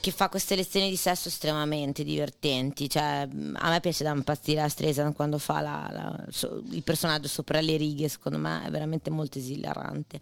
che 0.00 0.10
fa 0.10 0.28
queste 0.28 0.56
lezioni 0.56 0.88
di 0.88 0.96
sesso 0.96 1.28
estremamente 1.28 2.04
divertenti. 2.04 2.88
Cioè, 2.88 3.28
a 3.54 3.70
me 3.70 3.80
piace 3.80 4.04
da 4.04 4.10
impazzire 4.12 4.60
la 4.60 4.68
Streisand 4.68 5.14
quando 5.14 5.38
fa 5.38 5.60
la, 5.60 5.88
la, 5.92 6.24
so, 6.30 6.62
il 6.70 6.82
personaggio 6.82 7.28
sopra 7.28 7.60
le 7.60 7.76
righe, 7.76 8.08
secondo 8.08 8.38
me 8.38 8.64
è 8.64 8.70
veramente 8.70 9.10
molto 9.10 9.38
esilarante. 9.38 10.20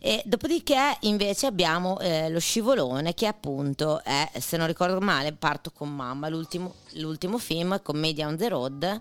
E 0.00 0.22
dopodiché 0.24 0.96
invece 1.00 1.46
abbiamo 1.46 1.98
eh, 2.00 2.28
lo 2.30 2.40
scivolone 2.40 3.14
che 3.14 3.26
appunto 3.26 4.02
è, 4.02 4.30
se 4.38 4.56
non 4.56 4.66
ricordo 4.66 5.00
male, 5.00 5.32
Parto 5.32 5.70
con 5.70 5.94
mamma, 5.94 6.28
l'ultimo, 6.28 6.74
l'ultimo 6.94 7.38
film, 7.38 7.80
Commedia 7.82 8.26
on 8.26 8.36
the 8.36 8.48
Road 8.48 9.00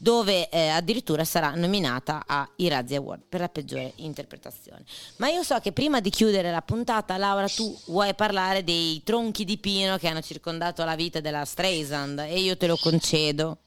dove 0.00 0.48
eh, 0.48 0.68
addirittura 0.68 1.24
sarà 1.24 1.52
nominata 1.54 2.24
ai 2.26 2.68
Razzie 2.68 2.96
Award 2.96 3.22
per 3.28 3.40
la 3.40 3.48
peggiore 3.50 3.92
interpretazione. 3.96 4.82
Ma 5.16 5.28
io 5.28 5.42
so 5.42 5.58
che 5.60 5.72
prima 5.72 6.00
di 6.00 6.08
chiudere 6.08 6.50
la 6.50 6.62
puntata, 6.62 7.18
Laura, 7.18 7.46
tu 7.48 7.76
vuoi 7.88 8.14
parlare 8.14 8.64
dei 8.64 9.02
tronchi 9.04 9.44
di 9.44 9.58
pino 9.58 9.98
che 9.98 10.08
hanno 10.08 10.22
circondato 10.22 10.84
la 10.84 10.96
vita 10.96 11.20
della 11.20 11.44
Streisand 11.44 12.20
e 12.20 12.40
io 12.40 12.56
te 12.56 12.66
lo 12.66 12.78
concedo. 12.80 13.58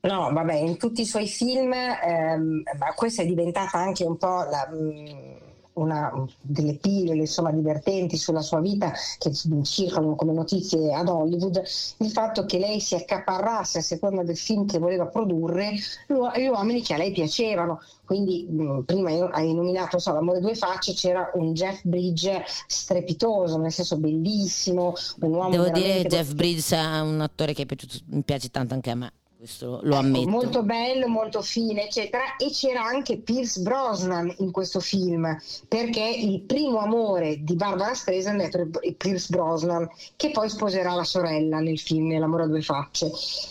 No, 0.00 0.32
vabbè, 0.32 0.54
in 0.54 0.78
tutti 0.78 1.02
i 1.02 1.06
suoi 1.06 1.26
film, 1.26 1.72
ehm, 1.72 2.62
ma 2.78 2.94
questa 2.94 3.22
è 3.22 3.26
diventata 3.26 3.76
anche 3.76 4.04
un 4.04 4.16
po' 4.16 4.46
la... 4.48 4.68
Mh, 4.70 5.44
una, 5.76 6.12
delle 6.40 6.74
pillole 6.74 7.20
insomma, 7.20 7.50
divertenti 7.50 8.16
sulla 8.16 8.42
sua 8.42 8.60
vita 8.60 8.92
che 9.18 9.32
circolano 9.62 10.14
come 10.14 10.32
notizie 10.32 10.94
ad 10.94 11.08
Hollywood, 11.08 11.62
il 11.98 12.10
fatto 12.10 12.44
che 12.44 12.58
lei 12.58 12.80
si 12.80 12.94
accaparrasse 12.94 13.78
a 13.78 13.82
seconda 13.82 14.22
del 14.22 14.36
film 14.36 14.66
che 14.66 14.78
voleva 14.78 15.06
produrre 15.06 15.74
gli 16.06 16.46
uomini 16.46 16.82
che 16.82 16.94
a 16.94 16.98
lei 16.98 17.12
piacevano. 17.12 17.80
Quindi 18.04 18.46
mh, 18.48 18.82
prima 18.84 19.10
hai 19.32 19.52
nominato 19.52 19.98
so, 19.98 20.12
L'amore 20.12 20.40
due 20.40 20.54
facce, 20.54 20.94
c'era 20.94 21.30
un 21.34 21.52
Jeff 21.52 21.80
Bridge 21.82 22.44
strepitoso, 22.66 23.58
nel 23.58 23.72
senso 23.72 23.96
bellissimo, 23.96 24.94
un 25.20 25.32
uomo 25.32 25.50
Devo 25.50 25.68
dire 25.70 26.02
che 26.02 26.08
Jeff 26.08 26.32
Bridge 26.32 26.76
è 26.76 27.00
un 27.00 27.20
attore 27.20 27.52
che 27.52 27.66
piaciuto, 27.66 27.98
mi 28.06 28.22
piace 28.22 28.48
tanto 28.50 28.74
anche 28.74 28.90
a 28.90 28.94
me 28.94 29.12
questo 29.36 29.80
lo 29.82 29.96
ammetto. 29.96 30.28
Molto 30.28 30.62
bello, 30.62 31.08
molto 31.08 31.42
fine, 31.42 31.84
eccetera. 31.84 32.36
E 32.36 32.50
c'era 32.50 32.82
anche 32.82 33.18
Pierce 33.18 33.60
Brosnan 33.60 34.34
in 34.38 34.50
questo 34.50 34.80
film, 34.80 35.36
perché 35.68 36.02
il 36.04 36.40
primo 36.40 36.78
amore 36.78 37.42
di 37.42 37.54
Barbara 37.54 37.94
Streisand 37.94 38.40
è 38.40 38.92
Pierce 38.94 39.26
Brosnan, 39.30 39.88
che 40.16 40.30
poi 40.30 40.48
sposerà 40.48 40.94
la 40.94 41.04
sorella 41.04 41.60
nel 41.60 41.78
film 41.78 42.18
L'amore 42.18 42.44
a 42.44 42.46
due 42.46 42.62
facce. 42.62 43.10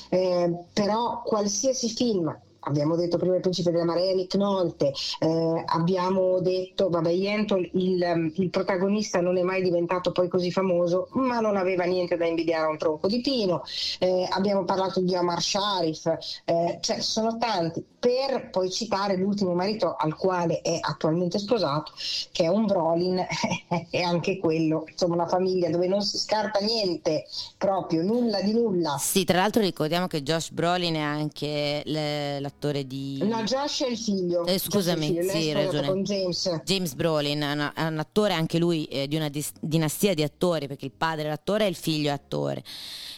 Eh, 0.09 0.51
però 0.73 1.21
qualsiasi 1.23 1.89
film 1.89 2.35
abbiamo 2.65 2.95
detto 2.95 3.17
prima 3.17 3.35
il 3.35 3.41
principe 3.41 3.71
della 3.71 3.85
marea 3.85 4.13
Nick 4.13 4.35
Nolte, 4.35 4.91
eh, 5.19 5.63
abbiamo 5.65 6.39
detto, 6.39 6.89
vabbè, 6.89 7.09
Yentl, 7.09 7.69
il, 7.73 8.33
il, 8.35 8.49
protagonista 8.49 9.21
non 9.21 9.37
è 9.37 9.41
mai 9.41 9.61
diventato 9.61 10.11
poi 10.11 10.27
così 10.27 10.51
famoso, 10.51 11.07
ma 11.13 11.39
non 11.39 11.57
aveva 11.57 11.85
niente 11.85 12.17
da 12.17 12.25
invidiare 12.25 12.65
a 12.65 12.69
un 12.69 12.77
tronco 12.77 13.07
di 13.07 13.21
pino, 13.21 13.63
eh, 13.99 14.27
abbiamo 14.29 14.63
parlato 14.65 15.01
di 15.01 15.15
Omar 15.15 15.41
Sharif, 15.41 16.05
eh, 16.45 16.77
cioè 16.81 16.99
sono 16.99 17.37
tanti, 17.37 17.83
per 17.99 18.49
poi 18.49 18.69
citare 18.69 19.15
l'ultimo 19.15 19.53
marito 19.53 19.95
al 19.95 20.15
quale 20.15 20.61
è 20.61 20.77
attualmente 20.79 21.39
sposato, 21.39 21.91
che 22.31 22.43
è 22.43 22.47
un 22.47 22.65
Brolin, 22.65 23.25
e 23.89 24.01
anche 24.01 24.37
quello, 24.37 24.85
insomma 24.89 25.15
una 25.15 25.27
famiglia 25.27 25.69
dove 25.69 25.87
non 25.87 26.01
si 26.01 26.17
scarta 26.17 26.59
niente, 26.59 27.25
proprio 27.57 28.01
nulla 28.03 28.41
di 28.41 28.53
nulla. 28.53 28.97
Sì, 28.99 29.23
tra 29.23 29.37
l'altro 29.37 29.61
ricordiamo 29.61 30.07
che 30.07 30.23
Josh 30.23 30.51
Brolin 30.51 30.95
è 30.95 30.99
anche 30.99 31.83
la 31.85 32.51
l'attore 32.55 32.87
di... 32.87 33.19
No, 33.23 33.43
Josh 33.43 33.83
è 33.83 33.87
il 33.87 33.97
figlio. 33.97 34.45
Eh, 34.45 34.57
scusami, 34.57 35.07
il 35.07 35.17
figlio, 35.17 35.29
sì, 35.29 35.37
hai 35.37 35.53
ragione. 35.53 35.87
Con 35.87 36.03
James. 36.03 36.61
James 36.63 36.93
Brolin 36.93 37.41
è 37.75 37.83
un 37.83 37.99
attore 37.99 38.33
anche 38.33 38.57
lui 38.57 38.85
eh, 38.85 39.07
di 39.07 39.15
una 39.15 39.29
dis- 39.29 39.51
dinastia 39.59 40.13
di 40.13 40.23
attori 40.23 40.67
perché 40.67 40.85
il 40.85 40.91
padre 40.91 41.25
è 41.25 41.27
l'attore 41.27 41.65
e 41.65 41.69
il 41.69 41.75
figlio 41.75 42.09
è 42.09 42.13
attore 42.13 42.63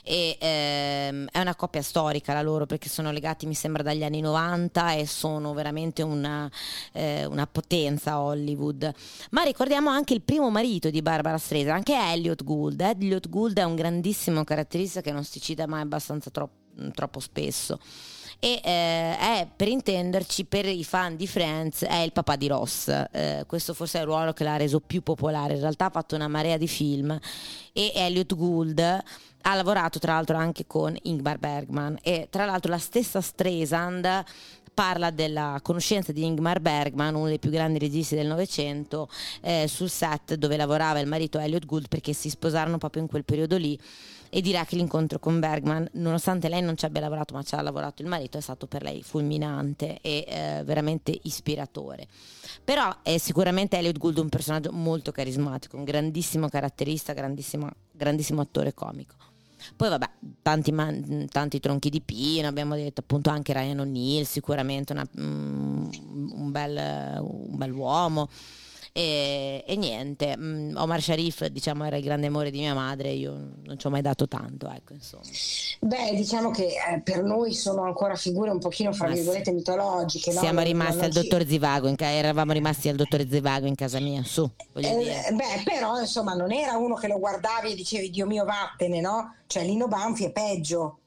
e 0.04 0.38
ehm, 0.40 1.28
è 1.32 1.40
una 1.40 1.56
coppia 1.56 1.82
storica 1.82 2.34
la 2.34 2.42
loro 2.42 2.66
perché 2.66 2.88
sono 2.88 3.12
legati 3.12 3.46
mi 3.46 3.54
sembra 3.54 3.84
dagli 3.84 4.04
anni 4.04 4.22
90 4.22 4.94
e 4.94 5.06
sono 5.06 5.54
veramente 5.54 6.02
una, 6.02 6.50
eh, 6.94 7.26
una 7.26 7.46
potenza 7.46 8.14
a 8.14 8.22
Hollywood 8.22 8.90
ma 9.32 9.44
ricordiamo 9.44 9.90
anche 9.90 10.14
il 10.14 10.22
primo 10.22 10.50
marito 10.50 10.90
di 10.90 11.02
Barbara 11.02 11.38
Streisand 11.38 11.76
anche 11.76 11.94
Elliot 11.94 12.42
Gould 12.46 12.80
Elliot 12.80 13.28
Gould 13.28 13.58
è 13.58 13.64
un 13.64 13.76
grandissimo 13.76 14.46
caratterista 14.46 15.02
che 15.02 15.12
non 15.12 15.26
si 15.26 15.42
cita 15.42 15.68
mai 15.68 15.82
abbastanza 15.82 16.30
tro- 16.30 16.52
troppo 16.94 17.20
spesso 17.20 17.78
e 18.40 18.62
eh, 18.64 19.18
è 19.18 19.48
per 19.56 19.68
intenderci 19.68 20.46
per 20.46 20.66
i 20.66 20.84
fan 20.84 21.16
di 21.16 21.28
Friends 21.28 21.84
è 21.84 21.98
il 21.98 22.12
papà 22.12 22.36
di 22.36 22.48
Ross. 22.48 22.88
Eh, 23.12 23.44
questo 23.48 23.74
forse 23.74 23.98
è 23.98 24.02
il 24.02 24.08
ruolo 24.08 24.34
che 24.34 24.44
l'ha 24.44 24.58
reso 24.58 24.80
più 24.80 25.02
popolare. 25.02 25.56
In 25.56 25.62
realtà 25.62 25.86
ha 25.86 25.90
fatto 25.90 26.16
una 26.16 26.28
marea 26.28 26.58
di 26.58 26.68
film 26.68 27.18
e 27.74 27.92
Elliot 27.96 28.36
Gould 28.36 28.80
ha 28.80 29.56
lavorato 29.56 29.98
tra 29.98 30.14
l'altro 30.14 30.36
anche 30.38 30.68
con 30.68 30.96
Ingmar 31.04 31.38
Bergman. 31.40 31.98
E 32.02 32.28
tra 32.30 32.46
l'altro 32.46 32.70
la 32.70 32.78
stessa 32.78 33.22
Streisand 33.22 34.24
parla 34.74 35.10
della 35.10 35.60
conoscenza 35.64 36.12
di 36.12 36.24
Ingmar 36.24 36.60
Bergman, 36.60 37.16
uno 37.16 37.28
dei 37.28 37.40
più 37.40 37.50
grandi 37.50 37.80
registi 37.80 38.14
del 38.14 38.28
Novecento, 38.28 39.10
eh, 39.42 39.66
sul 39.68 39.90
set 39.90 40.36
dove 40.36 40.56
lavorava 40.56 41.00
il 41.00 41.08
marito 41.08 41.40
Elliot 41.40 41.66
Gould 41.66 41.88
perché 41.88 42.14
si 42.14 42.30
sposarono 42.30 42.78
proprio 42.78 43.02
in 43.02 43.08
quel 43.08 43.26
periodo 43.26 43.58
lì 43.58 43.80
e 44.30 44.42
dirà 44.42 44.66
che 44.66 44.76
l'incontro 44.76 45.20
con 45.20 45.40
Bergman, 45.40 45.88
nonostante 45.94 46.50
lei 46.50 46.62
non 46.62 46.78
ci 46.78 46.86
abbia 46.86 47.02
lavorato 47.02 47.34
ma 47.34 47.44
ci 47.44 47.56
ha 47.56 47.62
lavorato 47.62 48.02
il 48.02 48.08
marito, 48.08 48.38
è 48.38 48.42
stato 48.42 48.68
per 48.68 48.84
lei 48.84 49.04
fulminante 49.04 50.00
e 50.02 50.26
eh, 50.28 50.64
veramente 50.64 51.18
ispiratore. 51.24 52.08
Però 52.64 52.98
è 53.02 53.18
sicuramente 53.18 53.78
Elliot 53.78 53.98
Gould 53.98 54.18
un 54.18 54.30
personaggio 54.30 54.72
molto 54.72 55.12
carismatico, 55.12 55.78
un 55.78 55.84
grandissimo 55.84 56.50
caratterista, 56.50 57.14
grandissimo, 57.14 57.70
grandissimo 57.92 58.42
attore 58.42 58.74
comico. 58.74 59.16
Poi 59.76 59.90
vabbè, 59.90 60.10
tanti, 60.42 60.72
man- 60.72 61.28
tanti 61.32 61.60
tronchi 61.60 61.90
di 61.90 62.02
pino, 62.02 62.48
abbiamo 62.48 62.76
detto 62.76 63.02
appunto 63.02 63.30
anche 63.30 63.54
Ryan 63.54 63.80
O'Neill, 63.80 64.24
sicuramente 64.24 64.94
una- 64.94 65.08
mm, 65.20 65.90
un, 66.34 66.52
bel, 66.52 67.20
un 67.22 67.58
bel 67.58 67.72
uomo. 67.72 68.30
E, 68.98 69.64
e 69.68 69.76
niente, 69.76 70.36
mm, 70.36 70.76
Omar 70.76 71.00
Sharif 71.04 71.46
diciamo 71.50 71.86
era 71.86 71.98
il 71.98 72.04
grande 72.04 72.26
amore 72.26 72.50
di 72.50 72.58
mia 72.58 72.74
madre, 72.74 73.12
io 73.12 73.52
non 73.64 73.78
ci 73.78 73.86
ho 73.86 73.92
mai 73.92 74.02
dato 74.02 74.28
tanto, 74.28 74.68
ecco 74.72 74.94
insomma. 74.94 75.22
Beh, 75.82 76.16
diciamo 76.16 76.50
che 76.50 76.64
eh, 76.66 77.02
per 77.04 77.22
noi 77.22 77.54
sono 77.54 77.84
ancora 77.84 78.16
figure 78.16 78.50
un 78.50 78.58
pochino, 78.58 78.92
fra 78.94 79.08
Ma 79.08 79.14
sì. 79.14 79.20
virgolette, 79.22 79.52
mitologiche. 79.52 80.34
no? 80.34 80.40
Siamo 80.40 80.62
rimasti 80.62 81.04
al 81.06 81.14
ci- 81.14 81.22
dottor 81.22 81.46
Zivago, 81.46 81.88
in 81.88 81.96
ca- 81.96 82.10
eravamo 82.10 82.54
rimasti 82.54 82.90
al 82.90 82.96
dottor 82.96 83.24
Zivago 83.30 83.68
in 83.68 83.76
casa 83.76 84.00
mia, 84.00 84.24
su, 84.24 84.50
voglio 84.74 84.88
Eh, 84.88 84.98
dire. 84.98 85.30
beh, 85.32 85.62
però 85.64 86.00
insomma 86.00 86.34
non 86.34 86.52
era 86.52 86.76
uno 86.78 86.96
che 86.96 87.08
lo 87.08 87.20
guardavi 87.20 87.74
e 87.74 87.76
dicevi 87.76 88.10
Dio 88.10 88.26
mio 88.26 88.46
vattene, 88.46 89.00
no? 89.00 89.36
Cioè 89.46 89.64
Lino 89.64 89.88
Banfi 89.88 90.26
è 90.26 90.32
peggio. 90.32 91.02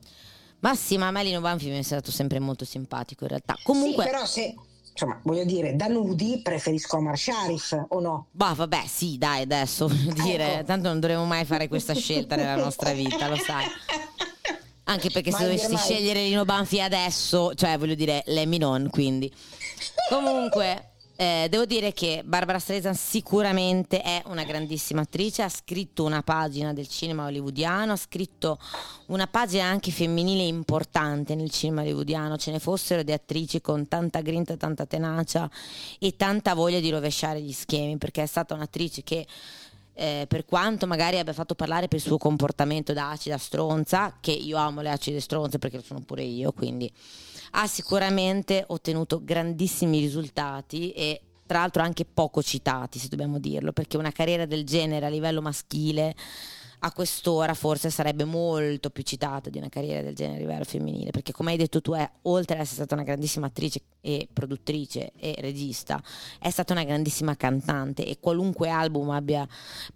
Ma 0.61 0.77
sì, 0.77 0.97
ma 0.97 1.09
a 1.09 1.11
me 1.11 1.25
Lino 1.25 1.41
Banfi 1.41 1.69
mi 1.71 1.79
è 1.79 1.83
stato 1.83 2.13
sempre 2.13 2.39
molto 2.39 2.65
simpatico 2.65 3.25
in 3.25 3.31
realtà. 3.31 3.57
Comunque, 3.65 4.05
Sì, 4.05 4.11
però 4.11 4.25
se, 4.27 4.55
insomma, 4.93 5.19
voglio 5.23 5.45
dire, 5.45 5.77
da 5.77 5.87
nudi 5.87 6.41
preferisco 6.43 6.97
Omar 6.97 7.17
Sharif 7.19 7.87
o 7.89 8.01
no? 8.01 8.27
Bah, 8.31 8.53
vabbè, 8.55 8.85
sì, 8.87 9.17
dai, 9.19 9.43
adesso 9.43 9.89
voglio 9.89 10.13
dire, 10.13 10.55
Ecco. 10.55 10.65
tanto 10.65 10.89
non 10.89 11.01
dovremmo 11.01 11.25
mai 11.25 11.45
fare 11.45 11.69
questa 11.69 11.95
scelta 11.95 12.37
nella 12.37 12.57
nostra 12.63 12.93
vita, 12.93 13.29
lo 13.29 13.37
sai. 13.37 13.65
Anche 14.85 15.11
perché 15.11 15.31
se 15.31 15.37
Mai 15.39 15.47
dovessi 15.47 15.67
dire 15.67 15.77
mai. 15.77 15.85
scegliere 15.85 16.23
Lino 16.25 16.45
Banfi 16.45 16.81
adesso, 16.81 17.55
cioè 17.55 17.79
voglio 17.79 17.95
dire, 17.95 18.23
Lemmy 18.27 18.59
non, 18.59 18.89
quindi. 18.91 19.33
Comunque, 20.09 20.90
eh, 21.21 21.49
devo 21.51 21.67
dire 21.67 21.93
che 21.93 22.23
Barbara 22.25 22.59
Streisand 22.59 22.97
sicuramente 22.97 24.01
è 24.01 24.23
una 24.25 24.43
grandissima 24.43 25.03
attrice, 25.03 25.43
ha 25.43 25.51
scritto 25.51 26.03
una 26.03 26.23
pagina 26.23 26.73
del 26.73 26.89
cinema 26.89 27.27
hollywoodiano, 27.27 27.93
ha 27.93 27.97
scritto 27.97 28.59
una 29.09 29.27
pagina 29.27 29.65
anche 29.65 29.91
femminile 29.91 30.45
importante 30.45 31.35
nel 31.35 31.51
cinema 31.51 31.83
hollywoodiano, 31.83 32.39
ce 32.39 32.53
ne 32.53 32.59
fossero 32.59 33.03
di 33.03 33.13
attrici 33.13 33.61
con 33.61 33.87
tanta 33.87 34.23
grinta, 34.23 34.57
tanta 34.57 34.87
tenacia 34.87 35.51
e 35.99 36.17
tanta 36.17 36.55
voglia 36.55 36.81
di 36.81 36.89
rovesciare 36.89 37.43
gli 37.43 37.53
schemi, 37.53 37.99
perché 37.99 38.23
è 38.23 38.27
stata 38.27 38.55
un'attrice 38.55 39.03
che 39.03 39.27
eh, 39.93 40.25
per 40.27 40.47
quanto 40.47 40.87
magari 40.87 41.19
abbia 41.19 41.35
fatto 41.35 41.55
parlare 41.55 41.87
per 41.87 41.99
il 41.99 42.05
suo 42.05 42.17
comportamento 42.17 42.95
da 42.95 43.11
acida 43.11 43.37
stronza, 43.37 44.17
che 44.21 44.33
io 44.33 44.57
amo 44.57 44.81
le 44.81 44.89
acide 44.89 45.21
stronze 45.21 45.59
perché 45.59 45.77
lo 45.77 45.83
sono 45.83 46.01
pure 46.01 46.23
io, 46.23 46.53
quindi 46.53 46.91
ha 47.51 47.67
sicuramente 47.67 48.65
ottenuto 48.67 49.23
grandissimi 49.23 50.01
risultati 50.01 50.93
e 50.93 51.21
tra 51.47 51.59
l'altro 51.59 51.83
anche 51.83 52.05
poco 52.05 52.43
citati, 52.43 53.01
se 53.01 53.09
dobbiamo 53.09 53.41
dirlo, 53.41 53.73
perché 53.73 53.97
una 53.97 54.13
carriera 54.13 54.47
del 54.47 54.65
genere 54.65 55.07
a 55.07 55.09
livello 55.09 55.43
maschile 55.43 56.15
a 56.83 56.93
quest'ora 56.93 57.53
forse 57.55 57.91
sarebbe 57.91 58.25
molto 58.25 58.89
più 58.91 59.03
citata 59.03 59.51
di 59.51 59.59
una 59.59 59.69
carriera 59.69 60.03
del 60.03 60.15
genere 60.15 60.39
a 60.39 60.41
livello 60.41 60.65
femminile, 60.65 61.11
perché 61.11 61.33
come 61.33 61.51
hai 61.51 61.59
detto 61.59 61.83
tu 61.83 61.93
è, 61.93 62.09
oltre 62.23 62.55
ad 62.55 62.63
essere 62.63 62.77
stata 62.77 62.95
una 62.95 63.05
grandissima 63.05 63.47
attrice 63.47 63.81
e 64.01 64.29
produttrice 64.33 65.13
e 65.19 65.35
regista, 65.41 66.03
è 66.39 66.49
stata 66.49 66.73
una 66.73 66.85
grandissima 66.85 67.37
cantante 67.37 68.07
e 68.07 68.19
qualunque 68.19 68.71
album 68.71 69.11
abbia 69.11 69.47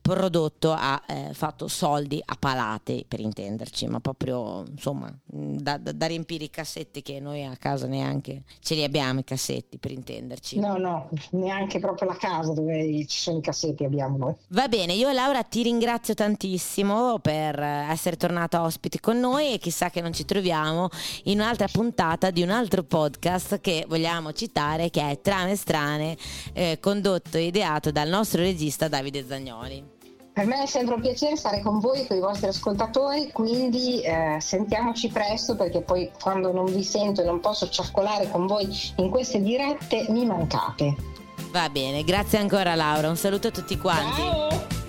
prodotto 0.01 0.73
ha 0.73 1.03
eh, 1.07 1.31
fatto 1.33 1.69
soldi 1.69 2.21
a 2.23 2.37
palate, 2.39 3.05
per 3.09 3.21
intenderci, 3.21 3.87
ma 3.87 4.01
proprio 4.01 4.65
insomma 4.69 5.11
da, 5.25 5.79
da- 5.79 5.93
da 5.93 6.07
riempire 6.07 6.45
i 6.45 6.51
cassetti 6.51 7.01
che 7.01 7.19
noi 7.19 7.45
a 7.45 7.57
casa 7.57 7.87
neanche 7.87 8.43
ce 8.61 8.75
li 8.75 8.85
abbiamo 8.85 9.21
i 9.21 9.25
cassetti, 9.25 9.79
per 9.79 9.91
intenderci. 9.91 10.59
No, 10.59 10.77
no, 10.77 11.09
neanche 11.31 11.79
proprio 11.79 12.09
la 12.09 12.17
casa 12.17 12.53
dove 12.53 13.07
ci 13.07 13.21
sono 13.21 13.39
i 13.39 13.43
cassetti 13.43 13.85
abbiamo 13.85 14.19
noi. 14.19 14.35
Va 14.49 14.69
bene, 14.69 14.93
io 14.93 15.09
e 15.09 15.15
Laura 15.15 15.43
ti 15.45 15.63
ringrazio 15.63 16.13
tantissimo 16.13 16.73
per 17.21 17.59
eh, 17.59 17.87
essere 17.91 18.17
tornata 18.17 18.63
ospite 18.63 18.99
con 18.99 19.21
noi 19.21 19.53
e 19.53 19.59
chissà 19.59 19.91
che 19.91 20.01
non 20.01 20.13
ci 20.13 20.25
troviamo 20.25 20.89
in 21.25 21.39
un'altra 21.39 21.69
puntata 21.71 22.31
di 22.31 22.43
un 22.43 22.51
altro 22.51 22.83
podcast 22.83 23.61
che 23.61 23.85
vogliamo 23.87 24.33
citare 24.33 24.91
che 24.91 25.09
è 25.09 25.21
Trame 25.21 25.55
Strane, 25.55 26.17
eh, 26.53 26.79
condotto 26.81 27.37
e 27.37 27.45
ideato 27.45 27.91
dal 27.93 28.09
nostro 28.09 28.41
regista 28.43 28.89
Davide 28.89 29.25
Zagnoli. 29.27 29.93
Per 30.33 30.47
me 30.47 30.65
è 30.65 30.67
sempre 30.67 30.97
un 30.97 31.01
piacere 31.01 31.37
stare 31.37 31.61
con 31.63 31.79
voi 31.79 32.01
e 32.01 32.07
con 32.09 32.17
i 32.17 32.21
vostri 32.21 32.49
ascoltatori, 32.49 33.31
quindi 33.31 34.03
eh, 34.03 34.39
sentiamoci 34.41 35.09
presto 35.09 35.55
perché 35.55 35.81
poi 35.81 36.11
quando 36.21 36.53
non 36.53 36.65
vi 36.65 36.83
sento 36.83 37.23
e 37.23 37.25
non 37.25 37.39
posso 37.39 37.69
ciaccolare 37.69 38.29
con 38.29 38.49
voi 38.49 38.69
in 38.97 39.11
queste 39.11 39.41
dirette 39.41 40.07
mi 40.09 40.27
mancate. 40.27 40.97
Va 41.53 41.69
bene, 41.69 42.03
grazie 42.03 42.39
ancora 42.39 42.75
Laura, 42.75 43.09
un 43.09 43.17
saluto 43.17 43.47
a 43.47 43.51
tutti 43.53 43.79
quanti. 43.79 44.21
Ciao! 44.23 44.84